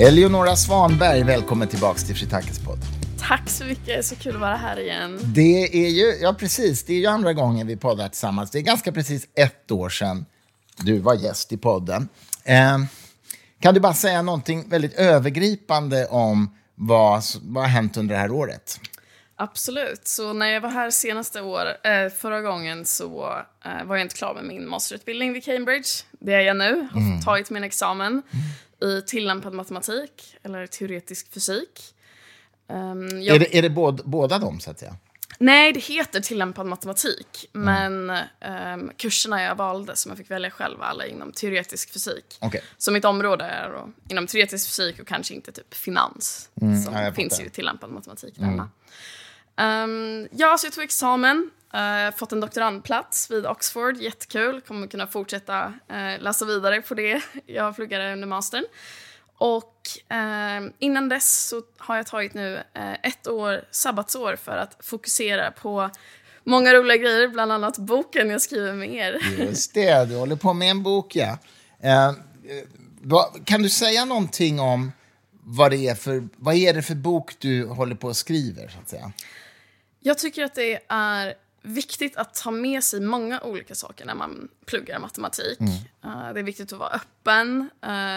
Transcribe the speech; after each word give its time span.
Eleonora 0.00 0.56
Svanberg, 0.56 1.22
välkommen 1.22 1.68
tillbaka 1.68 1.98
till 1.98 2.16
Fritakes 2.16 2.58
podd. 2.58 2.78
Tack 3.20 3.48
så 3.48 3.64
mycket, 3.64 4.06
så 4.06 4.16
kul 4.16 4.34
att 4.34 4.40
vara 4.40 4.56
här 4.56 4.80
igen. 4.80 5.20
Det 5.22 5.84
är 5.86 5.88
ju, 5.88 6.18
ja 6.22 6.34
precis, 6.38 6.84
det 6.84 6.92
är 6.92 6.98
ju 6.98 7.06
andra 7.06 7.32
gången 7.32 7.66
vi 7.66 7.76
poddar 7.76 8.08
tillsammans. 8.08 8.50
Det 8.50 8.58
är 8.58 8.62
ganska 8.62 8.92
precis 8.92 9.28
ett 9.34 9.70
år 9.70 9.88
sedan 9.88 10.26
du 10.76 10.98
var 10.98 11.14
gäst 11.14 11.52
i 11.52 11.56
podden. 11.56 12.08
Eh, 12.44 12.78
kan 13.60 13.74
du 13.74 13.80
bara 13.80 13.94
säga 13.94 14.22
någonting 14.22 14.68
väldigt 14.68 14.94
övergripande 14.94 16.06
om 16.06 16.56
vad, 16.74 17.22
vad 17.42 17.62
har 17.62 17.70
hänt 17.70 17.96
under 17.96 18.14
det 18.14 18.20
här 18.20 18.30
året? 18.30 18.80
Absolut. 19.36 20.08
Så 20.08 20.32
när 20.32 20.46
jag 20.46 20.60
var 20.60 20.70
här 20.70 20.90
senaste 20.90 21.40
år, 21.40 21.66
eh, 21.66 22.08
förra 22.16 22.40
gången 22.40 22.84
så 22.84 23.42
eh, 23.64 23.84
var 23.86 23.96
jag 23.96 24.04
inte 24.04 24.14
klar 24.16 24.34
med 24.34 24.44
min 24.44 24.68
masterutbildning 24.68 25.32
vid 25.32 25.44
Cambridge. 25.44 25.88
Det 26.10 26.34
är 26.34 26.40
jag 26.40 26.56
nu, 26.56 26.88
har 26.92 27.00
mm. 27.00 27.20
tagit 27.20 27.50
min 27.50 27.64
examen 27.64 28.12
mm. 28.12 28.22
I 28.82 29.02
tillämpad 29.06 29.52
matematik, 29.52 30.36
eller 30.42 30.66
teoretisk 30.66 31.32
fysik. 31.32 31.94
Um, 32.68 33.22
jag... 33.22 33.36
Är 33.36 33.40
det, 33.40 33.58
är 33.58 33.62
det 33.62 33.70
båda, 33.70 34.02
båda 34.04 34.38
de, 34.38 34.60
så 34.60 34.70
att 34.70 34.78
säga? 34.78 34.96
Nej, 35.38 35.72
det 35.72 35.80
heter 35.80 36.20
tillämpad 36.20 36.66
matematik. 36.66 37.50
Mm. 37.54 38.04
Men 38.04 38.18
um, 38.80 38.92
kurserna 38.96 39.42
jag 39.42 39.54
valde, 39.54 39.96
som 39.96 40.10
jag 40.10 40.18
fick 40.18 40.30
välja 40.30 40.50
själv, 40.50 40.78
var 40.78 40.86
alla 40.86 41.06
inom 41.06 41.32
teoretisk 41.32 41.92
fysik. 41.92 42.38
Okay. 42.40 42.60
Så 42.78 42.92
mitt 42.92 43.04
område 43.04 43.44
är 43.44 43.70
då, 43.70 43.92
inom 44.08 44.26
teoretisk 44.26 44.66
fysik 44.68 45.00
och 45.00 45.06
kanske 45.06 45.34
inte 45.34 45.52
typ 45.52 45.74
finans. 45.74 46.50
Mm, 46.60 46.82
som 46.82 46.94
ja, 46.94 47.12
finns 47.12 47.40
ju 47.40 47.48
tillämpad 47.48 47.90
matematik 47.90 48.38
mm. 48.38 48.62
Um, 49.60 50.28
ja, 50.32 50.58
så 50.58 50.66
jag 50.66 50.72
tog 50.72 50.84
examen, 50.84 51.50
uh, 51.74 52.16
fått 52.16 52.32
en 52.32 52.40
doktorandplats 52.40 53.30
vid 53.30 53.46
Oxford, 53.46 53.96
jättekul. 53.96 54.60
Kommer 54.60 54.86
kunna 54.86 55.06
fortsätta 55.06 55.66
uh, 55.66 56.20
läsa 56.20 56.44
vidare 56.44 56.82
på 56.82 56.94
det 56.94 57.22
jag 57.46 57.76
pluggade 57.76 58.12
under 58.12 58.28
mastern. 58.28 58.64
Och 59.40 59.74
eh, 60.08 60.70
innan 60.78 61.08
dess 61.08 61.48
så 61.48 61.62
har 61.76 61.96
jag 61.96 62.06
tagit 62.06 62.34
nu 62.34 62.62
ett 63.02 63.28
år 63.28 63.64
sabbatsår 63.70 64.36
för 64.36 64.56
att 64.56 64.76
fokusera 64.80 65.50
på 65.50 65.90
många 66.44 66.74
roliga 66.74 66.96
grejer, 66.96 67.28
bland 67.28 67.52
annat 67.52 67.78
boken 67.78 68.30
jag 68.30 68.42
skriver 68.42 68.72
med 68.72 68.94
er. 68.94 69.18
Just 69.38 69.74
det, 69.74 70.04
du 70.04 70.16
håller 70.16 70.36
på 70.36 70.52
med 70.52 70.70
en 70.70 70.82
bok, 70.82 71.16
ja. 71.16 71.38
Kan 73.44 73.62
du 73.62 73.68
säga 73.68 74.04
någonting 74.04 74.60
om 74.60 74.92
vad 75.42 75.70
det 75.70 75.88
är 75.88 75.94
för, 75.94 76.28
vad 76.36 76.54
är 76.54 76.74
det 76.74 76.82
för 76.82 76.94
bok 76.94 77.32
du 77.38 77.66
håller 77.66 77.94
på 77.94 78.08
och 78.08 78.16
skriver? 78.16 78.68
Så 78.68 78.78
att 78.78 78.88
säga? 78.88 79.12
Jag 80.00 80.18
tycker 80.18 80.44
att 80.44 80.54
det 80.54 80.80
är 80.88 81.34
viktigt 81.68 82.16
att 82.16 82.34
ta 82.34 82.50
med 82.50 82.84
sig 82.84 83.00
många 83.00 83.40
olika 83.40 83.74
saker 83.74 84.04
när 84.04 84.14
man 84.14 84.48
pluggar 84.66 84.98
matematik. 84.98 85.60
Mm. 85.60 85.72
Uh, 86.04 86.32
det 86.34 86.40
är 86.40 86.44
viktigt 86.44 86.72
att 86.72 86.78
vara 86.78 86.90
öppen, 86.90 87.60
uh, 87.60 87.68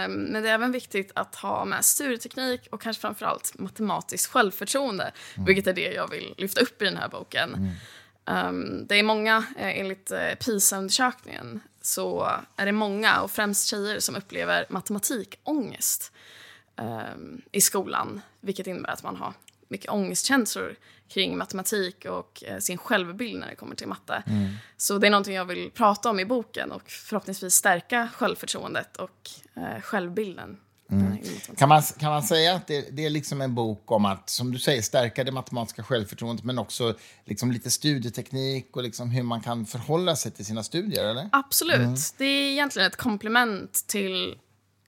men 0.07 0.33
det 0.33 0.49
är 0.49 0.53
även 0.53 0.71
viktigt 0.71 1.11
att 1.16 1.35
ha 1.35 1.66
med 1.66 1.85
studieteknik 1.85 2.67
och 2.72 2.81
kanske 2.81 3.02
framförallt 3.02 3.59
matematiskt 3.59 4.31
självförtroende, 4.31 5.11
mm. 5.35 5.45
vilket 5.45 5.67
är 5.67 5.73
det 5.73 5.94
jag 5.94 6.09
vill 6.09 6.33
lyfta 6.38 6.61
upp 6.61 6.81
i 6.81 6.85
den 6.85 6.97
här 6.97 7.09
boken. 7.09 7.55
Mm. 7.55 7.75
Um, 8.25 8.88
det 8.88 8.95
är 8.95 9.03
många, 9.03 9.38
uh, 9.38 9.79
enligt 9.79 10.11
uh, 10.11 10.35
PISA-undersökningen, 10.39 11.59
så 11.81 12.31
är 12.55 12.66
det 12.66 12.72
många, 12.72 13.22
och 13.22 13.31
främst 13.31 13.67
tjejer, 13.67 13.99
som 13.99 14.16
upplever 14.16 14.66
matematikångest 14.69 16.11
um, 16.75 17.41
i 17.52 17.61
skolan, 17.61 18.22
vilket 18.39 18.67
innebär 18.67 18.89
att 18.89 19.03
man 19.03 19.16
har 19.16 19.33
mycket 19.72 19.91
ångestkänslor 19.91 20.75
kring 21.08 21.38
matematik 21.38 22.05
och 22.05 22.44
eh, 22.44 22.58
sin 22.58 22.77
självbild 22.77 23.39
när 23.39 23.47
det 23.47 23.56
kommer 23.56 23.75
till 23.75 23.88
matte. 23.88 24.23
Mm. 24.28 24.50
Så 24.78 24.97
det 24.97 25.07
är 25.07 25.12
någonting 25.12 25.35
jag 25.35 25.45
vill 25.45 25.72
prata 25.72 26.09
om 26.09 26.19
i 26.19 26.25
boken 26.25 26.72
och 26.72 26.90
förhoppningsvis 26.90 27.53
stärka 27.53 28.09
självförtroendet 28.16 28.97
och 28.97 29.29
eh, 29.56 29.81
självbilden. 29.81 30.57
Mm. 30.91 31.18
Kan, 31.57 31.69
man, 31.69 31.81
kan 31.81 32.12
man 32.12 32.23
säga 32.23 32.56
att 32.56 32.68
det, 32.68 32.88
det, 32.91 33.06
är 33.06 33.09
liksom 33.09 33.41
en 33.41 33.56
bok 33.56 33.91
om 33.91 34.06
att, 34.06 34.29
som 34.29 34.51
du 34.51 34.59
säger, 34.59 34.81
stärka 34.81 35.23
det 35.23 35.31
matematiska 35.31 35.84
självförtroendet 35.84 36.45
men 36.45 36.59
också 36.59 36.95
liksom 37.25 37.51
lite 37.51 37.72
studieteknik 37.72 38.78
och 38.78 38.84
liksom 38.84 39.09
hur 39.09 39.24
man 39.24 39.41
kan 39.41 39.66
förhålla 39.66 40.16
sig 40.16 40.31
till 40.31 40.45
sina 40.45 40.63
studier? 40.63 41.06
Eller? 41.06 41.29
Absolut. 41.31 41.78
Mm. 41.78 41.95
Det 42.18 42.25
är 42.25 42.51
egentligen 42.51 42.88
ett 42.88 42.95
komplement 42.95 43.74
till 43.88 44.35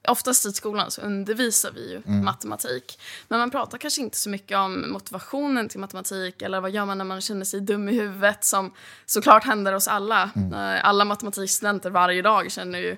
oftast 0.08 0.46
i 0.46 0.52
skolan 0.52 0.90
så 0.90 1.00
undervisar 1.00 1.70
vi 1.74 1.90
ju 1.90 2.02
mm. 2.06 2.24
matematik. 2.24 2.98
Men 3.28 3.38
man 3.38 3.50
pratar 3.50 3.78
kanske 3.78 4.00
inte 4.00 4.18
så 4.18 4.30
mycket 4.30 4.58
om 4.58 4.92
motivationen 4.92 5.68
till 5.68 5.80
matematik 5.80 6.42
eller 6.42 6.60
vad 6.60 6.70
gör 6.70 6.84
man 6.84 6.98
när 6.98 7.04
man 7.04 7.20
känner 7.20 7.44
sig 7.44 7.60
dum 7.60 7.88
i 7.88 7.92
huvudet 7.92 8.44
som 8.44 8.72
såklart 9.06 9.44
händer 9.44 9.72
oss 9.72 9.88
alla. 9.88 10.30
Mm. 10.36 10.52
Eh, 10.52 10.84
alla 10.84 11.04
matematikstudenter 11.04 11.90
varje 11.90 12.22
dag 12.22 12.52
känner 12.52 12.78
ju 12.78 12.96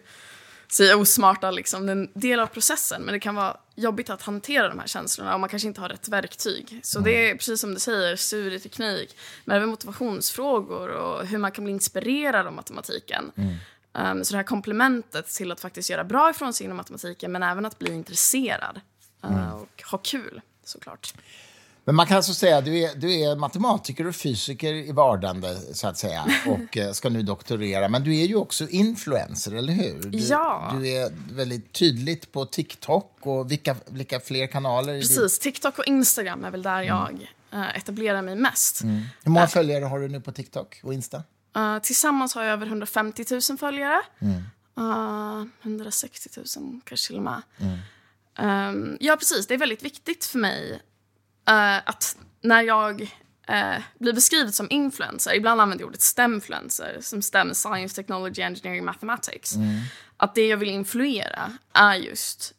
sig 0.69 0.95
osmarta. 0.95 1.51
Liksom. 1.51 1.87
Det 1.87 1.93
är 1.93 1.97
en 1.97 2.11
del 2.15 2.41
av 2.41 2.47
processen, 2.47 3.03
men 3.03 3.13
det 3.13 3.21
kan 3.21 3.35
vara 3.35 3.57
jobbigt 3.75 4.11
att 4.11 4.23
hantera 4.23 4.69
de 4.69 4.79
här 4.79 4.87
känslorna 4.87 5.35
och 5.35 5.41
man 5.41 5.49
kanske 5.49 5.69
inte 5.69 5.81
har 5.81 5.89
rätt 5.89 6.09
verktyg. 6.09 6.81
Så 6.83 6.99
mm. 6.99 7.11
det 7.11 7.31
är 7.31 7.35
precis 7.35 7.61
som 7.61 7.75
du 7.75 7.81
säger, 7.81 8.17
studieteknik, 8.17 9.17
men 9.45 9.57
även 9.57 9.69
motivationsfrågor 9.69 10.89
och 10.89 11.27
hur 11.27 11.39
man 11.39 11.53
kan 11.53 11.65
bli 11.65 11.73
inspirerad 11.73 12.47
av 12.47 12.53
matematiken. 12.53 13.33
Mm. 13.37 13.55
Um, 13.99 14.25
så 14.25 14.33
det 14.33 14.37
här 14.37 14.45
komplementet 14.45 15.27
till 15.27 15.53
att 15.53 15.61
faktiskt 15.61 15.91
göra 15.91 16.05
bra 16.05 16.31
ifrån 16.31 16.53
sig 16.53 16.65
inom 16.65 16.77
matematiken 16.77 17.33
men 17.33 17.43
även 17.43 17.67
att 17.67 17.79
bli 17.79 17.95
intresserad 17.95 18.81
uh, 19.25 19.33
mm. 19.33 19.53
och 19.53 19.83
ha 19.91 19.99
kul 19.99 20.41
såklart. 20.65 21.15
Men 21.85 21.95
man 21.95 22.07
kan 22.07 22.17
alltså 22.17 22.35
säga 22.35 22.59
att 22.59 22.65
du 22.65 22.79
är, 22.79 22.95
du 22.95 23.21
är 23.21 23.37
matematiker 23.37 24.07
och 24.07 24.15
fysiker 24.15 24.75
i 24.75 24.93
vardande, 24.93 25.57
så 25.73 25.89
att 25.89 25.99
säga, 25.99 26.27
och 26.47 26.77
eh, 26.77 26.93
ska 26.93 27.09
nu 27.09 27.23
doktorera. 27.23 27.89
Men 27.89 28.05
du 28.05 28.21
är 28.21 28.27
ju 28.27 28.37
också 28.37 28.69
influencer, 28.69 29.55
eller 29.55 29.73
hur? 29.73 30.03
Du, 30.03 30.19
ja. 30.19 30.75
Du 30.79 30.89
är 30.89 31.13
väldigt 31.35 31.73
tydligt 31.73 32.33
på 32.33 32.47
TikTok 32.47 33.13
och 33.21 33.51
vilka, 33.51 33.77
vilka 33.87 34.21
fler 34.21 34.47
kanaler? 34.47 35.01
Precis, 35.01 35.39
TikTok 35.39 35.79
och 35.79 35.87
Instagram 35.87 36.45
är 36.45 36.51
väl 36.51 36.63
där 36.63 36.83
mm. 36.83 36.87
jag 36.87 37.29
uh, 37.61 37.77
etablerar 37.77 38.23
mig 38.23 38.37
mest. 38.37 38.83
Mm. 38.83 39.03
Hur 39.25 39.31
många 39.31 39.47
följare 39.47 39.85
har 39.85 40.01
du 40.01 40.09
nu 40.09 40.21
på 40.21 40.33
TikTok 40.33 40.81
och 40.83 40.95
Insta? 40.95 41.23
Uh, 41.57 41.79
tillsammans 41.79 42.35
har 42.35 42.43
jag 42.43 42.53
över 42.53 42.67
150 42.67 43.25
000 43.51 43.59
följare. 43.59 44.03
Mm. 44.19 44.43
Uh, 44.79 45.47
160 45.63 46.29
000 46.37 46.81
kanske 46.85 47.07
till 47.07 47.17
och 47.17 47.23
med. 47.23 47.43
Mm. 47.59 47.79
Um, 48.39 48.97
ja, 49.01 49.17
precis. 49.17 49.47
Det 49.47 49.55
är 49.55 49.59
väldigt 49.59 49.83
viktigt 49.83 50.25
för 50.25 50.39
mig 50.39 50.73
uh, 51.51 51.89
att 51.89 52.17
när 52.41 52.63
jag 52.63 53.03
uh, 53.51 53.83
blir 53.99 54.13
beskriven 54.13 54.53
som 54.53 54.67
influencer, 54.71 55.35
ibland 55.35 55.61
använder 55.61 55.83
jag 55.83 55.89
ordet 55.89 56.03
STEMfluencer, 56.03 56.99
som 57.01 57.23
STEM, 57.23 57.55
Science, 57.55 57.97
Technology, 57.97 58.43
Engineering, 58.43 58.85
Mathematics, 58.85 59.55
mm. 59.55 59.81
att 60.17 60.35
det 60.35 60.47
jag 60.47 60.57
vill 60.57 60.71
influera 60.71 61.53
är 61.73 61.95
just 61.95 62.53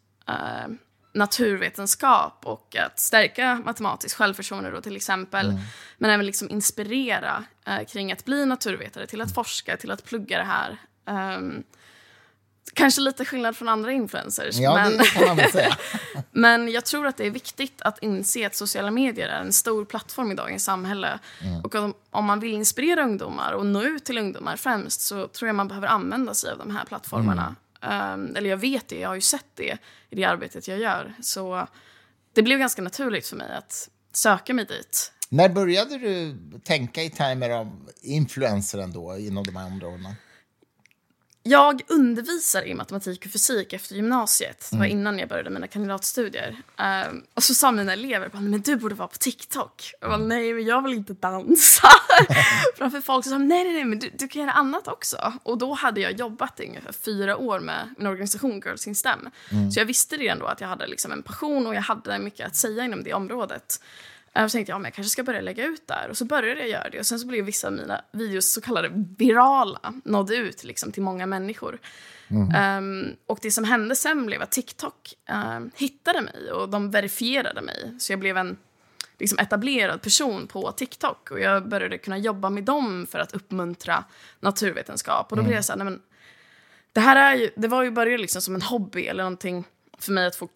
naturvetenskap 1.17 2.45
och 2.45 2.75
att 2.75 2.99
stärka 2.99 3.61
matematiskt 3.65 4.17
självförtroende 4.17 4.71
då 4.71 4.81
till 4.81 4.95
exempel. 4.95 5.49
Mm. 5.49 5.61
Men 5.97 6.11
även 6.11 6.25
liksom 6.25 6.49
inspirera 6.49 7.43
eh, 7.67 7.85
kring 7.85 8.11
att 8.11 8.25
bli 8.25 8.45
naturvetare, 8.45 9.07
till 9.07 9.21
att 9.21 9.33
forska, 9.33 9.77
till 9.77 9.91
att 9.91 10.05
plugga 10.05 10.37
det 10.37 10.43
här. 10.43 10.77
Um, 11.37 11.63
kanske 12.73 13.01
lite 13.01 13.25
skillnad 13.25 13.57
från 13.57 13.69
andra 13.69 13.91
influencers. 13.91 14.55
Ja, 14.59 14.73
men, 14.75 15.01
men 16.31 16.71
jag 16.71 16.85
tror 16.85 17.07
att 17.07 17.17
det 17.17 17.25
är 17.25 17.31
viktigt 17.31 17.81
att 17.81 18.03
inse 18.03 18.47
att 18.47 18.55
sociala 18.55 18.91
medier 18.91 19.27
är 19.27 19.41
en 19.41 19.53
stor 19.53 19.85
plattform 19.85 20.31
i 20.31 20.35
dagens 20.35 20.63
samhälle. 20.63 21.19
Mm. 21.41 21.61
Och 21.61 21.75
om, 21.75 21.93
om, 22.11 22.25
man 22.25 22.39
vill 22.39 22.53
inspirera 22.53 23.03
ungdomar 23.03 23.51
och 23.51 23.65
nå 23.65 23.83
ut 23.83 24.05
till 24.05 24.17
ungdomar 24.17 24.55
främst 24.55 25.01
så 25.01 25.27
tror 25.27 25.47
jag 25.47 25.55
man 25.55 25.67
behöver 25.67 25.87
använda 25.87 26.33
sig 26.33 26.51
av 26.51 26.57
de 26.57 26.75
här 26.75 26.85
plattformarna. 26.85 27.43
Mm. 27.43 27.55
Um, 27.81 28.35
eller 28.35 28.49
jag 28.49 28.57
vet 28.57 28.87
det, 28.87 28.99
jag 28.99 29.09
har 29.09 29.15
ju 29.15 29.21
sett 29.21 29.45
det 29.55 29.77
i 30.09 30.15
det 30.15 30.23
arbetet 30.23 30.67
jag 30.67 30.79
gör. 30.79 31.13
Så 31.21 31.67
det 32.33 32.43
blev 32.43 32.59
ganska 32.59 32.81
naturligt 32.81 33.27
för 33.27 33.35
mig 33.35 33.51
att 33.57 33.89
söka 34.13 34.53
mig 34.53 34.65
dit. 34.65 35.11
När 35.29 35.49
började 35.49 35.97
du 35.97 36.37
tänka 36.63 37.03
i 37.03 37.09
termer 37.09 37.49
av 37.49 37.89
influencer 38.01 38.79
ändå 38.79 39.17
inom 39.17 39.43
de 39.43 39.55
här 39.55 39.65
områdena? 39.65 40.15
Jag 41.47 41.81
undervisar 41.87 42.67
i 42.67 42.73
matematik 42.73 43.25
och 43.25 43.31
fysik 43.31 43.73
efter 43.73 43.95
gymnasiet. 43.95 44.67
Det 44.71 44.77
var 44.77 44.85
mm. 44.85 44.97
innan 44.97 45.19
jag 45.19 45.29
började 45.29 45.49
mina 45.49 45.67
kandidatstudier. 45.67 46.57
Um, 47.09 47.23
och 47.33 47.43
så 47.43 47.53
sa 47.53 47.71
mina 47.71 47.93
elever 47.93 48.29
men 48.33 48.61
du 48.61 48.75
borde 48.75 48.95
vara 48.95 49.07
på 49.07 49.17
TikTok. 49.17 49.91
Jag 50.01 50.09
bara, 50.09 50.17
nej, 50.17 50.53
men 50.53 50.65
jag 50.65 50.81
vill 50.81 50.93
inte 50.93 51.13
dansa. 51.13 51.87
Framför 52.77 53.01
folk 53.01 53.23
som 53.23 53.31
sa 53.31 53.37
nej, 53.37 53.63
nej, 53.63 53.73
nej, 53.73 53.85
men 53.85 53.99
du, 53.99 54.09
du, 54.17 54.27
kan 54.27 54.41
göra 54.41 54.51
annat 54.51 54.87
också. 54.87 55.33
Och 55.43 55.57
då 55.57 55.73
hade 55.73 56.01
jag 56.01 56.19
jobbat 56.19 56.59
i 56.59 56.67
ungefär 56.67 56.91
fyra 56.91 57.37
år 57.37 57.59
med 57.59 57.93
min 57.97 58.07
organisation 58.07 58.61
Girls 58.65 58.87
in 58.87 58.95
STEM. 58.95 59.29
Mm. 59.51 59.71
Så 59.71 59.79
jag 59.79 59.85
visste 59.85 60.17
redan 60.17 60.39
då 60.39 60.45
att 60.45 60.61
jag 60.61 60.67
hade 60.67 60.87
liksom 60.87 61.11
en 61.11 61.23
passion 61.23 61.67
och 61.67 61.75
jag 61.75 61.81
hade 61.81 62.19
mycket 62.19 62.47
att 62.47 62.55
säga 62.55 62.85
inom 62.85 63.03
det 63.03 63.13
området. 63.13 63.81
Så 64.33 64.49
tänkte 64.49 64.71
jag, 64.71 64.81
men 64.81 64.85
jag 64.85 64.93
kanske 64.93 65.09
ska 65.09 65.23
börja 65.23 65.41
lägga 65.41 65.65
ut 65.65 65.87
där. 65.87 66.07
Och 66.09 66.17
så 66.17 66.25
började 66.25 66.59
jag 66.59 66.69
göra 66.69 66.89
det. 66.89 66.99
Och 66.99 67.05
sen 67.05 67.19
så 67.19 67.27
blev 67.27 67.45
vissa 67.45 67.67
av 67.67 67.73
mina 67.73 68.01
videos 68.11 68.53
så 68.53 68.61
kallade 68.61 68.89
virala. 69.17 69.93
Nådde 70.03 70.35
ut 70.35 70.63
liksom 70.63 70.91
till 70.91 71.03
många 71.03 71.25
människor. 71.25 71.79
Mm. 72.27 72.77
Um, 72.77 73.15
och 73.25 73.39
det 73.41 73.51
som 73.51 73.63
hände 73.63 73.95
sen 73.95 74.25
blev 74.25 74.41
att 74.41 74.51
TikTok 74.51 75.13
um, 75.55 75.71
hittade 75.75 76.21
mig 76.21 76.51
och 76.51 76.69
de 76.69 76.91
verifierade 76.91 77.61
mig. 77.61 77.95
Så 77.99 78.11
jag 78.11 78.19
blev 78.19 78.37
en 78.37 78.57
liksom, 79.19 79.39
etablerad 79.39 80.01
person 80.01 80.47
på 80.47 80.71
TikTok. 80.71 81.31
Och 81.31 81.39
jag 81.39 81.69
började 81.69 81.97
kunna 81.97 82.17
jobba 82.17 82.49
med 82.49 82.63
dem 82.63 83.07
för 83.11 83.19
att 83.19 83.33
uppmuntra 83.33 84.03
naturvetenskap. 84.39 85.31
Och 85.31 85.37
då 85.37 85.41
mm. 85.41 85.47
blev 85.47 85.57
jag 85.57 85.65
så 85.65 85.71
här, 85.71 85.77
nej 85.77 85.85
men, 85.85 86.01
det 86.93 86.99
här 86.99 87.15
är 87.15 87.35
ju, 87.35 87.49
det 87.55 87.67
var 87.67 87.83
ju 87.83 87.91
började 87.91 88.21
liksom 88.21 88.41
som 88.41 88.55
en 88.55 88.61
hobby 88.61 89.05
eller 89.05 89.23
någonting 89.23 89.65
för 89.99 90.11
mig 90.11 90.27
att 90.27 90.35
få 90.35 90.49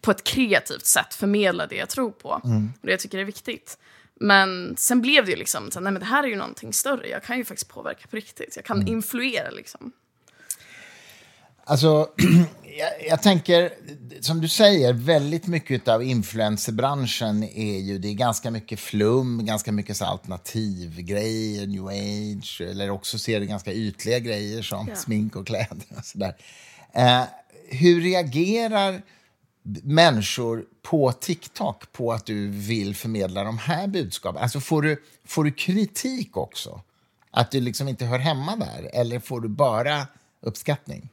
på 0.00 0.10
ett 0.10 0.24
kreativt 0.24 0.86
sätt 0.86 1.14
förmedla 1.14 1.66
det 1.66 1.76
jag 1.76 1.88
tror 1.88 2.10
på. 2.10 2.28
Och 2.28 2.86
det 2.86 2.90
jag 2.90 3.00
tycker 3.00 3.18
är 3.18 3.24
viktigt. 3.24 3.78
Men 4.14 4.74
sen 4.76 5.00
blev 5.00 5.24
det 5.24 5.30
ju 5.30 5.36
liksom, 5.36 5.70
så, 5.70 5.80
nej 5.80 5.92
men 5.92 6.00
det 6.00 6.06
här 6.06 6.24
är 6.24 6.28
ju 6.28 6.36
någonting 6.36 6.72
större. 6.72 7.08
Jag 7.08 7.22
kan 7.22 7.38
ju 7.38 7.44
faktiskt 7.44 7.70
påverka 7.70 8.06
på 8.10 8.16
riktigt. 8.16 8.56
Jag 8.56 8.64
kan 8.64 8.88
influera 8.88 9.50
liksom. 9.50 9.92
Alltså, 11.64 12.08
jag, 12.78 13.08
jag, 13.08 13.22
tänker, 13.22 13.72
som 14.20 14.40
du 14.40 14.48
säger, 14.48 14.92
väldigt 14.92 15.46
mycket 15.46 15.88
av 15.88 16.02
influencerbranschen 16.02 17.42
är 17.42 17.78
ju, 17.78 17.98
det 17.98 18.08
är 18.08 18.14
ganska 18.14 18.50
mycket 18.50 18.80
flum, 18.80 19.46
ganska 19.46 19.72
mycket 19.72 19.96
så 19.96 20.04
alternativgrejer, 20.04 21.66
new 21.66 21.86
age, 21.86 22.60
eller 22.60 22.90
också 22.90 23.18
ser 23.18 23.40
det 23.40 23.46
ganska 23.46 23.72
ytliga 23.72 24.18
grejer 24.18 24.62
som 24.62 24.88
ja. 24.88 24.96
smink 24.96 25.36
och 25.36 25.46
kläder 25.46 25.86
och 25.98 26.04
sådär. 26.04 26.36
Eh, 26.92 27.22
hur 27.68 28.00
reagerar 28.00 29.02
människor 29.82 30.64
på 30.82 31.12
TikTok 31.12 31.92
på 31.92 32.12
att 32.12 32.26
du 32.26 32.48
vill 32.48 32.96
förmedla 32.96 33.44
de 33.44 33.58
här 33.58 33.88
budskapen? 33.88 34.42
Alltså 34.42 34.60
får 34.60 34.82
du, 34.82 35.02
får 35.24 35.44
du 35.44 35.52
kritik 35.52 36.36
också? 36.36 36.80
Att 37.30 37.50
du 37.50 37.60
liksom 37.60 37.88
inte 37.88 38.04
hör 38.04 38.18
hemma 38.18 38.56
där? 38.56 38.90
Eller 38.92 39.20
får 39.20 39.40
du 39.40 39.48
bara 39.48 40.06
uppskattning? 40.40 41.08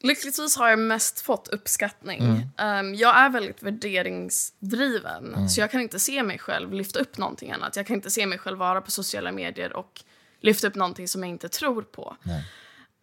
Lyckligtvis 0.00 0.56
har 0.56 0.68
jag 0.68 0.78
mest 0.78 1.20
fått 1.20 1.48
uppskattning. 1.48 2.20
Mm. 2.58 2.86
Um, 2.86 2.94
jag 2.94 3.18
är 3.18 3.30
väldigt 3.30 3.62
värderingsdriven, 3.62 5.34
mm. 5.34 5.48
så 5.48 5.60
jag 5.60 5.70
kan 5.70 5.80
inte 5.80 6.00
se 6.00 6.22
mig 6.22 6.38
själv 6.38 6.72
lyfta 6.72 6.98
upp 6.98 7.18
någonting 7.18 7.50
annat. 7.50 7.76
Jag 7.76 7.86
kan 7.86 7.96
inte 7.96 8.10
se 8.10 8.26
mig 8.26 8.38
själv 8.38 8.58
vara 8.58 8.80
på 8.80 8.90
sociala 8.90 9.32
medier 9.32 9.76
och 9.76 10.02
lyfta 10.40 10.66
upp 10.66 10.74
någonting 10.74 11.08
som 11.08 11.22
jag 11.22 11.30
inte 11.30 11.48
tror 11.48 11.82
på. 11.82 12.16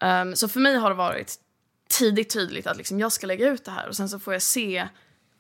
Um, 0.03 0.35
så 0.35 0.47
för 0.47 0.59
mig 0.59 0.75
har 0.75 0.89
det 0.89 0.95
varit 0.95 1.39
tidigt 1.89 2.29
tydligt 2.33 2.67
att 2.67 2.77
liksom 2.77 2.99
jag 2.99 3.11
ska 3.11 3.27
lägga 3.27 3.47
ut 3.47 3.65
det 3.65 3.71
här 3.71 3.87
och 3.87 3.95
sen 3.95 4.09
så 4.09 4.19
får 4.19 4.33
jag 4.33 4.41
se 4.41 4.87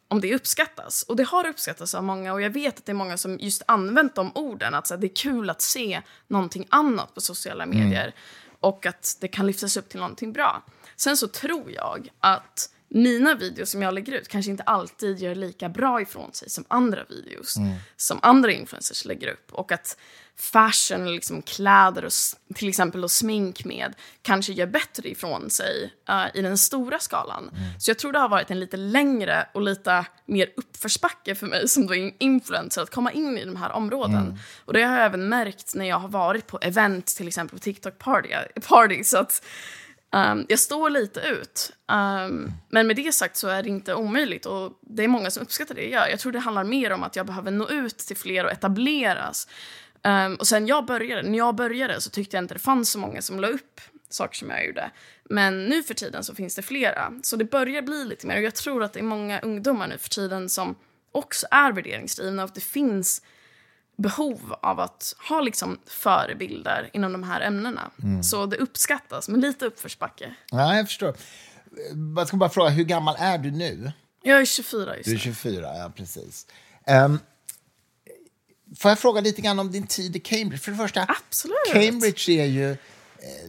om 0.07 0.21
det 0.21 0.35
uppskattas. 0.35 1.03
Och 1.03 1.15
det 1.15 1.23
har 1.23 1.47
uppskattats 1.47 1.95
av 1.95 2.03
många 2.03 2.33
och 2.33 2.41
jag 2.41 2.49
vet 2.49 2.77
att 2.77 2.85
det 2.85 2.91
är 2.91 2.93
många 2.93 3.17
som 3.17 3.37
just 3.39 3.61
använt 3.65 4.15
de 4.15 4.31
orden. 4.35 4.73
Att 4.73 4.87
så 4.87 4.93
här, 4.93 5.01
det 5.01 5.07
är 5.07 5.15
kul 5.15 5.49
att 5.49 5.61
se 5.61 6.01
någonting 6.27 6.67
annat 6.69 7.15
på 7.15 7.21
sociala 7.21 7.63
mm. 7.63 7.79
medier 7.79 8.03
mm. 8.03 8.13
och 8.59 8.85
att 8.85 9.17
det 9.19 9.27
kan 9.27 9.47
lyftas 9.47 9.77
upp 9.77 9.89
till 9.89 9.99
någonting 9.99 10.33
bra. 10.33 10.63
Sen 10.95 11.17
så 11.17 11.27
tror 11.27 11.71
jag 11.71 12.09
att 12.19 12.69
mina 12.89 13.35
videos 13.35 13.69
som 13.69 13.81
jag 13.81 13.93
lägger 13.93 14.13
ut 14.13 14.27
kanske 14.27 14.51
inte 14.51 14.63
alltid 14.63 15.19
gör 15.19 15.35
lika 15.35 15.69
bra 15.69 16.01
ifrån 16.01 16.33
sig 16.33 16.49
som 16.49 16.65
andra 16.67 17.03
videos 17.09 17.57
mm. 17.57 17.75
som 17.97 18.19
andra 18.21 18.51
influencers 18.51 19.05
lägger 19.05 19.27
upp. 19.27 19.53
Och 19.53 19.71
att 19.71 19.97
fashion, 20.39 21.11
liksom 21.11 21.41
kläder 21.41 22.05
och 22.05 22.11
till 22.55 22.69
exempel 22.69 23.03
och 23.03 23.11
smink 23.11 23.65
med 23.65 23.93
kanske 24.21 24.53
gör 24.53 24.67
bättre 24.67 25.09
ifrån 25.09 25.49
sig 25.49 25.93
uh, 26.09 26.25
i 26.33 26.41
den 26.41 26.57
stora 26.57 26.99
skalan. 26.99 27.49
Mm. 27.49 27.79
Så 27.79 27.89
jag 27.89 27.99
tror 27.99 28.13
det 28.13 28.19
har 28.19 28.29
varit 28.29 28.51
en 28.51 28.59
lite 28.59 28.77
längre 28.77 29.47
och 29.53 29.61
lite 29.61 30.05
mer 30.25 30.49
uppförsbacke 30.57 31.35
för 31.35 31.47
mig 31.47 31.67
som 31.67 31.87
då 31.87 31.95
influencer 32.19 32.81
att 32.81 32.89
komma 32.89 33.11
in 33.11 33.37
i 33.37 33.45
de 33.45 33.55
här 33.55 33.71
områden. 33.71 34.15
Mm. 34.15 34.37
Och 34.65 34.73
det 34.73 34.83
har 34.83 34.97
jag 34.97 35.05
även 35.05 35.29
märkt 35.29 35.75
när 35.75 35.85
jag 35.85 35.99
har 35.99 36.09
varit 36.09 36.47
på 36.47 36.59
event, 36.61 37.05
till 37.05 37.27
exempel 37.27 37.59
på 37.59 37.63
TikTok 37.63 37.97
party, 37.97 39.03
så 39.03 39.17
att 39.17 39.45
Um, 40.11 40.45
jag 40.49 40.59
står 40.59 40.89
lite 40.89 41.19
ut. 41.19 41.71
Um, 41.87 42.51
men 42.69 42.87
med 42.87 42.95
det 42.95 43.11
sagt 43.11 43.37
så 43.37 43.47
är 43.47 43.63
det 43.63 43.69
inte 43.69 43.95
omöjligt 43.95 44.45
och 44.45 44.79
det 44.81 45.03
är 45.03 45.07
många 45.07 45.31
som 45.31 45.43
uppskattar 45.43 45.75
det 45.75 45.81
jag 45.81 45.91
gör. 45.91 46.07
Jag 46.07 46.19
tror 46.19 46.31
det 46.31 46.39
handlar 46.39 46.63
mer 46.63 46.91
om 46.91 47.03
att 47.03 47.15
jag 47.15 47.25
behöver 47.25 47.51
nå 47.51 47.69
ut 47.69 47.97
till 47.97 48.17
fler 48.17 48.45
och 48.45 48.51
etableras. 48.51 49.47
Um, 50.03 50.35
och 50.35 50.47
sen 50.47 50.67
jag 50.67 50.85
började, 50.85 51.21
när 51.21 51.37
jag 51.37 51.55
började 51.55 52.01
så 52.01 52.09
tyckte 52.09 52.37
jag 52.37 52.43
inte 52.43 52.53
det 52.53 52.59
fanns 52.59 52.89
så 52.89 52.99
många 52.99 53.21
som 53.21 53.39
la 53.39 53.47
upp 53.47 53.81
saker 54.09 54.35
som 54.35 54.49
jag 54.49 54.65
gjorde. 54.65 54.91
Men 55.23 55.65
nu 55.65 55.83
för 55.83 55.93
tiden 55.93 56.23
så 56.23 56.35
finns 56.35 56.55
det 56.55 56.61
flera. 56.61 57.13
Så 57.23 57.35
det 57.35 57.45
börjar 57.45 57.81
bli 57.81 58.05
lite 58.05 58.27
mer 58.27 58.37
och 58.37 58.43
jag 58.43 58.55
tror 58.55 58.83
att 58.83 58.93
det 58.93 58.99
är 58.99 59.03
många 59.03 59.39
ungdomar 59.39 59.87
nu 59.87 59.97
för 59.97 60.09
tiden 60.09 60.49
som 60.49 60.75
också 61.11 61.47
är 61.51 61.71
värderingsdrivna 61.71 62.43
och 62.43 62.49
att 62.49 62.55
det 62.55 62.61
finns 62.61 63.21
behov 63.99 64.55
av 64.61 64.79
att 64.79 65.15
ha 65.29 65.41
liksom 65.41 65.79
förebilder 65.85 66.89
inom 66.93 67.11
de 67.11 67.23
här 67.23 67.41
ämnena. 67.41 67.91
Mm. 68.03 68.23
Så 68.23 68.45
det 68.45 68.57
uppskattas, 68.57 69.29
men 69.29 69.41
lite 69.41 69.65
uppförsbacke. 69.65 70.35
Ja, 70.51 70.75
jag 70.75 70.87
förstår. 70.87 71.15
Jag 72.17 72.27
ska 72.27 72.37
bara 72.37 72.49
fråga, 72.49 72.69
hur 72.69 72.83
gammal 72.83 73.15
är 73.19 73.37
du 73.37 73.51
nu? 73.51 73.91
Jag 74.23 74.41
är 74.41 74.45
24 74.45 74.97
just 74.97 75.09
Du 75.09 75.15
är 75.15 75.19
24, 75.19 75.77
ja 75.77 75.91
precis. 75.95 76.47
Um, 77.05 77.19
får 78.77 78.91
jag 78.91 78.99
fråga 78.99 79.21
lite 79.21 79.41
grann 79.41 79.59
om 79.59 79.71
din 79.71 79.87
tid 79.87 80.15
i 80.15 80.19
Cambridge? 80.19 80.63
För 80.63 80.71
det 80.71 80.77
första, 80.77 81.05
Absolut. 81.07 81.73
Cambridge 81.73 82.31
är 82.31 82.45
ju 82.45 82.77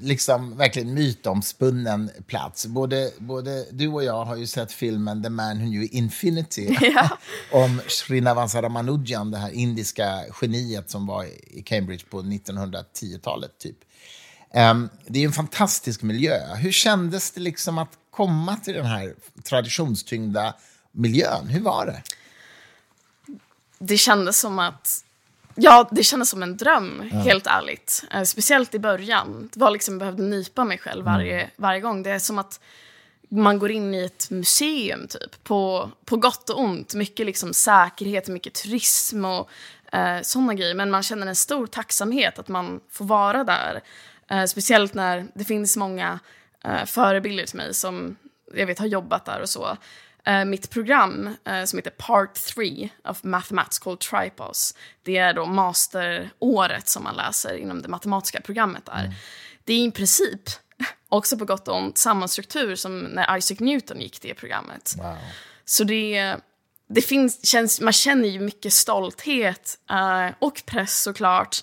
liksom 0.01 0.57
verkligen 0.57 0.95
mytomspunnen 0.95 2.11
plats. 2.27 2.67
Både, 2.67 3.11
både 3.19 3.67
du 3.71 3.89
och 3.89 4.05
jag 4.05 4.25
har 4.25 4.37
ju 4.37 4.47
sett 4.47 4.73
filmen 4.73 5.23
The 5.23 5.31
Man 5.31 5.59
Who 5.59 5.67
Knew 5.67 5.89
Infinity 5.93 6.77
ja. 6.81 7.19
om 7.53 7.81
Srinivasa 7.87 8.63
Ramanujan, 8.63 9.31
det 9.31 9.39
här 9.39 9.51
indiska 9.51 10.25
geniet 10.41 10.91
som 10.91 11.07
var 11.07 11.25
i 11.51 11.63
Cambridge 11.63 12.05
på 12.11 12.23
1910-talet. 12.23 13.59
typ. 13.59 13.77
Um, 14.55 14.89
det 15.07 15.19
är 15.19 15.25
en 15.25 15.33
fantastisk 15.33 16.03
miljö. 16.03 16.55
Hur 16.55 16.73
kändes 16.73 17.31
det 17.31 17.41
liksom 17.41 17.79
att 17.79 17.93
komma 18.11 18.57
till 18.57 18.75
den 18.75 18.87
här 18.87 19.15
traditionstyngda 19.45 20.55
miljön? 20.93 21.47
Hur 21.49 21.61
var 21.61 21.87
det? 21.87 22.03
Det 23.79 23.97
kändes 23.97 24.41
som 24.41 24.59
att 24.59 25.05
Ja, 25.63 25.89
det 25.91 26.05
kändes 26.05 26.31
som 26.31 26.43
en 26.43 26.57
dröm, 26.57 27.11
ja. 27.13 27.19
helt 27.19 27.47
ärligt. 27.47 28.05
Eh, 28.11 28.23
speciellt 28.23 28.75
i 28.75 28.79
början. 28.79 29.49
Det 29.53 29.61
var 29.61 29.71
liksom, 29.71 29.95
jag 29.95 29.99
behövde 29.99 30.23
nypa 30.23 30.65
mig 30.65 30.79
själv 30.79 31.05
varje, 31.05 31.41
mm. 31.41 31.51
varje 31.57 31.81
gång. 31.81 32.03
Det 32.03 32.11
är 32.11 32.19
som 32.19 32.39
att 32.39 32.61
man 33.29 33.59
går 33.59 33.71
in 33.71 33.95
i 33.95 34.05
ett 34.05 34.31
museum, 34.31 35.07
typ. 35.09 35.45
På, 35.45 35.91
på 36.05 36.17
gott 36.17 36.51
och 36.51 36.61
ont. 36.61 36.95
Mycket 36.95 37.27
liksom 37.27 37.55
säkerhet, 37.55 38.29
mycket 38.29 38.55
turism 38.55 39.25
och 39.25 39.51
eh, 39.93 40.21
sådana 40.23 40.55
grejer. 40.55 40.75
Men 40.75 40.91
man 40.91 41.03
känner 41.03 41.27
en 41.27 41.37
stor 41.37 41.67
tacksamhet 41.67 42.39
att 42.39 42.49
man 42.49 42.81
får 42.91 43.05
vara 43.05 43.45
där. 43.45 43.81
Eh, 44.31 44.45
speciellt 44.45 44.95
när 44.95 45.27
det 45.35 45.45
finns 45.45 45.77
många 45.77 46.19
eh, 46.65 46.85
förebilder 46.85 47.47
till 47.47 47.57
mig 47.57 47.75
som 47.75 48.17
jag 48.55 48.67
vet 48.67 48.79
har 48.79 48.87
jobbat 48.87 49.25
där 49.25 49.41
och 49.41 49.49
så. 49.49 49.77
Uh, 50.29 50.45
mitt 50.45 50.71
program 50.71 51.37
uh, 51.49 51.65
som 51.65 51.79
heter 51.79 51.91
Part 51.91 52.35
3 52.35 52.89
of 53.05 53.25
Mathematical 53.25 53.97
Tripos. 53.97 54.75
Det 55.03 55.17
är 55.17 55.35
då 55.35 55.47
masteråret 55.47 56.89
som 56.89 57.05
man 57.05 57.15
läser 57.17 57.57
inom 57.57 57.83
det 57.83 57.89
matematiska 57.89 58.41
programmet 58.41 58.87
där. 58.87 59.01
Mm. 59.01 59.13
Det 59.65 59.73
är 59.73 59.87
i 59.87 59.91
princip, 59.91 60.41
också 61.09 61.39
på 61.39 61.45
gott 61.45 61.69
och 61.69 61.77
ont, 61.77 61.99
samma 61.99 62.29
struktur 62.29 62.75
som 62.75 62.99
när 62.99 63.37
Isaac 63.37 63.57
Newton 63.61 64.01
gick 64.01 64.23
det 64.23 64.35
programmet. 64.35 64.95
Wow. 64.99 65.17
Så 65.65 65.85
det, 65.85 66.37
det 66.89 67.03
finns, 67.03 67.47
känns, 67.47 67.81
man 67.81 67.93
känner 67.93 68.29
ju 68.29 68.41
mycket 68.41 68.73
stolthet 68.73 69.79
uh, 69.93 70.35
och 70.39 70.63
press 70.67 71.03
såklart. 71.03 71.57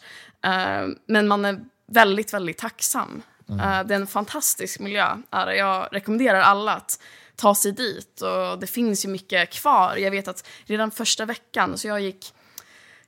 men 1.08 1.28
man 1.28 1.46
är 1.46 1.60
väldigt, 1.88 2.34
väldigt 2.34 2.58
tacksam. 2.58 3.22
Mm. 3.50 3.88
det 3.88 3.94
är 3.94 4.00
en 4.00 4.08
fantastisk 4.08 4.80
miljö. 4.80 5.18
Jag 5.32 5.90
rekommenderar 5.92 6.42
alla 6.42 6.76
att 6.76 7.00
ta 7.38 7.56
sig 7.56 7.72
dit. 7.72 8.22
Och 8.22 8.60
det 8.60 8.67
finns 8.67 9.06
ju 9.06 9.10
mycket 9.10 9.50
kvar. 9.50 9.96
Jag 9.96 10.12
vet 10.12 10.27
att 10.27 10.48
redan 10.65 10.91
första 10.91 11.25
veckan, 11.25 11.77
så 11.77 11.88
jag 11.88 12.01
gick... 12.01 12.34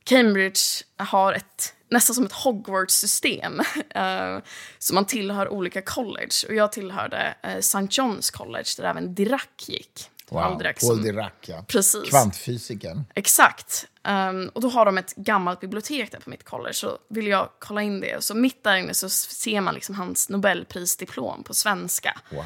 Cambridge 0.03 0.59
har 0.98 1.33
ett 1.33 1.74
nästan 1.89 2.15
som 2.15 2.25
ett 2.25 2.31
Hogwarts-system. 2.31 3.59
Uh, 3.59 4.39
så 4.79 4.93
man 4.93 5.05
tillhör 5.05 5.50
olika 5.50 5.81
college. 5.81 6.48
Och 6.48 6.55
jag 6.55 6.71
tillhörde 6.71 7.36
uh, 7.45 7.51
St. 7.51 7.77
John's 7.77 8.33
College 8.33 8.69
där 8.77 8.83
även 8.83 9.15
Dirac 9.15 9.48
gick. 9.67 10.09
Wow, 10.29 10.57
Dirac 10.57 10.79
Paul 10.79 11.03
Dirac, 11.03 11.31
ja. 11.41 11.65
Precis. 11.67 12.09
Kvantfysikern. 12.09 13.03
Exakt. 13.15 13.88
Um, 14.07 14.50
och 14.53 14.62
då 14.62 14.69
har 14.69 14.86
de 14.86 14.98
ett 14.98 15.15
gammalt 15.15 15.59
bibliotek 15.59 16.12
där 16.12 16.19
på 16.19 16.29
mitt 16.29 16.43
college. 16.43 16.74
Så 16.74 16.98
vill 17.09 17.27
jag 17.27 17.50
kolla 17.59 17.81
in 17.81 18.01
det. 18.01 18.24
Så 18.24 18.36
mitt 18.36 18.63
där 18.63 18.75
inne 18.75 18.93
så 18.93 19.09
ser 19.09 19.62
man 19.62 19.74
liksom 19.74 19.95
hans 19.95 20.29
Nobelprisdiplom 20.29 21.43
på 21.43 21.53
svenska. 21.53 22.19
Wow. 22.31 22.43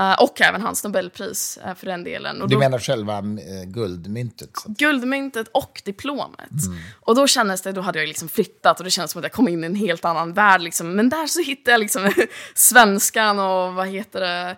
Uh, 0.00 0.22
och 0.22 0.40
även 0.40 0.60
hans 0.60 0.84
Nobelpris 0.84 1.58
uh, 1.66 1.74
för 1.74 1.86
den 1.86 2.04
delen. 2.04 2.42
Och 2.42 2.48
du 2.48 2.54
då, 2.54 2.58
menar 2.58 2.78
själva 2.78 3.22
uh, 3.22 3.64
guldmyntet? 3.66 4.50
Guldmyntet 4.66 5.48
och 5.52 5.82
diplomet. 5.84 6.66
Mm. 6.66 6.78
Och 7.00 7.14
då 7.14 7.26
kändes 7.26 7.62
det, 7.62 7.72
då 7.72 7.80
hade 7.80 7.98
jag 7.98 8.08
liksom 8.08 8.28
flyttat 8.28 8.78
och 8.80 8.84
det 8.84 8.90
kändes 8.90 9.10
som 9.10 9.18
att 9.18 9.24
jag 9.24 9.32
kom 9.32 9.48
in 9.48 9.64
i 9.64 9.66
en 9.66 9.74
helt 9.74 10.04
annan 10.04 10.32
värld. 10.32 10.60
Liksom. 10.60 10.96
Men 10.96 11.08
där 11.08 11.26
så 11.26 11.42
hittade 11.42 11.70
jag 11.70 11.80
liksom 11.80 12.12
svenskan 12.54 13.38
och 13.38 13.74
vad 13.74 13.88
heter 13.88 14.20
det? 14.20 14.56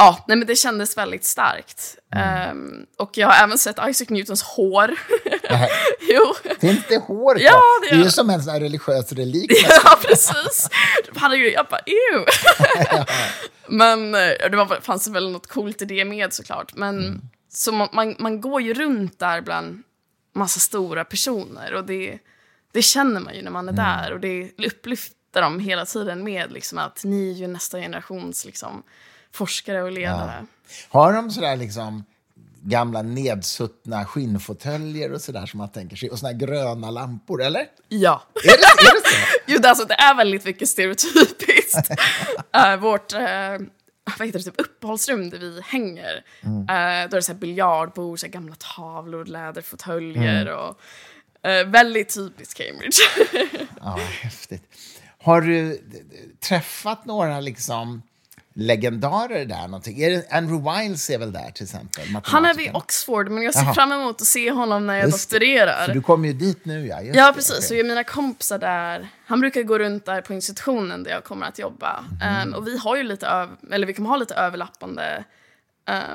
Ja, 0.00 0.24
nej 0.28 0.36
men 0.36 0.46
det 0.46 0.56
kändes 0.56 0.96
väldigt 0.96 1.24
starkt. 1.24 1.96
Mm. 2.14 2.50
Um, 2.50 2.86
och 2.98 3.18
jag 3.18 3.28
har 3.28 3.44
även 3.44 3.58
sett 3.58 3.76
Isaac 3.88 4.06
Newtons 4.08 4.42
hår. 4.42 4.90
jo. 6.00 6.34
Finns 6.60 6.80
det 6.88 6.96
hår 6.96 7.34
kvar? 7.34 7.44
Ja, 7.44 7.62
det, 7.82 7.88
det 7.96 8.00
är 8.00 8.04
ju 8.04 8.10
som 8.10 8.30
en 8.30 8.42
sån 8.42 8.52
här 8.52 8.60
religiös 8.60 9.12
relik. 9.12 9.52
ja, 9.84 9.98
precis. 10.02 10.68
Herregud, 11.16 11.52
jag 11.52 11.66
bara, 11.66 11.80
ew. 11.86 12.24
Men 13.68 14.14
eh, 14.14 14.50
det 14.50 14.56
var, 14.56 14.80
fanns 14.80 15.08
väl 15.08 15.30
något 15.30 15.46
coolt 15.46 15.82
i 15.82 15.84
det 15.84 16.04
med 16.04 16.32
såklart. 16.32 16.74
Men 16.74 16.98
mm. 16.98 17.20
så 17.52 17.72
man, 17.72 17.88
man, 17.92 18.16
man, 18.18 18.40
går 18.40 18.62
ju 18.62 18.74
runt 18.74 19.18
där 19.18 19.40
bland 19.40 19.82
massa 20.34 20.60
stora 20.60 21.04
personer 21.04 21.74
och 21.74 21.84
det, 21.84 22.18
det 22.72 22.82
känner 22.82 23.20
man 23.20 23.34
ju 23.34 23.42
när 23.42 23.50
man 23.50 23.68
är 23.68 23.72
mm. 23.72 23.84
där. 23.84 24.12
Och 24.12 24.20
det 24.20 24.50
upplyfter 24.66 25.42
dem 25.42 25.60
hela 25.60 25.86
tiden 25.86 26.24
med 26.24 26.52
liksom, 26.52 26.78
att 26.78 27.04
ni 27.04 27.30
är 27.30 27.34
ju 27.34 27.46
nästa 27.46 27.78
generations 27.78 28.44
liksom, 28.44 28.82
forskare 29.32 29.82
och 29.82 29.92
ledare. 29.92 30.34
Ja. 30.40 30.46
Har 30.88 31.12
de 31.12 31.30
sådär 31.30 31.56
liksom 31.56 32.04
gamla 32.62 33.02
nedsuttna 33.02 34.04
skinnfåtöljer 34.04 35.12
och 35.12 35.20
sådär 35.20 35.46
som 35.46 35.58
man 35.58 35.68
tänker 35.68 35.96
sig. 35.96 36.10
Och 36.10 36.18
såna 36.18 36.32
gröna 36.32 36.90
lampor, 36.90 37.42
eller? 37.42 37.66
Ja. 37.88 38.22
Är 38.34 38.46
det, 38.46 38.88
är 38.88 38.94
det 38.94 39.08
så? 39.08 39.16
jo, 39.46 39.58
det, 39.58 39.68
alltså, 39.68 39.84
det 39.84 39.94
är 39.94 40.14
väldigt 40.14 40.44
mycket 40.44 40.68
stereotypiskt. 40.68 41.90
uh, 42.56 42.76
vårt 42.80 43.12
uh, 43.12 43.20
vad 44.18 44.26
heter 44.26 44.38
det, 44.38 44.44
typ 44.44 44.60
uppehållsrum 44.60 45.30
där 45.30 45.38
vi 45.38 45.60
hänger, 45.64 46.24
mm. 46.42 46.60
uh, 46.60 46.66
då 46.66 46.72
är 46.72 47.08
det 47.08 47.22
så 47.22 47.34
biljardbord, 47.34 48.20
så 48.20 48.28
gamla 48.28 48.54
tavlor, 48.76 49.24
läderfåtöljer 49.24 50.46
mm. 50.46 50.58
och 50.58 50.80
väldigt 51.66 52.14
typiskt 52.14 52.54
Cambridge. 52.54 53.02
ja, 53.80 54.00
häftigt. 54.22 54.62
Har 55.22 55.40
du 55.40 55.80
träffat 56.40 57.04
några 57.04 57.40
liksom 57.40 58.02
legendarer 58.60 59.44
där? 59.44 59.62
Någonting? 59.62 60.02
Är 60.02 60.10
det, 60.10 60.26
Andrew 60.30 60.70
Wiles 60.70 61.10
är 61.10 61.18
väl 61.18 61.32
där 61.32 61.50
till 61.50 61.64
exempel? 61.64 62.04
Han 62.24 62.44
är 62.44 62.54
vid 62.54 62.70
Oxford, 62.74 63.30
men 63.30 63.42
jag 63.42 63.54
ser 63.54 63.60
Aha. 63.60 63.74
fram 63.74 63.92
emot 63.92 64.20
att 64.20 64.26
se 64.26 64.50
honom 64.50 64.86
när 64.86 64.94
jag 64.94 65.06
Just 65.06 65.30
doktorerar. 65.30 65.86
För 65.86 65.94
du 65.94 66.02
kommer 66.02 66.28
ju 66.28 66.34
dit 66.34 66.64
nu 66.64 66.86
ja. 66.86 67.02
Just 67.02 67.16
ja, 67.16 67.32
precis. 67.34 67.66
Okay. 67.66 67.80
Och 67.80 67.86
mina 67.86 68.04
kompisar 68.04 68.58
där, 68.58 69.08
han 69.26 69.40
brukar 69.40 69.62
gå 69.62 69.78
runt 69.78 70.06
där 70.06 70.20
på 70.20 70.32
institutionen 70.32 71.02
där 71.02 71.10
jag 71.10 71.24
kommer 71.24 71.46
att 71.46 71.58
jobba. 71.58 72.04
Mm. 72.22 72.48
Um, 72.48 72.54
och 72.54 72.66
vi 72.66 72.78
har 72.78 72.96
ju 72.96 73.02
lite, 73.02 73.48
eller 73.70 73.86
vi 73.86 73.94
kommer 73.94 74.08
ha 74.08 74.16
lite 74.16 74.34
överlappande 74.34 75.24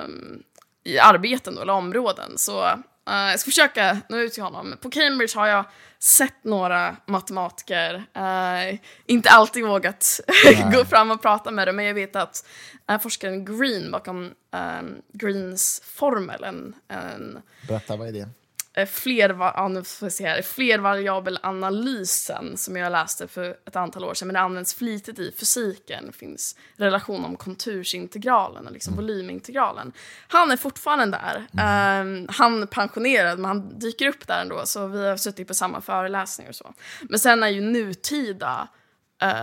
um, 0.06 0.44
i 0.84 1.00
arbeten 1.00 1.56
då, 1.56 1.62
eller 1.62 1.74
områden. 1.74 2.38
Så 2.38 2.70
uh, 3.10 3.30
jag 3.30 3.40
ska 3.40 3.52
försöka 3.52 4.02
nå 4.10 4.18
ut 4.18 4.34
till 4.34 4.44
honom. 4.44 4.76
På 4.82 4.90
Cambridge 4.90 5.40
har 5.40 5.48
jag 5.48 5.66
sett 6.00 6.44
några 6.44 6.96
matematiker. 7.06 7.94
Uh, 8.18 8.80
inte 9.06 9.30
alltid 9.30 9.66
vågat 9.66 10.20
gå 10.74 10.86
fram 10.86 11.12
och 11.12 11.22
prata 11.22 11.52
med 11.52 11.68
dem, 11.68 11.76
men 11.76 11.86
jag 11.86 11.94
vet 11.94 12.16
att 12.16 12.46
uh, 12.92 13.00
forskaren 13.00 13.46
Green 13.46 13.92
bakom 13.92 14.34
um, 14.52 15.02
Greens 15.14 15.82
formel, 15.86 16.44
en, 16.44 16.76
en 16.88 17.42
Berätta, 17.68 17.96
vad 17.96 18.08
är 18.08 18.12
det? 18.12 18.30
Eh, 18.78 18.86
fler, 18.86 20.42
flervariabelanalysen 20.42 22.58
som 22.58 22.76
jag 22.76 22.92
läste 22.92 23.28
för 23.28 23.58
ett 23.66 23.76
antal 23.76 24.04
år 24.04 24.14
sedan, 24.14 24.28
men 24.28 24.34
det 24.34 24.40
används 24.40 24.74
flitigt 24.74 25.20
i 25.20 25.32
fysiken. 25.40 26.14
Finns 26.14 26.56
relation 26.76 27.26
om 27.26 27.36
kontursintegralen 27.36 28.68
och 28.68 28.74
liksom 28.74 28.94
mm. 28.94 29.06
volymintegralen. 29.06 29.92
Han 30.28 30.52
är 30.52 30.58
fortfarande 30.58 31.18
där. 31.18 31.48
Mm. 31.54 32.08
Um, 32.08 32.28
han 32.32 32.62
är 32.62 32.68
pensionerad, 32.68 33.40
men 33.40 33.46
han 33.46 33.80
dyker 33.80 34.08
upp 34.08 34.28
där 34.28 34.42
ändå, 34.42 34.66
så 34.66 34.88
vi 34.88 35.08
har 35.08 35.18
suttit 35.18 35.48
på 35.48 35.54
samma 35.54 35.82
föreläsningar 35.82 36.50
och 36.50 36.56
så. 36.56 36.74
Men 37.02 37.20
sen 37.20 37.44
är 37.44 37.50
ju 37.50 37.62
nutida 37.62 38.68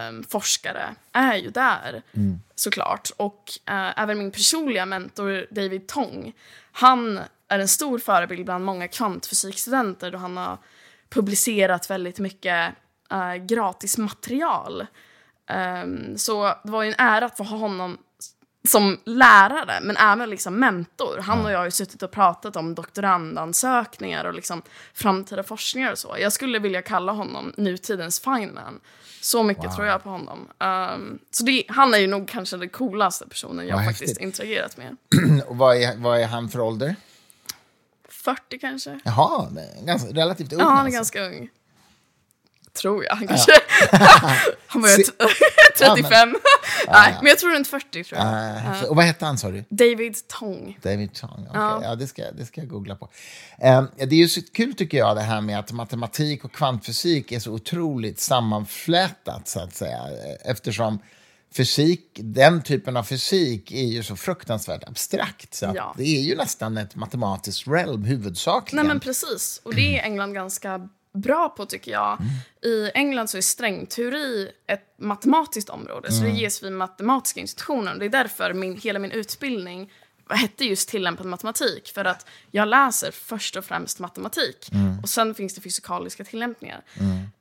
um, 0.09 0.25
forskare 0.25 0.95
är 1.13 1.37
ju 1.37 1.51
där, 1.51 2.03
mm. 2.17 2.41
såklart. 2.55 3.11
Och 3.17 3.45
uh, 3.71 4.01
även 4.01 4.19
min 4.19 4.31
personliga 4.31 4.87
mentor 4.87 5.47
David 5.51 5.87
Tong, 5.87 6.33
han 6.73 7.21
är 7.55 7.59
en 7.59 7.69
stor 7.69 7.99
förebild 7.99 8.45
bland 8.45 8.65
många 8.65 8.89
kvantfysikstudenter 8.89 10.11
då 10.11 10.19
han 10.19 10.37
har 10.37 10.59
publicerat 11.09 11.91
väldigt 11.91 12.19
mycket 12.19 12.73
uh, 13.13 13.35
gratis 13.35 13.99
material. 13.99 14.87
Um, 15.83 16.19
så 16.19 16.55
det 16.65 16.71
var 16.71 16.83
ju 16.83 16.89
en 16.89 16.95
ära 16.99 17.25
att 17.25 17.37
få 17.37 17.45
ha 17.45 17.57
honom 17.57 17.99
som 18.69 19.01
lärare, 19.05 19.81
men 19.83 19.97
även 19.97 20.31
liksom 20.31 20.59
mentor. 20.59 21.19
Han 21.23 21.45
och 21.45 21.53
jag 21.53 21.59
har 21.59 21.65
ju 21.65 21.71
suttit 21.71 22.03
och 22.03 22.11
pratat 22.11 22.57
om 22.57 22.75
doktorandansökningar 22.75 24.25
och 24.25 24.35
liksom 24.35 24.63
framtida 24.95 25.43
forskningar 25.43 25.93
och 25.93 25.99
så. 25.99 26.17
Jag 26.21 26.33
skulle 26.33 26.59
vilja 26.59 26.83
kalla 26.83 27.13
honom 27.13 27.53
nutidens 27.57 28.21
Feynman. 28.21 28.81
Så 29.21 29.43
mycket 29.43 29.65
wow. 29.65 29.71
tror 29.71 29.87
jag 29.87 30.03
på 30.03 30.11
honom. 30.11 30.49
Um, 30.59 31.19
så 31.31 31.45
det, 31.45 31.65
han 31.69 31.95
är 31.95 31.99
ju 31.99 32.07
nog 32.07 32.29
kanske 32.29 32.57
den 32.57 32.69
coolaste 32.69 33.29
personen 33.29 33.67
jag 33.67 33.85
faktiskt 33.85 34.01
häftigt. 34.01 34.25
interagerat 34.25 34.77
med. 34.77 34.97
och 35.47 35.57
vad 35.57 35.77
är, 35.77 35.97
vad 35.97 36.21
är 36.21 36.27
han 36.27 36.49
för 36.49 36.61
ålder? 36.61 36.97
40 38.25 38.59
kanske. 38.59 39.01
Jaha, 39.05 39.49
ganska, 39.83 40.11
relativt 40.11 40.53
ung. 40.53 40.61
Ja, 40.61 40.67
han 40.67 40.79
är 40.79 40.99
alltså. 40.99 41.19
ganska 41.19 41.37
ung. 41.37 41.49
Tror 42.73 43.05
jag. 43.05 43.29
Kanske... 43.29 43.53
han 44.67 44.83
var 44.83 44.89
ju 44.89 45.05
35. 45.79 46.37
Ja, 46.87 46.93
men, 46.93 47.03
Nej, 47.03 47.17
men 47.21 47.27
jag 47.27 47.39
tror 47.39 47.55
runt 47.55 47.69
40. 47.69 48.05
Tror 48.05 48.21
jag. 48.21 48.83
Uh, 48.83 48.85
och 48.85 48.97
vad 48.97 49.05
hette 49.05 49.27
han, 49.27 49.39
sa 49.39 49.51
du? 49.51 49.65
David 49.69 50.29
Tong. 50.29 50.79
David 50.83 51.15
Tong, 51.15 51.47
okay. 51.49 51.61
ja. 51.61 51.81
ja 51.85 51.95
det, 51.95 52.07
ska, 52.07 52.33
det 52.33 52.47
ska 52.47 52.61
jag 52.61 52.69
googla 52.69 52.97
på. 52.97 53.09
Um, 53.63 53.89
det 53.97 54.03
är 54.03 54.19
ju 54.19 54.29
så 54.29 54.41
kul, 54.53 54.75
tycker 54.75 54.99
jag, 54.99 55.17
det 55.17 55.23
här 55.23 55.41
med 55.41 55.59
att 55.59 55.73
matematik 55.73 56.45
och 56.45 56.53
kvantfysik 56.53 57.33
är 57.33 57.39
så 57.39 57.53
otroligt 57.53 58.21
sammanflätat, 58.21 59.49
så 59.49 59.61
att 59.61 59.75
säga. 59.75 60.01
Eftersom 60.45 60.99
fysik, 61.57 62.21
den 62.23 62.63
typen 62.63 62.97
av 62.97 63.03
fysik 63.03 63.73
är 63.73 63.87
ju 63.87 64.03
så 64.03 64.17
fruktansvärt 64.17 64.85
abstrakt. 64.85 65.55
Så 65.55 65.73
ja. 65.75 65.95
Det 65.99 66.17
är 66.19 66.21
ju 66.21 66.37
nästan 66.37 66.79
ett 66.79 66.97
matematiskt 66.97 67.69
realm 67.69 68.05
huvudsakligen. 68.05 68.87
Nej 68.87 68.95
men 68.95 69.01
precis, 69.01 69.61
och 69.63 69.75
det 69.75 69.99
är 69.99 70.03
England 70.03 70.35
ganska 70.35 70.89
bra 71.15 71.49
på 71.49 71.67
tycker 71.67 71.93
jag. 71.93 72.21
Mm. 72.21 72.33
I 72.63 72.91
England 72.95 73.29
så 73.29 73.37
är 73.37 73.43
strängteori 73.43 74.51
ett 74.67 74.95
matematiskt 74.99 75.71
område, 75.71 76.09
mm. 76.09 76.19
så 76.19 76.25
det 76.25 76.31
mm. 76.31 76.41
ges 76.41 76.63
vid 76.63 76.73
matematiska 76.73 77.41
institutioner. 77.41 77.97
Det 77.99 78.05
är 78.05 78.09
därför 78.11 78.55
min, 78.55 78.77
hela 78.77 78.99
min 78.99 79.11
utbildning 79.11 79.91
hette 80.29 80.65
just 80.65 80.89
tillämpad 80.89 81.27
matematik. 81.27 81.89
För 81.95 82.05
att 82.05 82.27
jag 82.51 82.69
läser 82.69 83.11
först 83.11 83.57
och 83.57 83.65
främst 83.65 83.99
matematik. 83.99 84.69
Mm. 84.73 84.99
Och 85.01 85.09
sen 85.09 85.35
finns 85.35 85.55
det 85.55 85.61
fysikaliska 85.61 86.25
tillämpningar. 86.25 86.85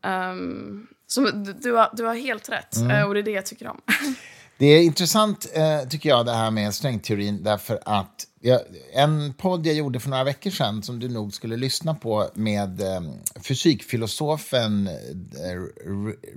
Um, 0.04 0.88
så 1.12 1.22
du, 1.62 1.74
har, 1.74 1.90
du 1.94 2.04
har 2.04 2.16
helt 2.16 2.50
rätt, 2.50 2.76
mm. 2.76 2.92
Eh, 2.92 3.04
och 3.04 3.14
det 3.14 3.20
är 3.20 3.24
det 3.24 3.32
jag 3.32 3.46
tycker 3.46 3.68
om. 3.68 3.82
Det 4.58 4.66
är 4.66 4.84
intressant, 4.84 5.48
eh, 5.54 5.90
tycker 5.90 6.10
jag, 6.10 6.26
det 6.26 6.34
här 6.34 6.52
med 6.52 6.74
strängteorin, 6.74 7.44
därför 7.44 7.80
att 7.86 8.28
jag, 8.40 8.60
en 8.94 9.34
podd 9.34 9.68
jag 9.68 9.76
gjorde 9.76 10.00
för 10.00 10.10
några 10.10 10.24
veckor 10.24 10.50
sedan, 10.50 10.84
som 10.84 11.00
du 11.00 11.10
nog 11.10 11.34
skulle 11.34 11.58
lyssna 11.58 11.96
på, 11.96 12.30
med 12.34 12.82
eh, 12.82 13.02
fysikfilosofen 13.48 14.88
eh, 14.88 14.94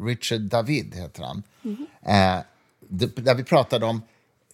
Richard 0.05 0.41
David, 0.41 0.95
heter 0.95 1.23
han. 1.23 1.43
Mm 1.65 1.87
där 2.89 3.35
vi 3.35 3.45
pratade 3.45 3.87
om 3.87 4.03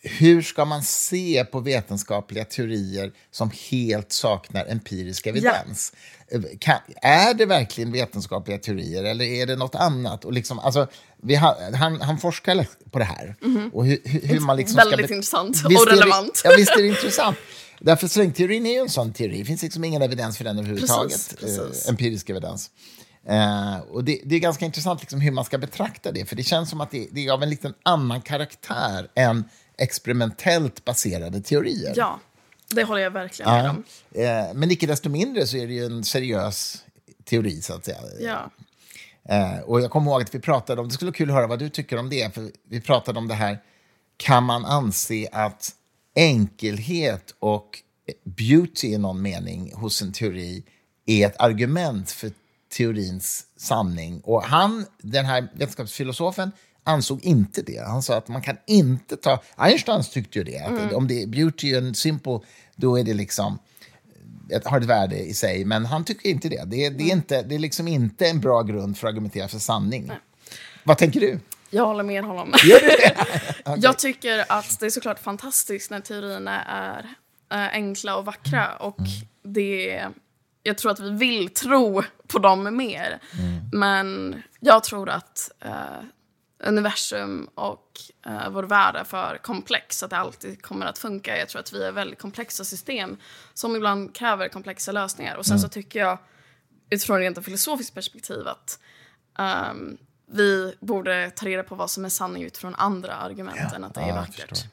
hur 0.02 0.42
ska 0.42 0.64
man 0.64 0.82
se 0.82 1.44
på 1.44 1.60
vetenskapliga 1.60 2.44
teorier 2.44 3.12
som 3.30 3.50
helt 3.70 4.12
saknar 4.12 4.66
empirisk 4.66 5.26
evidens? 5.26 5.92
Ja. 6.30 6.38
Kan, 6.58 6.78
är 7.02 7.34
det 7.34 7.46
verkligen 7.46 7.92
vetenskapliga 7.92 8.58
teorier 8.58 9.04
eller 9.04 9.24
är 9.24 9.46
det 9.46 9.56
nåt 9.56 9.74
annat? 9.74 10.24
Och 10.24 10.32
liksom, 10.32 10.58
alltså, 10.58 10.88
vi 11.22 11.36
ha, 11.36 11.58
han, 11.74 12.00
han 12.00 12.18
forskar 12.18 12.66
på 12.90 12.98
det 12.98 13.04
här. 13.04 13.36
Mm 13.42 13.58
-hmm. 13.58 13.72
och 13.72 13.86
hur, 13.86 14.00
hur 14.04 14.40
man 14.40 14.56
liksom 14.56 14.76
Väldigt 14.76 15.06
ska 15.06 15.14
intressant 15.14 15.64
och 15.64 15.86
relevant. 15.86 16.42
ja, 16.44 16.50
visst 16.56 16.70
är 16.70 16.82
det 16.82 16.88
intressant. 16.88 17.36
Därför 17.80 18.08
strängteorin 18.08 18.66
är 18.66 18.72
ju 18.72 18.78
en 18.78 18.90
sån 18.90 19.12
teori. 19.12 19.38
Det 19.38 19.44
finns 19.44 19.62
liksom 19.62 19.84
ingen 19.84 20.02
evidens 20.02 20.36
för 20.36 20.44
den 20.44 20.58
överhuvudtaget. 20.58 21.10
Precis, 21.10 21.58
precis. 21.58 21.84
Eh, 21.84 21.90
empirisk 21.90 22.30
evidens. 22.30 22.70
Eh, 23.28 23.78
och 23.90 24.04
det, 24.04 24.20
det, 24.24 24.34
är 24.36 24.40
ganska 24.40 24.64
intressant 24.64 25.00
liksom 25.00 25.20
hur 25.20 25.32
man 25.32 25.44
ska 25.44 25.58
betrakta 25.58 26.12
det, 26.12 26.24
för 26.24 26.36
det 26.36 26.42
känns 26.42 26.70
som 26.70 26.80
att 26.80 26.90
det, 26.90 27.08
det 27.12 27.26
är 27.26 27.32
av 27.32 27.42
en 27.42 27.50
liten 27.50 27.74
annan 27.82 28.20
karaktär 28.20 29.08
än 29.14 29.44
experimentellt 29.80 30.84
baserade 30.84 31.40
teorier. 31.40 31.92
Ja, 31.96 32.20
det 32.68 32.84
håller 32.84 33.00
jag 33.00 33.10
verkligen 33.10 33.52
med 33.52 33.70
om. 33.70 33.84
Eh, 34.12 34.54
men 34.54 34.70
icke 34.70 34.86
desto 34.86 35.08
mindre 35.08 35.46
så 35.46 35.56
är 35.56 35.66
det 35.66 35.72
ju 35.72 35.84
en 35.84 36.04
seriös 36.04 36.84
teori, 37.24 37.62
så 37.62 37.74
att 37.74 37.84
säga. 37.84 37.98
Ja. 38.20 38.50
Eh, 39.34 39.60
och 39.60 39.80
jag 39.80 39.90
kommer 39.90 40.10
ihåg 40.10 40.22
att 40.22 40.34
vi 40.34 40.40
pratade 40.40 40.80
om, 40.80 40.88
det 40.88 40.94
skulle 40.94 41.10
vara 41.10 41.16
kul 41.16 41.30
att 41.30 41.36
höra 41.36 41.46
vad 41.46 41.58
du 41.58 41.68
tycker 41.68 41.96
om 41.96 42.10
det, 42.10 42.34
för 42.34 42.50
vi 42.68 42.80
pratade 42.80 43.18
om 43.18 43.28
det 43.28 43.34
här, 43.34 43.58
kan 44.16 44.44
man 44.44 44.64
anse 44.64 45.28
att 45.32 45.70
enkelhet 46.14 47.34
och 47.38 47.78
beauty 48.24 48.88
i 48.88 48.98
någon 48.98 49.22
mening 49.22 49.72
hos 49.74 50.02
en 50.02 50.12
teori 50.12 50.64
är 51.06 51.26
ett 51.26 51.40
argument 51.40 52.10
för 52.10 52.30
teorins 52.72 53.46
sanning. 53.56 54.20
Och 54.20 54.42
han, 54.42 54.86
den 54.98 55.24
här 55.24 55.48
vetenskapsfilosofen, 55.54 56.52
ansåg 56.84 57.24
inte 57.24 57.62
det. 57.62 57.84
Han 57.86 58.02
sa 58.02 58.16
att 58.16 58.28
man 58.28 58.42
kan 58.42 58.56
inte 58.66 59.16
ta... 59.16 59.42
Einstein 59.56 60.02
tyckte 60.02 60.38
ju 60.38 60.44
det. 60.44 60.58
Att 60.58 60.70
mm. 60.70 60.94
Om 60.94 61.08
det 61.08 61.22
är 61.22 61.26
beauty 61.26 61.76
and 61.76 61.96
simple, 61.96 62.40
då 62.76 62.98
är 62.98 63.04
det 63.04 63.14
liksom 63.14 63.58
ett, 64.50 64.66
har 64.66 64.80
ett 64.80 64.86
värde 64.86 65.18
i 65.18 65.34
sig. 65.34 65.64
Men 65.64 65.86
han 65.86 66.04
tycker 66.04 66.28
inte 66.28 66.48
det. 66.48 66.64
Det, 66.66 66.86
är, 66.86 66.90
det 66.90 67.02
är, 67.02 67.12
inte, 67.12 67.42
det 67.42 67.54
är 67.54 67.58
liksom 67.58 67.88
inte 67.88 68.26
en 68.26 68.40
bra 68.40 68.62
grund 68.62 68.98
för 68.98 69.06
att 69.08 69.12
argumentera 69.12 69.48
för 69.48 69.58
sanning. 69.58 70.04
Nej. 70.06 70.18
Vad 70.84 70.98
tänker 70.98 71.20
du? 71.20 71.38
Jag 71.70 71.86
håller 71.86 72.04
med 72.04 72.24
honom. 72.24 72.48
okay. 73.64 73.78
Jag 73.78 73.98
tycker 73.98 74.44
att 74.48 74.80
det 74.80 74.86
är 74.86 74.90
såklart 74.90 75.18
fantastiskt 75.18 75.90
när 75.90 76.00
teorierna 76.00 76.62
är 76.62 77.14
äh, 77.52 77.74
enkla 77.74 78.16
och 78.16 78.24
vackra. 78.24 78.76
Och 78.76 78.98
mm. 78.98 79.10
det, 79.42 80.06
jag 80.62 80.78
tror 80.78 80.92
att 80.92 81.00
vi 81.00 81.10
vill 81.10 81.48
tro 81.48 82.02
på 82.26 82.38
dem 82.38 82.76
mer. 82.76 83.20
Mm. 83.38 83.70
Men 83.72 84.42
jag 84.60 84.84
tror 84.84 85.08
att 85.08 85.50
äh, 85.64 85.70
universum 86.60 87.48
och 87.54 88.00
uh, 88.26 88.50
vår 88.50 88.62
värld 88.62 88.96
är 88.96 89.04
för 89.04 89.38
komplex 89.42 90.02
att 90.02 90.10
det 90.10 90.16
alltid 90.16 90.62
kommer 90.62 90.86
att 90.86 90.98
funka. 90.98 91.38
Jag 91.38 91.48
tror 91.48 91.60
att 91.60 91.72
vi 91.72 91.84
är 91.84 91.92
väldigt 91.92 92.18
komplexa 92.18 92.64
system 92.64 93.16
som 93.54 93.76
ibland 93.76 94.14
kräver 94.14 94.48
komplexa 94.48 94.92
lösningar. 94.92 95.36
Och 95.36 95.46
sen 95.46 95.56
mm. 95.56 95.62
så 95.62 95.68
tycker 95.68 95.98
jag 95.98 96.18
utifrån 96.90 97.18
rent 97.18 97.44
filosofiskt 97.44 97.94
perspektiv 97.94 98.48
att 98.48 98.78
um, 99.38 99.98
vi 100.32 100.74
borde 100.80 101.30
ta 101.30 101.46
reda 101.46 101.62
på 101.62 101.74
vad 101.74 101.90
som 101.90 102.04
är 102.04 102.08
sanning 102.08 102.42
utifrån 102.42 102.74
andra 102.74 103.14
argument 103.14 103.72
än 103.72 103.84
att 103.84 103.94
det 103.94 104.00
är 104.00 104.08
Ja, 104.08 104.14
vackert. 104.14 104.64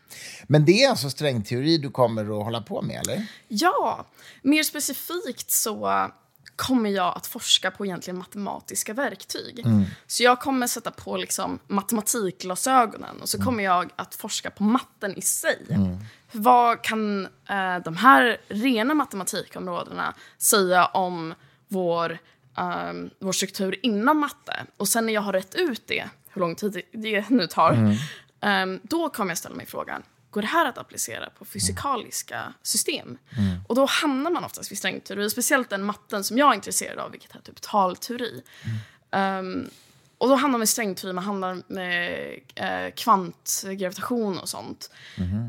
Men 0.47 0.65
det 0.65 0.83
är 0.83 0.89
alltså 0.89 1.09
strängteori 1.09 1.77
du 1.77 1.91
kommer 1.91 2.21
att 2.21 2.43
hålla 2.45 2.61
på 2.61 2.81
med, 2.81 3.01
eller? 3.01 3.27
Ja, 3.47 4.05
mer 4.41 4.63
specifikt 4.63 5.51
så 5.51 6.11
kommer 6.57 6.89
jag 6.89 7.17
att 7.17 7.27
forska 7.27 7.71
på 7.71 7.85
egentligen 7.85 8.17
matematiska 8.17 8.93
verktyg. 8.93 9.65
Så 10.07 10.23
jag 10.23 10.39
kommer 10.39 10.67
sätta 10.67 10.91
på 10.91 11.17
liksom 11.17 11.59
matematikglasögonen 11.67 13.21
och 13.21 13.29
så 13.29 13.41
kommer 13.43 13.63
jag 13.63 13.89
att 13.95 14.15
forska 14.15 14.51
på 14.51 14.63
matten 14.63 15.17
i 15.17 15.21
sig. 15.21 15.65
Vad 16.31 16.81
kan 16.83 17.25
eh, 17.25 17.77
de 17.85 17.95
här 17.97 18.37
rena 18.47 18.93
matematikområdena 18.93 20.13
säga 20.37 20.85
om 20.85 21.33
vår, 21.67 22.17
ehm, 22.57 23.09
vår 23.19 23.31
struktur 23.31 23.79
inom 23.85 24.19
matte? 24.19 24.65
Och 24.77 24.87
sen 24.87 25.05
när 25.05 25.13
jag 25.13 25.21
har 25.21 25.33
rätt 25.33 25.55
ut 25.55 25.87
det, 25.87 26.09
hur 26.29 26.39
lång 26.41 26.55
tid 26.55 26.81
det 26.91 27.29
nu 27.29 27.47
tar, 27.47 27.97
ehm, 28.41 28.79
då 28.83 29.09
kommer 29.09 29.31
jag 29.31 29.37
ställa 29.37 29.55
mig 29.55 29.65
frågan, 29.65 30.03
går 30.29 30.41
det 30.41 30.47
här 30.47 30.65
att 30.65 30.77
applicera 30.77 31.29
på 31.29 31.45
fysikaliska 31.45 32.53
system? 32.61 33.17
Och 33.67 33.75
då 33.75 33.85
hamnar 33.85 34.31
man 34.31 34.43
oftast 34.43 34.71
vid 34.71 34.77
strängteori, 34.77 35.29
speciellt 35.29 35.69
den 35.69 35.83
matten 35.83 36.23
som 36.23 36.37
jag 36.37 36.51
är 36.51 36.55
intresserad 36.55 36.99
av, 36.99 37.11
vilket 37.11 37.35
är 37.35 37.39
typ 37.39 37.61
talteori. 37.61 38.43
Ehm, 39.11 39.69
och 40.17 40.29
då 40.29 40.35
hamnar 40.35 40.57
man 40.57 40.63
i 40.63 40.67
strängteori, 40.67 41.13
man 41.13 41.23
hamnar 41.23 41.61
med 41.67 42.29
eh, 42.55 42.93
kvantgravitation 42.95 44.37
och 44.37 44.49
sånt. 44.49 44.91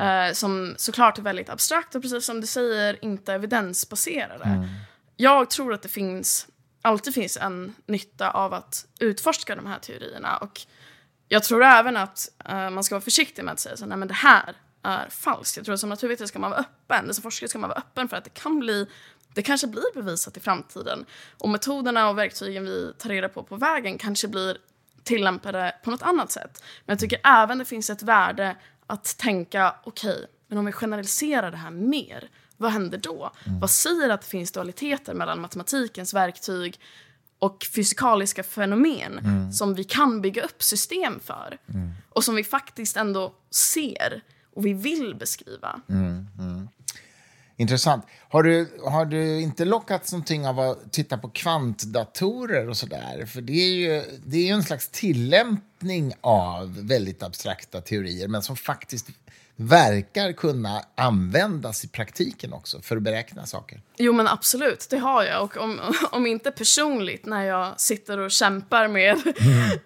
Eh, 0.01 0.33
som 0.33 0.75
såklart 0.79 1.19
är 1.19 1.23
väldigt 1.23 1.49
abstrakt 1.49 1.95
och 1.95 2.03
precis 2.03 2.27
som 2.27 2.41
du 2.41 2.47
säger 2.47 3.05
inte 3.05 3.33
evidensbaserade. 3.35 4.69
Jag 5.17 5.51
tror 5.51 5.75
att 5.75 5.83
det 5.83 5.89
finns, 5.89 6.47
alltid 6.83 7.15
finns 7.15 7.37
en 7.37 7.75
nytta 7.87 8.31
av 8.31 8.55
att 8.55 8.87
utforska 9.01 9.57
de 9.57 9.67
här 9.67 9.79
teorierna. 9.79 10.37
Och 10.37 10.61
jag 11.29 11.45
tror 11.45 11.65
även 11.65 11.97
att 11.97 12.29
eh, 12.45 12.71
man 12.71 12.85
ska 12.85 12.95
vara 12.95 13.05
försiktig 13.05 13.45
med 13.45 13.53
att 13.53 13.61
säga 13.61 13.77
så, 13.77 13.87
nej 13.87 13.99
men 13.99 14.09
det 14.09 14.15
här 14.15 14.55
är 14.89 15.09
falskt. 15.09 15.57
Jag 15.57 15.65
tror 15.65 15.75
att 15.75 15.81
som 15.81 15.89
naturvetare 15.89 16.29
ska 16.29 16.39
man 16.39 16.51
vara 16.51 16.61
öppen, 16.61 17.15
som 17.15 17.23
forskare 17.23 17.49
ska 17.49 17.59
man 17.59 17.69
vara 17.69 17.79
öppen 17.79 18.09
för 18.09 18.17
att 18.17 18.25
det 18.25 18.31
kan 18.31 18.59
bli 18.59 18.87
det 19.35 19.43
kanske 19.43 19.67
blir 19.67 19.95
bevisat 19.95 20.37
i 20.37 20.41
framtiden. 20.41 21.05
Och 21.39 21.49
metoderna 21.49 22.09
och 22.09 22.19
verktygen 22.19 22.65
vi 22.65 22.93
tar 22.99 23.09
reda 23.09 23.29
på 23.29 23.43
på 23.43 23.57
vägen 23.57 23.99
kanske 23.99 24.29
blir 24.29 24.59
tillämpade 25.05 25.75
på 25.85 25.91
något 25.91 26.03
annat 26.03 26.31
sätt. 26.31 26.63
Men 26.85 26.93
jag 26.93 26.99
tycker 26.99 27.21
även 27.25 27.59
det 27.59 27.65
finns 27.65 27.91
ett 27.91 28.03
värde 28.03 28.57
att 28.87 29.19
tänka, 29.19 29.75
okej, 29.85 30.27
men 30.49 30.59
om 30.59 30.65
vi 30.65 30.73
generaliserar 30.73 31.51
det 31.51 31.57
här 31.57 31.71
mer, 31.71 32.29
vad 32.57 32.71
händer 32.73 32.99
då? 32.99 33.33
Vad 33.61 33.71
säger 33.71 34.09
att 34.09 34.21
det 34.23 34.29
finns 34.29 34.53
dualiteter 34.53 35.15
mellan 35.15 35.41
matematikens 35.41 36.15
verktyg 36.15 36.81
och 37.39 37.67
fysikaliska 37.75 38.43
fenomen 38.43 39.21
som 39.53 39.75
vi 39.75 39.85
kan 39.85 40.21
bygga 40.21 40.43
upp 40.43 40.63
system 40.63 41.21
för 41.21 41.59
och 42.09 42.25
som 42.25 42.35
vi 42.35 42.45
faktiskt 42.45 42.97
ändå 42.97 43.35
ser 43.51 44.23
och 44.59 44.67
vi 44.67 44.73
vill 44.73 45.15
beskriva. 45.15 45.81
Mm, 45.89 46.27
mm. 46.39 46.69
Intressant. 47.57 48.07
Har 48.29 48.43
du, 48.43 48.69
har 48.85 49.05
du 49.05 49.41
inte 49.41 49.65
lockats 49.65 50.13
någonting 50.13 50.47
av 50.47 50.61
att 50.61 50.93
titta 50.93 51.19
på 51.19 51.29
kvantdatorer 51.29 52.69
och 52.69 52.77
sådär? 52.77 53.27
För 53.27 53.41
det 53.41 53.53
är 53.53 53.75
ju 53.75 54.03
det 54.27 54.37
är 54.37 54.47
ju 54.47 54.53
en 54.53 54.63
slags 54.63 54.89
tillämpning 54.89 56.13
av 56.21 56.87
väldigt 56.87 57.23
abstrakta 57.23 57.81
teorier 57.81 58.29
men 58.29 58.43
som 58.43 58.57
faktiskt 58.57 59.07
verkar 59.61 60.33
kunna 60.33 60.83
användas 60.95 61.85
i 61.85 61.89
praktiken 61.89 62.53
också 62.53 62.81
för 62.81 62.97
att 62.97 63.03
beräkna 63.03 63.47
saker. 63.47 63.81
Jo 63.97 64.13
men 64.13 64.29
absolut, 64.29 64.87
det 64.91 64.99
har 64.99 65.25
jag. 65.25 65.43
Och 65.43 65.57
om, 65.57 65.81
om 66.11 66.27
inte 66.27 66.51
personligt 66.51 67.27
när 67.27 67.45
jag 67.45 67.81
sitter 67.81 68.19
och 68.19 68.31
kämpar 68.31 68.89
med 68.89 69.17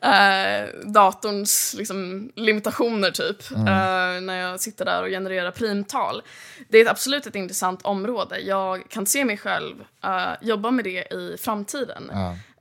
eh, 0.01 0.90
datorns 0.90 1.75
liksom, 1.79 2.31
limitationer 2.37 3.11
typ. 3.11 3.51
Eh, 3.51 4.20
när 4.23 4.37
jag 4.37 4.61
sitter 4.61 4.85
där 4.85 5.03
och 5.03 5.09
genererar 5.09 5.51
primtal. 5.51 6.23
Det 6.68 6.79
är 6.79 6.83
ett 6.83 6.90
absolut 6.90 7.27
ett 7.27 7.35
intressant 7.35 7.83
område. 7.83 8.38
Jag 8.38 8.90
kan 8.90 9.07
se 9.07 9.25
mig 9.25 9.37
själv 9.37 9.75
eh, 10.05 10.33
jobba 10.40 10.70
med 10.70 10.85
det 10.85 11.12
i 11.12 11.37
framtiden. 11.40 12.11